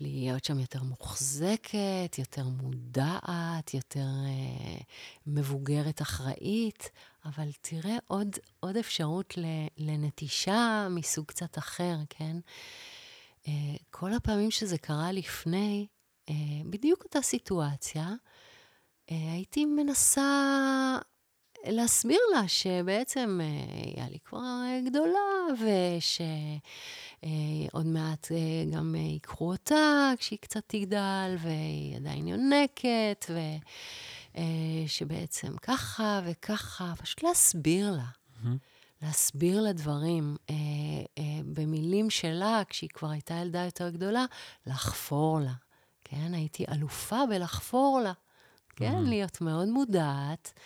להיות 0.00 0.44
שם 0.44 0.58
יותר 0.58 0.82
מוחזקת, 0.82 2.16
יותר 2.18 2.44
מודעת, 2.44 3.74
יותר 3.74 4.06
אה, 4.26 4.80
מבוגרת 5.26 6.02
אחראית, 6.02 6.90
אבל 7.24 7.48
תראה 7.60 7.96
עוד, 8.06 8.36
עוד 8.60 8.76
אפשרות 8.76 9.34
לנטישה 9.78 10.88
מסוג 10.90 11.26
קצת 11.26 11.58
אחר, 11.58 11.96
כן? 12.08 12.36
אה, 13.48 13.74
כל 13.90 14.12
הפעמים 14.12 14.50
שזה 14.50 14.78
קרה 14.78 15.12
לפני, 15.12 15.86
אה, 16.28 16.34
בדיוק 16.70 17.04
אותה 17.04 17.22
סיטואציה, 17.22 18.08
אה, 19.10 19.32
הייתי 19.32 19.64
מנסה 19.64 20.98
להסביר 21.66 22.18
לה 22.34 22.48
שבעצם 22.48 23.40
אה, 23.42 23.46
היא 24.04 24.18
כבר 24.24 24.38
אה, 24.38 24.80
גדולה, 24.86 25.20
ושעוד 27.20 27.86
מעט 27.86 28.32
אה, 28.32 28.36
גם 28.76 28.94
אה, 28.98 29.00
ייקחו 29.00 29.50
אותה 29.52 30.12
כשהיא 30.18 30.38
קצת 30.38 30.60
תגדל, 30.66 31.36
והיא 31.38 31.96
עדיין 31.96 32.28
יונקת, 32.28 33.30
ושבעצם 34.86 35.56
ככה 35.62 36.20
וככה, 36.24 36.92
פשוט 36.98 37.22
להסביר 37.22 37.90
לה. 37.90 38.04
מהמם. 38.42 38.56
להסביר 39.02 39.60
לה 39.60 39.72
דברים 39.72 40.36
אה, 40.50 40.54
אה, 41.18 41.22
במילים 41.52 42.10
שלה, 42.10 42.62
כשהיא 42.68 42.90
כבר 42.90 43.10
הייתה 43.10 43.34
ילדה 43.34 43.64
יותר 43.64 43.88
גדולה, 43.90 44.24
לחפור 44.66 45.40
לה. 45.40 45.52
כן, 46.04 46.34
הייתי 46.34 46.64
אלופה 46.72 47.26
בלחפור 47.30 48.00
לה. 48.04 48.12
כן, 48.76 48.92
Mhm. 49.04 49.08
להיות 49.08 49.40
מאוד 49.40 49.68
מודעת, 49.68 50.52
אה, 50.56 50.62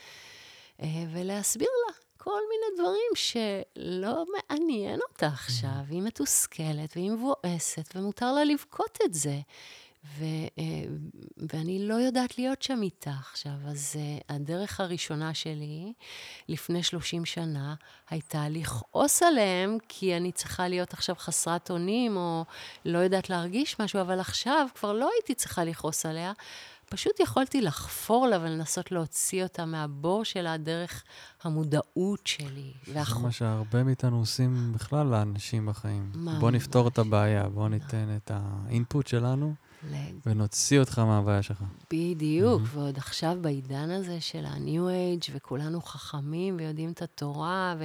ולהסביר 1.11 1.69
לה 1.87 1.93
כל 2.17 2.41
מיני 2.49 2.81
דברים 2.81 3.11
שלא 3.15 4.25
מעניין 4.33 4.99
אותה 5.09 5.27
עכשיו, 5.27 5.69
והיא 5.87 6.01
מתוסכלת 6.01 6.93
והיא 6.95 7.11
מבואסת, 7.11 7.95
ומותר 7.95 8.33
לה 8.33 8.43
לבכות 8.43 8.97
את 9.05 9.13
זה. 9.13 9.39
ו, 10.05 10.23
אה, 10.59 10.63
ואני 11.53 11.87
לא 11.87 11.93
יודעת 11.93 12.37
להיות 12.37 12.61
שם 12.61 12.81
איתה 12.81 13.11
עכשיו. 13.19 13.51
אז 13.67 13.95
אה, 13.95 14.35
הדרך 14.35 14.79
הראשונה 14.79 15.33
שלי, 15.33 15.93
לפני 16.49 16.83
30 16.83 17.25
שנה, 17.25 17.75
הייתה 18.09 18.49
לכעוס 18.49 19.23
עליהם, 19.23 19.77
כי 19.89 20.17
אני 20.17 20.31
צריכה 20.31 20.67
להיות 20.67 20.93
עכשיו 20.93 21.15
חסרת 21.15 21.71
אונים, 21.71 22.17
או 22.17 22.45
לא 22.85 22.99
יודעת 22.99 23.29
להרגיש 23.29 23.79
משהו, 23.79 24.01
אבל 24.01 24.19
עכשיו 24.19 24.67
כבר 24.75 24.93
לא 24.93 25.09
הייתי 25.15 25.35
צריכה 25.35 25.63
לכעוס 25.63 26.05
עליה. 26.05 26.33
פשוט 26.89 27.19
יכולתי 27.19 27.61
לחפור 27.61 28.27
לה 28.27 28.39
ולנסות 28.41 28.91
להוציא 28.91 29.43
אותה 29.43 29.65
מהבור 29.65 30.25
שלה 30.25 30.57
דרך 30.57 31.03
המודעות 31.43 32.27
שלי. 32.27 32.73
זה. 33.19 33.23
מה 33.23 33.31
שהרבה 33.31 33.83
מאיתנו 33.83 34.19
עושים 34.19 34.73
בכלל 34.73 35.07
לאנשים 35.07 35.65
בחיים. 35.65 36.11
בואו 36.39 36.51
נפתור 36.51 36.87
את 36.87 36.97
הבעיה, 36.97 37.49
בואו 37.49 37.67
ניתן 37.67 38.15
את 38.15 38.31
ה 38.33 38.45
input 38.45 39.07
שלנו, 39.07 39.53
ונוציא 40.25 40.79
אותך 40.79 40.99
מהבעיה 40.99 41.43
שלך. 41.43 41.63
בדיוק, 41.93 42.61
מהמם. 42.61 42.77
ועוד 42.79 42.97
עכשיו 42.97 43.37
בעידן 43.41 43.89
הזה 43.89 44.21
של 44.21 44.45
ה-new 44.45 44.89
age, 45.25 45.31
וכולנו 45.33 45.81
חכמים 45.81 46.57
ויודעים 46.57 46.91
את 46.91 47.01
התורה, 47.01 47.75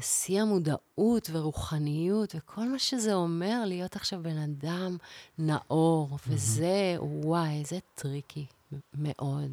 ושיא 0.00 0.42
המודעות 0.42 1.30
ורוחניות, 1.32 2.34
וכל 2.34 2.68
מה 2.68 2.78
שזה 2.78 3.14
אומר 3.14 3.62
להיות 3.66 3.96
עכשיו 3.96 4.22
בן 4.22 4.38
אדם 4.38 4.96
נאור, 5.38 6.18
וזה, 6.28 6.96
וואי, 7.00 7.58
איזה 7.58 7.78
tricky 7.94 8.46
מאוד. 8.94 9.50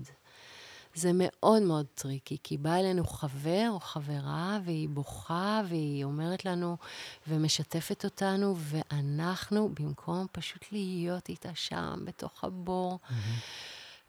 זה 1.00 1.12
מאוד 1.14 1.62
מאוד 1.62 1.86
tricky, 1.95 2.38
כי 2.43 2.58
בא 2.58 2.76
אלינו 2.76 3.04
חבר 3.08 3.68
או 3.70 3.80
חברה, 3.80 4.60
והיא 4.66 4.89
בוכה, 4.89 5.62
והיא 5.70 6.04
אומרת 6.04 6.45
לנו, 6.45 6.78
ומשתפת 7.28 8.06
אותנו, 8.06 8.56
ואנחנו, 8.58 9.70
במקום 9.80 10.28
פשוט 10.32 10.66
להיות 10.72 11.30
איתה 11.30 11.56
שם, 11.56 12.00
בתוך 12.06 12.43
הבור, 12.43 13.00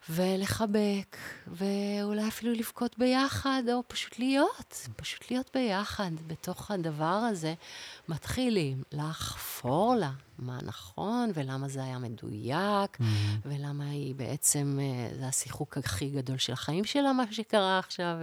ולחבק, 0.09 1.17
ואולי 1.47 2.29
אפילו 2.29 2.53
לבכות 2.53 2.99
ביחד, 2.99 3.63
או 3.73 3.83
פשוט 3.89 4.19
להיות, 4.19 4.89
פשוט 4.97 5.31
להיות 5.31 5.51
ביחד 5.55 6.11
בתוך 6.27 6.71
הדבר 6.71 7.05
הזה, 7.05 7.55
מתחילים 8.09 8.83
לחפור 8.93 9.50
לה 10.01 10.13
מה 10.39 10.59
נכון, 10.63 11.31
ולמה 11.35 11.69
זה 11.69 11.85
היה 11.85 11.99
מדויק, 11.99 13.01
מהמם. 13.01 13.41
ולמה 13.45 13.91
היא 13.91 14.15
בעצם, 14.15 14.79
אה, 14.83 15.17
זה 15.17 15.27
השיחוק 15.27 15.79
הכי 15.79 16.11
גדול 16.11 16.39
של 16.39 16.53
החיים 16.53 16.85
שלה, 16.85 17.13
מה 17.13 17.33
שקרה 17.33 17.79
עכשיו. 17.79 18.17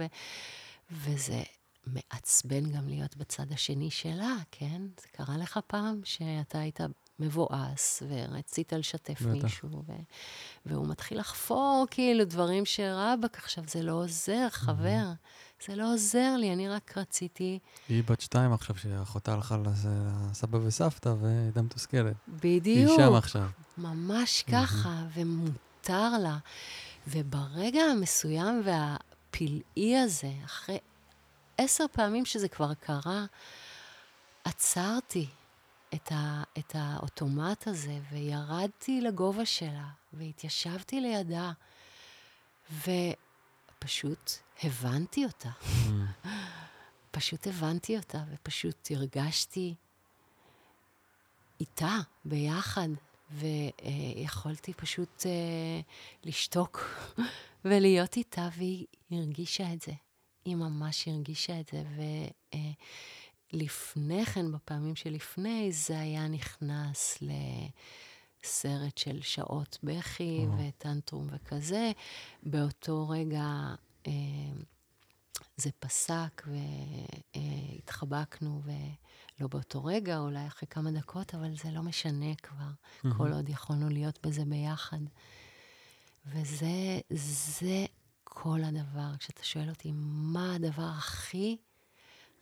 וזה 0.90 1.42
מעצבן 1.86 2.70
גם 2.70 2.88
להיות 2.88 3.16
בצד 3.16 3.52
השני 3.52 3.90
שלה, 3.90 4.36
כן? 4.50 4.82
זה 5.00 5.08
קרה 5.12 5.36
לך 5.36 5.60
פעם 5.66 6.00
שאתה 6.04 6.58
היית 6.58 6.80
מבואס 7.20 8.02
ורצית 8.08 8.72
לשתף 8.72 9.22
בטח. 9.22 9.44
מישהו, 9.44 9.68
ו- 9.88 9.92
והוא 10.66 10.86
מתחיל 10.88 11.18
לחפור 11.20 11.86
כאילו 11.90 12.24
דברים 12.24 12.64
שרבאק 12.64 13.38
עכשיו, 13.38 13.64
זה 13.68 13.82
לא 13.82 13.92
עוזר, 13.92 14.46
חבר. 14.50 15.04
זה 15.66 15.76
לא 15.76 15.92
עוזר 15.94 16.36
לי, 16.36 16.52
אני 16.52 16.68
רק 16.68 16.98
רציתי... 16.98 17.58
היא 17.88 18.04
בת 18.04 18.20
שתיים 18.20 18.52
עכשיו, 18.52 18.76
שאחותה 18.78 19.32
הלכה 19.34 19.56
לס- 19.56 19.86
לסבא 20.30 20.58
וסבתא, 20.62 21.08
והיא 21.08 21.38
הייתה 21.44 21.62
מתוסכלת. 21.62 22.14
היא 22.42 22.60
בדיוק. 22.60 23.00
שם 23.00 23.14
עכשיו. 23.14 23.48
ממש 23.78 24.44
ככה, 24.52 25.02
ומותר 25.14 26.10
לה. 26.22 26.38
וברגע 27.06 27.80
המסוים 27.80 28.62
והפלאי 28.64 29.96
הזה, 29.98 30.32
אחרי 30.44 30.78
עשר 31.58 31.84
פעמים 31.92 32.24
שזה 32.24 32.48
כבר 32.48 32.74
קרה, 32.74 33.24
עצרתי 34.44 35.26
את, 35.94 36.12
ה, 36.12 36.42
את 36.58 36.72
האוטומט 36.78 37.66
הזה, 37.66 37.98
וירדתי 38.12 39.00
לגובה 39.00 39.46
שלה, 39.46 39.88
והתיישבתי 40.12 41.00
לידה, 41.00 41.52
ופשוט 42.72 44.32
הבנתי 44.62 45.24
אותה. 45.24 45.50
מהמם. 45.62 46.06
פשוט 47.10 47.46
הבנתי 47.46 47.96
אותה, 47.96 48.24
ופשוט 48.30 48.88
הרגשתי 48.90 49.74
איתה, 51.60 51.96
ביחד, 52.24 52.88
ויכולתי 53.30 54.74
פשוט 54.74 55.26
אה, 55.26 55.80
לשתוק 56.24 56.84
ולהיות 57.64 58.16
איתה, 58.16 58.48
והיא 58.56 58.86
הרגישה 59.10 59.72
את 59.72 59.80
זה. 59.80 59.92
היא 60.44 60.56
ממש 60.56 61.08
הרגישה 61.08 61.60
את 61.60 61.68
זה, 61.72 61.82
ולפני 63.52 64.26
כן, 64.26 64.52
בפעמים 64.52 64.96
שלפני, 64.96 65.72
זה 65.72 66.00
היה 66.00 66.28
נכנס 66.28 67.18
לסרט 68.44 68.98
של 68.98 69.22
שעות 69.22 69.78
בכי 69.82 70.44
וואו. 70.46 70.68
וטנטרום 70.68 71.26
וכזה. 71.30 71.92
באותו 72.42 73.08
רגע... 73.08 73.74
אה, 74.06 74.12
זה 75.56 75.70
פסק 75.78 76.46
והתחבקנו, 77.36 78.62
ולא 78.64 79.48
באותו 79.48 79.84
רגע, 79.84 80.18
אולי 80.18 80.46
אחרי 80.46 80.68
כמה 80.70 80.90
דקות, 80.90 81.34
אבל 81.34 81.56
זה 81.56 81.70
לא 81.70 81.82
משנה 81.82 82.34
כבר, 82.34 82.70
כל 83.16 83.32
עוד 83.32 83.48
יכולנו 83.48 83.88
להיות 83.88 84.26
בזה 84.26 84.44
ביחד. 84.44 84.98
וזה 86.26 87.00
זה 87.10 87.86
כל 88.24 88.60
הדבר. 88.64 89.16
כשאתה 89.18 89.44
שואל 89.44 89.68
אותי 89.68 89.92
מה 89.94 90.54
הדבר 90.54 90.90
הכי, 90.96 91.56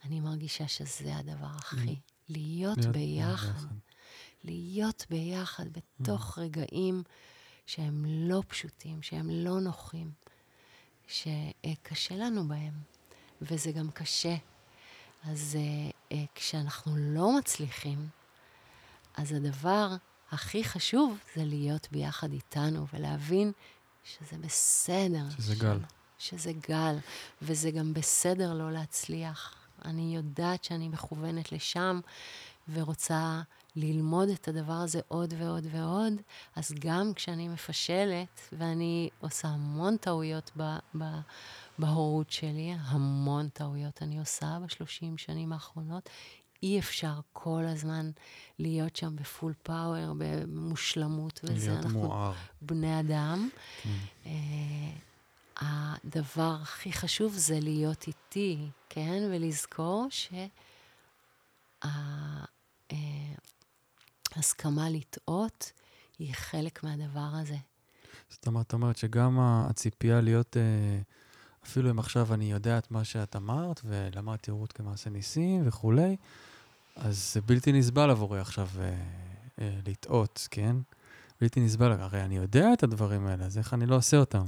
אני 0.06 0.20
מרגישה 0.20 0.68
שזה 0.68 1.16
הדבר 1.16 1.46
הכי. 1.46 1.96
להיות 2.28 2.78
ביחד. 2.78 3.52
להיות 4.44 5.06
ביחד 5.10 5.64
בתוך 5.72 6.38
רגעים 6.38 7.02
שהם 7.66 8.04
לא 8.08 8.42
פשוטים, 8.48 9.02
שהם 9.02 9.30
לא 9.30 9.60
נוחים, 9.60 10.10
שקשה 11.06 12.16
לנו 12.16 12.48
בהם, 12.48 12.72
וזה 13.42 13.72
גם 13.72 13.90
קשה. 13.90 14.36
אז 15.24 15.58
uh, 15.58 16.12
uh, 16.12 16.16
כשאנחנו 16.34 16.96
לא 16.96 17.38
מצליחים, 17.38 18.08
אז 19.16 19.32
הדבר 19.32 19.96
הכי 20.30 20.64
חשוב 20.64 21.18
זה 21.36 21.44
להיות 21.44 21.88
ביחד 21.90 22.32
איתנו 22.32 22.86
ולהבין 22.92 23.52
שזה 24.04 24.38
בסדר. 24.38 25.30
שזה 25.36 25.54
ש- 25.54 25.58
גל. 25.58 25.78
שזה 26.18 26.52
גל, 26.68 26.96
וזה 27.42 27.70
גם 27.70 27.94
בסדר 27.94 28.54
לא 28.54 28.72
להצליח. 28.72 29.65
אני 29.86 30.16
יודעת 30.16 30.64
שאני 30.64 30.88
מכוונת 30.88 31.52
לשם 31.52 32.00
ורוצה 32.72 33.40
ללמוד 33.76 34.28
את 34.28 34.48
הדבר 34.48 34.72
הזה 34.72 35.00
עוד 35.08 35.34
ועוד 35.38 35.66
ועוד, 35.70 36.12
אז 36.56 36.72
גם 36.78 37.12
כשאני 37.14 37.48
מפשלת, 37.48 38.40
ואני 38.52 39.10
עושה 39.20 39.48
המון 39.48 39.96
טעויות 39.96 40.50
ב, 40.56 40.76
ב, 40.98 41.04
בהורות 41.78 42.30
שלי, 42.30 42.74
המון 42.80 43.48
טעויות 43.48 44.02
אני 44.02 44.18
עושה 44.18 44.58
בשלושים 44.64 45.18
שנים 45.18 45.52
האחרונות, 45.52 46.10
אי 46.62 46.78
אפשר 46.78 47.20
כל 47.32 47.64
הזמן 47.66 48.10
להיות 48.58 48.96
שם 48.96 49.16
בפול 49.16 49.52
פאוור, 49.62 50.14
במושלמות, 50.18 51.40
וזה 51.44 51.70
להיות 51.70 51.84
אנחנו 51.84 52.00
מואר. 52.00 52.32
בני 52.62 53.00
אדם. 53.00 53.48
כן. 53.82 54.30
אה, 55.62 55.94
הדבר 56.04 56.56
הכי 56.62 56.92
חשוב 56.92 57.32
זה 57.32 57.60
להיות 57.60 58.06
איתי, 58.06 58.68
כן? 58.88 59.22
ולזכור 59.30 60.08
שההסכמה 64.34 64.90
לטעות 64.90 65.72
היא 66.18 66.34
חלק 66.34 66.84
מהדבר 66.84 67.30
הזה. 67.32 67.56
זאת 68.30 68.46
אומרת, 68.46 68.66
את 68.66 68.72
אומרת 68.72 68.96
שגם 68.96 69.38
הציפייה 69.40 70.20
להיות, 70.20 70.56
אה, 70.56 71.00
אפילו 71.64 71.90
אם 71.90 71.98
עכשיו 71.98 72.34
אני 72.34 72.52
יודע 72.52 72.78
את 72.78 72.90
מה 72.90 73.04
שאת 73.04 73.36
אמרת, 73.36 73.80
ולמדתי 73.84 74.50
הורות 74.50 74.72
כמעשה 74.72 75.10
ניסים 75.10 75.62
וכולי, 75.68 76.16
אז 76.96 77.32
זה 77.34 77.40
בלתי 77.40 77.72
נסבל 77.72 78.10
עבורי 78.10 78.40
עכשיו 78.40 78.68
אה, 78.78 78.94
אה, 79.60 79.78
לטעות, 79.86 80.48
כן? 80.50 80.76
בלתי 81.40 81.60
נסבל, 81.60 81.92
הרי 81.92 82.24
אני 82.24 82.36
יודע 82.36 82.72
את 82.72 82.82
הדברים 82.82 83.26
האלה, 83.26 83.44
אז 83.44 83.58
איך 83.58 83.74
אני 83.74 83.86
לא 83.86 83.96
עושה 83.96 84.16
אותם? 84.16 84.44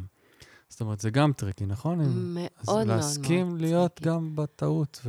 זאת 0.71 0.81
אומרת, 0.81 1.01
זה 1.01 1.11
גם 1.11 1.33
tricky, 1.33 1.67
נכון? 1.67 1.99
מאוד 1.99 2.13
מאוד 2.15 2.49
מאוד 2.67 2.87
להסכים 2.87 3.57
להיות 3.57 3.95
tricky. 3.95 4.11
גם 4.11 4.37
בטעות 4.37 5.07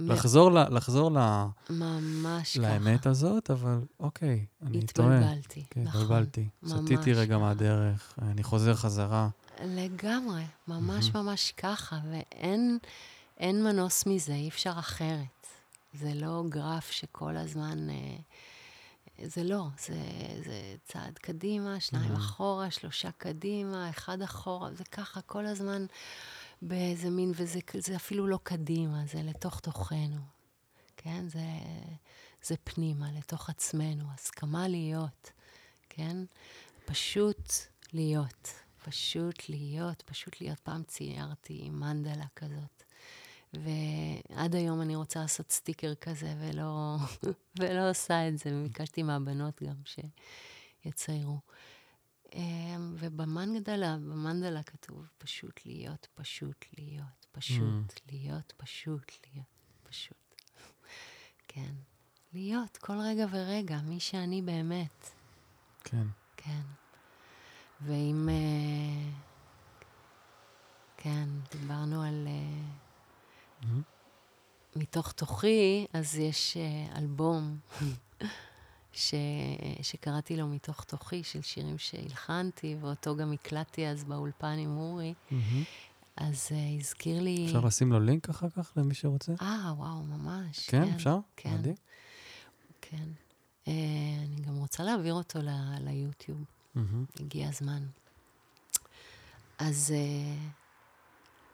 ולחזור 0.00 0.52
ל- 0.52 0.76
לחזור 0.76 1.10
ל- 1.12 1.46
ממש 1.70 2.58
ככה. 2.58 2.60
לאמת 2.78 3.06
הזאת, 3.06 3.50
אבל 3.50 3.78
אוקיי, 4.00 4.44
אני 4.62 4.86
טועה. 4.86 5.16
התבלבלתי, 5.18 5.64
כן, 5.70 5.82
נכון. 5.82 6.00
התבלבלתי. 6.00 6.48
סטיתי 6.66 7.12
רגע 7.12 7.34
ככה. 7.34 7.38
מהדרך, 7.44 8.14
אני 8.22 8.42
חוזר 8.42 8.74
חזרה. 8.74 9.28
לגמרי, 9.64 10.42
ממש 10.68 11.14
ממש 11.14 11.52
ככה, 11.56 11.98
ואין 12.10 12.78
אין 13.38 13.64
מנוס 13.64 14.06
מזה, 14.06 14.32
אי 14.32 14.48
אפשר 14.48 14.72
אחרת. 14.78 15.46
זה 15.94 16.14
לא 16.14 16.44
גרף 16.48 16.90
שכל 16.90 17.36
הזמן... 17.36 17.90
אה, 17.90 18.16
זה 19.24 19.44
לא, 19.44 19.66
זה, 19.78 19.96
זה 20.44 20.74
צעד 20.84 21.18
קדימה, 21.18 21.80
שניים 21.80 22.14
Mhm. 22.14 22.18
אחורה, 22.18 22.70
שלושה 22.70 23.10
קדימה, 23.12 23.90
אחד 23.90 24.22
אחורה, 24.22 24.74
זה 24.74 24.84
ככה 24.84 25.20
כל 25.22 25.46
הזמן 25.46 25.86
באיזה 26.62 27.10
מין, 27.10 27.32
וזה 27.34 27.58
זה 27.78 27.96
אפילו 27.96 28.26
לא 28.26 28.38
קדימה, 28.42 29.06
זה 29.06 29.22
לתוך 29.22 29.60
תוכנו, 29.60 30.20
כן? 30.96 31.28
זה, 31.28 31.40
זה 32.42 32.54
פנימה, 32.64 33.12
לתוך 33.12 33.50
עצמנו, 33.50 34.04
הסכמה 34.14 34.68
להיות, 34.68 35.30
כן? 35.88 36.16
פשוט 36.84 37.52
להיות, 37.92 38.52
פשוט 38.84 39.48
להיות, 39.48 40.02
פשוט 40.06 40.40
להיות. 40.40 40.58
פעם 40.60 40.82
ציירתי 40.82 41.70
מנדלה 41.70 42.26
כזאת, 42.36 42.82
ועד 43.54 44.54
היום 44.54 44.80
אני 44.80 44.96
רוצה 44.96 45.20
לעשות 45.20 45.50
סטיקר 45.50 45.94
כזה, 45.94 46.34
ולא, 46.40 46.96
ולא 47.60 47.90
עושה 47.90 48.28
את 48.28 48.38
זה, 48.38 48.50
וביקשתי 48.52 49.02
מהבנות 49.02 49.62
גם 49.62 49.76
שיציירו. 50.84 51.38
אמ, 52.34 52.94
ובמנדלה, 52.98 53.96
במנדלה 53.96 54.62
כתוב 54.62 55.08
פשוט 55.18 55.66
להיות, 55.66 56.08
פשוט 56.14 56.64
להיות, 56.78 57.26
פשוט 57.32 58.00
להיות, 58.12 58.52
פשוט 58.56 59.12
להיות, 59.26 59.46
פשוט. 59.82 60.16
כן. 61.48 61.74
להיות 62.32 62.76
כל 62.76 62.98
רגע 63.00 63.26
ורגע, 63.30 63.80
מי 63.80 64.00
שאני 64.00 64.42
באמת. 64.42 65.10
כן. 65.84 66.06
כן. 66.36 66.62
ואם... 67.80 68.28
אה, 68.28 69.10
כן, 70.96 71.28
דיברנו 71.50 72.02
על... 72.02 72.28
מהמם. 72.28 72.87
מתוך 74.76 75.12
תוכי, 75.12 75.86
אז 75.92 76.16
יש 76.18 76.56
אה, 76.56 76.98
אלבום 76.98 77.58
ש... 78.92 79.14
שקראתי 79.82 80.36
לו 80.36 80.46
מתוך 80.48 80.84
תוכי, 80.84 81.22
של 81.22 81.42
שירים 81.42 81.78
שהלחנתי, 81.78 82.76
ואותו 82.80 83.16
גם 83.16 83.32
הקלטתי 83.32 83.86
אז 83.88 84.04
באולפן 84.04 84.58
עם 84.58 84.76
אורי. 84.78 85.14
אז 86.16 86.48
uh, 86.48 86.80
הזכיר 86.80 87.20
לי... 87.22 87.46
אפשר 87.46 87.60
לשים 87.60 87.92
לו 87.92 88.00
לינק 88.00 88.28
אחר 88.28 88.50
כך 88.50 88.72
למי 88.76 88.94
שרוצה? 88.94 89.32
אה, 89.42 89.72
וואו, 89.76 90.02
ממש. 90.02 90.70
כן, 90.70 90.82
אפשר? 90.82 91.18
כן. 91.36 91.54
מדהים. 91.54 91.74
כן. 92.80 93.08
Uh, 93.64 93.68
אני 94.26 94.40
גם 94.46 94.56
רוצה 94.56 94.82
להעביר 94.82 95.14
אותו 95.14 95.38
ל- 95.42 95.78
ליוטיוב. 95.80 96.44
מהמם. 96.74 97.04
הגיע 97.20 97.48
הזמן. 97.48 97.86
אז, 99.58 99.94
אה, 99.96 100.48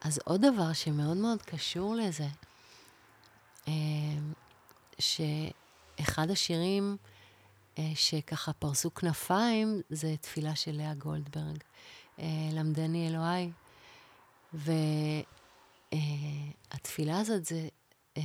אז 0.05 0.21
עוד 0.25 0.47
דבר 0.47 0.73
שמאוד 0.73 1.17
מאוד 1.17 1.43
קשור 1.43 1.95
לזה, 1.95 2.27
אה, 3.69 3.73
שאחד 4.99 6.31
השירים 6.31 6.97
אה, 7.79 7.93
שככה 7.95 8.53
פרסו 8.53 8.95
כנפיים, 8.95 9.81
זה 9.91 10.15
תפילה 10.21 10.57
של 10.57 10.73
לאה 10.73 10.95
גולדברג, 10.95 11.59
אה, 12.19 12.25
למדני 12.53 13.09
אלוהי. 13.09 13.51
והתפילה 15.93 17.19
הזאת 17.19 17.45
זה 17.45 17.69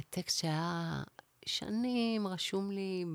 טקסט 0.09 0.39
שהיה 0.39 1.03
שנים 1.45 2.27
רשום 2.27 2.71
לי 2.71 3.05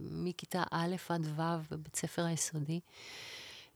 מכיתה 0.00 0.62
א' 0.70 0.96
עד 1.08 1.26
ו' 1.36 1.42
בבית 1.70 1.96
ספר 1.96 2.24
היסודי. 2.24 2.80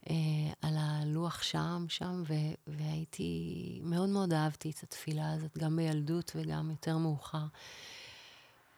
אה, 0.09 0.15
על 0.61 0.75
הלוח 0.77 1.43
שם, 1.43 1.85
שם, 1.89 2.23
ו- 2.27 2.55
והייתי, 2.67 3.79
מאוד 3.83 4.09
מאוד 4.09 4.33
אהבתי 4.33 4.69
את 4.69 4.83
התפילה 4.83 5.33
הזאת, 5.33 5.57
גם 5.57 5.75
בילדות 5.75 6.31
וגם 6.35 6.69
יותר 6.69 6.97
מאוחר. 6.97 7.45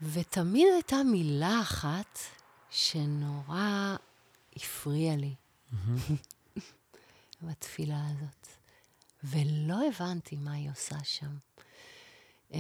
ותמיד 0.02 0.68
הייתה 0.74 1.04
מילה 1.04 1.62
אחת 1.62 2.20
שנורא 2.70 3.96
הפריעה 4.56 5.16
לי 5.16 5.36
מהמם. 5.72 5.98
בתפילה 7.42 8.08
הזאת, 8.10 8.48
ולא 9.24 9.88
הבנתי 9.88 10.36
מה 10.36 10.52
היא 10.54 10.72
עושה 10.72 10.96
שם. 11.04 11.38
אה, 12.54 12.60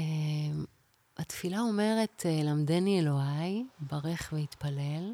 התפילה 1.18 1.59
אומרת, 1.59 2.24
אה, 2.26 2.43
למדני 2.43 2.99
אלוהי, 2.99 3.66
ברך 3.80 4.34
והתפלל, 4.36 5.11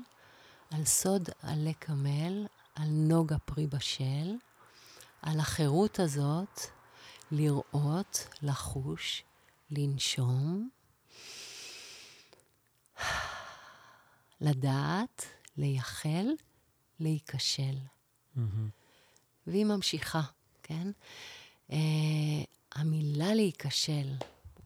על 0.72 0.86
סוד 0.86 1.30
עלה 1.44 1.74
קמל, 1.74 2.46
על 2.80 2.88
נוגה 2.90 3.38
פרי 3.38 3.68
בשל, 3.68 4.36
על 5.22 5.40
החירות 5.40 6.00
הזאת, 6.00 6.60
לראות, 7.32 8.28
לחוש, 8.42 9.24
לנשום, 9.72 10.70
לדעת, 14.42 15.26
לייחל, 15.58 16.26
להיכשל. 17.00 17.78
מהמם. 18.36 18.70
והיא 19.48 19.66
ממשיכה, 19.66 20.22
כן? 20.64 20.88
Uh, 21.70 21.74
המילה 22.72 23.34
להיכשל, 23.34 24.14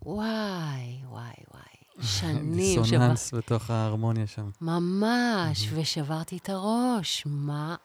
וואי, 0.01 1.01
וואי, 1.05 1.33
וואי, 1.53 2.03
שנים 2.19 2.73
שבר... 2.73 2.83
דיסוננס 2.83 3.33
בתוך 3.33 3.69
ההרמוניה 3.69 4.27
שם. 4.27 4.49
ממש, 4.61 5.67
ושברתי 5.73 6.37
את 6.37 6.49
הראש, 6.49 7.23
מה 7.25 7.75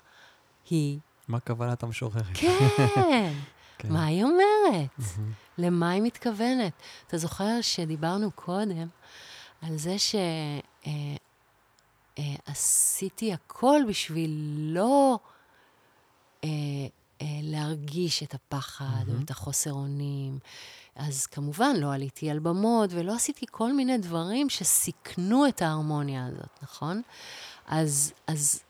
היא? 0.70 0.98
מה 1.28 1.40
כוונת 1.40 1.82
המשוררת? 1.82 2.24
כן, 2.34 2.58
כן. 3.78 3.92
מה 3.92 4.04
היא 4.04 4.24
אומרת? 4.24 4.90
למה 5.58 5.90
היא 5.90 6.02
מתכוונת? 6.02 6.72
אתה 7.06 7.18
זוכר 7.18 7.60
שדיברנו 7.60 8.30
קודם 8.30 8.88
על 9.62 9.76
זה 9.76 9.96
שעשיתי 12.18 13.32
הכל 13.32 13.80
בשביל 13.88 14.56
לא 14.58 15.18
אה, 16.44 16.48
אה, 17.22 17.26
להרגיש 17.42 18.22
את 18.22 18.34
הפחד 18.34 19.04
או. 19.08 19.12
את 19.24 19.30
החוסר 19.30 19.72
אונים. 19.72 20.38
אז 20.96 21.26
כמובן, 21.26 21.76
לא 21.76 21.94
עליתי 21.94 22.30
על 22.30 22.38
במות 22.38 22.90
ולא 22.92 23.14
עשיתי 23.14 23.46
כל 23.50 23.72
מיני 23.72 23.98
דברים 23.98 24.50
שסיכנו 24.50 25.48
את 25.48 25.62
ההרמוניה 25.62 26.26
הזאת, 26.26 26.58
נכון? 26.62 27.02
אז, 27.66 28.12
אז, 28.26 28.60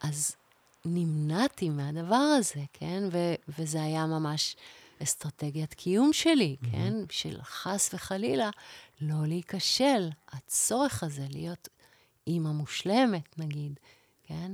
אז 0.00 0.36
נמנעתי 0.84 1.70
מהדבר 1.70 2.14
הזה, 2.38 2.60
כן? 2.72 3.02
ו, 3.12 3.34
וזה 3.58 3.82
היה 3.82 4.06
ממש 4.06 4.56
אסטרטגיית 5.02 5.74
קיום 5.74 6.12
שלי, 6.12 6.56
מהמם. 6.60 6.72
כן? 6.72 6.94
של 7.10 7.42
חס 7.42 7.94
וחלילה 7.94 8.50
לא 9.00 9.26
להיכשל. 9.26 10.10
הצורך 10.28 11.02
הזה 11.02 11.26
להיות 11.30 11.68
אימא 12.26 12.50
מושלמת, 12.50 13.38
נגיד, 13.38 13.80
כן? 14.22 14.52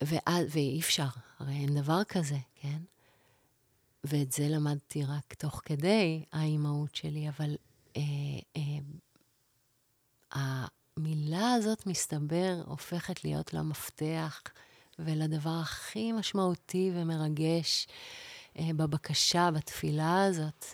ואז, 0.00 0.46
ואי 0.50 0.80
אפשר, 0.80 1.08
הרי 1.38 1.54
אין 1.54 1.74
דבר 1.74 2.04
כזה, 2.04 2.38
כן? 2.54 2.78
ואת 4.04 4.32
זה 4.32 4.48
למדתי 4.48 5.04
רק 5.04 5.34
תוך 5.34 5.62
כדי 5.64 6.24
האימהות 6.32 6.94
שלי, 6.94 7.28
אבל 7.28 7.56
אה, 7.96 8.02
אה, 8.56 8.78
המילה 10.32 11.52
הזאת, 11.52 11.86
מסתבר, 11.86 12.62
הופכת 12.66 13.24
להיות 13.24 13.54
למפתח 13.54 14.42
ולדבר 14.98 15.58
הכי 15.62 16.12
משמעותי 16.12 16.90
ומרגש 16.94 17.86
אה, 18.58 18.70
בבקשה, 18.76 19.50
בתפילה 19.50 20.24
הזאת. 20.24 20.64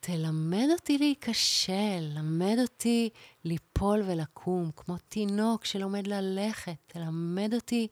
תלמד 0.00 0.66
אותי 0.72 0.98
להיכשל, 0.98 2.00
למד 2.00 2.56
אותי 2.58 3.10
ליפול 3.44 4.02
ולקום, 4.06 4.70
כמו 4.76 4.96
תינוק 5.08 5.64
שלומד 5.64 6.06
ללכת. 6.06 6.76
תלמד 6.86 7.54
אותי 7.54 7.88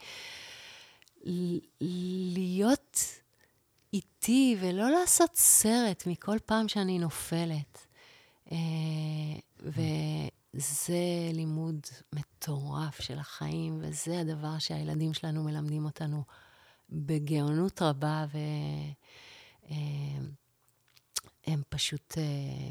להיות 2.34 2.98
איתי 3.92 4.56
ולא 4.60 4.90
לעשות 4.90 5.36
סרט 5.36 6.06
מכל 6.06 6.36
פעם 6.46 6.68
שאני 6.68 6.98
נופלת. 6.98 7.86
אה, 8.52 8.56
וזה 10.58 11.30
לימוד 11.32 11.80
מטורף 12.12 13.00
של 13.00 13.18
החיים, 13.18 13.78
וזה 13.82 14.20
הדבר 14.20 14.58
שהילדים 14.58 15.14
שלנו 15.14 15.44
מלמדים 15.44 15.84
אותנו 15.84 16.22
בגאונות 16.90 17.82
רבה, 17.82 18.26
והם 21.46 21.62
פשוט 21.68 22.14
אה, 22.18 22.22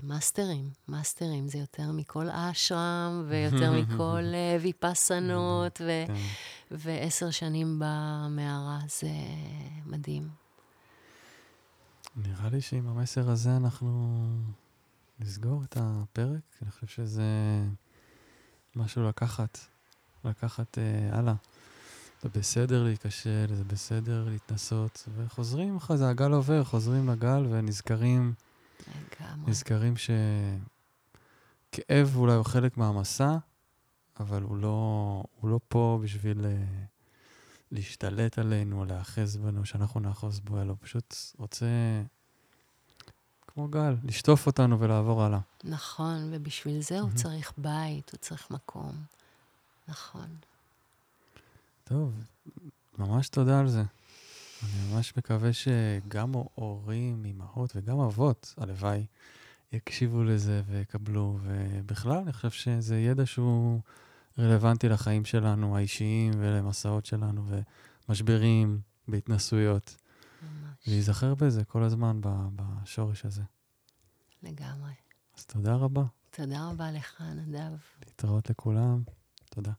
מאסטרים. 0.03 0.69
מאסטרים 0.87 1.47
זה 1.47 1.57
יותר 1.57 1.91
מכל 1.91 2.29
אשרם, 2.29 3.25
ויותר 3.29 3.71
מכל 3.81 4.23
אה, 4.33 4.57
ויפסנות, 4.61 5.81
ו- 5.85 6.03
כן. 6.07 6.13
ועשר 6.71 7.31
שנים 7.31 7.79
במערה, 7.79 8.79
זה 8.99 9.09
מדהים. 9.85 10.29
נראה 12.15 12.49
לי 12.49 12.61
שעם 12.61 12.87
המסר 12.87 13.29
הזה 13.29 13.57
אנחנו 13.57 14.17
נסגור 15.19 15.63
את 15.63 15.77
הפרק. 15.79 16.41
אני 16.61 16.71
חושב 16.71 16.87
שזה 16.87 17.23
משהו 18.75 19.09
לקחת, 19.09 19.57
לקחת 20.25 20.77
אה, 20.77 21.09
הלאה. 21.17 21.33
זה 22.21 22.29
בסדר 22.29 22.83
להיכשל, 22.83 23.45
זה 23.53 23.63
בסדר 23.63 24.29
להתנסות, 24.29 25.07
וחוזרים 25.15 25.75
אחרי 25.75 25.97
זה, 25.97 26.09
הגל 26.09 26.31
עובר, 26.31 26.63
חוזרים 26.63 27.09
לגל 27.09 27.45
ונזכרים, 27.49 28.33
לגמרי. 28.87 29.51
נזכרים 29.51 29.93
שכאב 31.71 32.15
אולי 32.15 32.33
הוא 32.33 32.43
חלק 32.43 32.77
מהמסע, 32.77 33.37
אבל 34.19 34.41
הוא 34.41 34.57
לא, 34.57 35.23
הוא 35.39 35.49
לא 35.49 35.59
פה 35.67 35.99
בשביל 36.03 36.45
אה, 36.45 36.63
להשתלט 37.71 38.39
עלינו, 38.39 38.85
להאחז 38.85 39.37
בנו, 39.37 39.65
שאנחנו 39.65 39.99
נאחוז 39.99 40.39
בו, 40.39 40.61
אלא 40.61 40.69
הוא 40.69 40.77
פשוט 40.81 41.15
רוצה, 41.37 41.65
כמו 43.57 43.67
גל, 43.67 43.95
לשטוף 44.03 44.47
אותנו 44.47 44.79
ולעבור 44.79 45.23
הלאה. 45.23 45.39
נכון, 45.63 46.29
ובשביל 46.31 46.81
זה 46.81 46.99
הוא. 46.99 47.09
צריך 47.15 47.53
בית, 47.57 48.11
הוא 48.11 48.17
צריך 48.17 48.51
מקום. 48.51 48.91
נכון. 49.87 50.27
טוב, 51.83 52.13
ממש 52.97 53.29
תודה 53.29 53.59
על 53.59 53.67
זה. 53.67 53.83
אני 54.63 54.93
ממש 54.93 55.13
מקווה 55.17 55.49
שגם 55.53 56.31
הורים, 56.55 57.25
אמהות 57.25 57.75
וגם 57.75 57.99
אבות, 57.99 58.53
הלוואי, 58.57 59.05
יקשיבו 59.73 60.23
לזה 60.23 60.61
ויקבלו. 60.69 61.37
ובכלל, 61.43 62.17
אני 62.17 62.33
חושב 62.33 62.51
שזה 62.51 62.97
ידע 62.99 63.25
שהוא 63.25 63.79
רלוונטי 64.39 64.89
לחיים 64.89 65.25
שלנו, 65.25 65.77
האישיים, 65.77 66.33
ולמסעות 66.37 67.05
שלנו, 67.05 67.45
ומשברים, 68.09 68.79
בהתנסויות. 69.07 69.95
להיזכר 70.87 71.35
בזה 71.35 71.63
כל 71.63 71.83
הזמן 71.83 72.19
בשורש 72.55 73.25
הזה. 73.25 73.41
לגמרי. 74.43 74.93
אז 75.37 75.45
תודה 75.45 75.75
רבה. 75.75 76.03
תודה 76.31 76.69
רבה 76.69 76.91
לך, 76.91 77.21
נדב. 77.35 77.77
להתראות 78.05 78.49
לכולם. 78.49 79.03
תודה. 79.49 79.71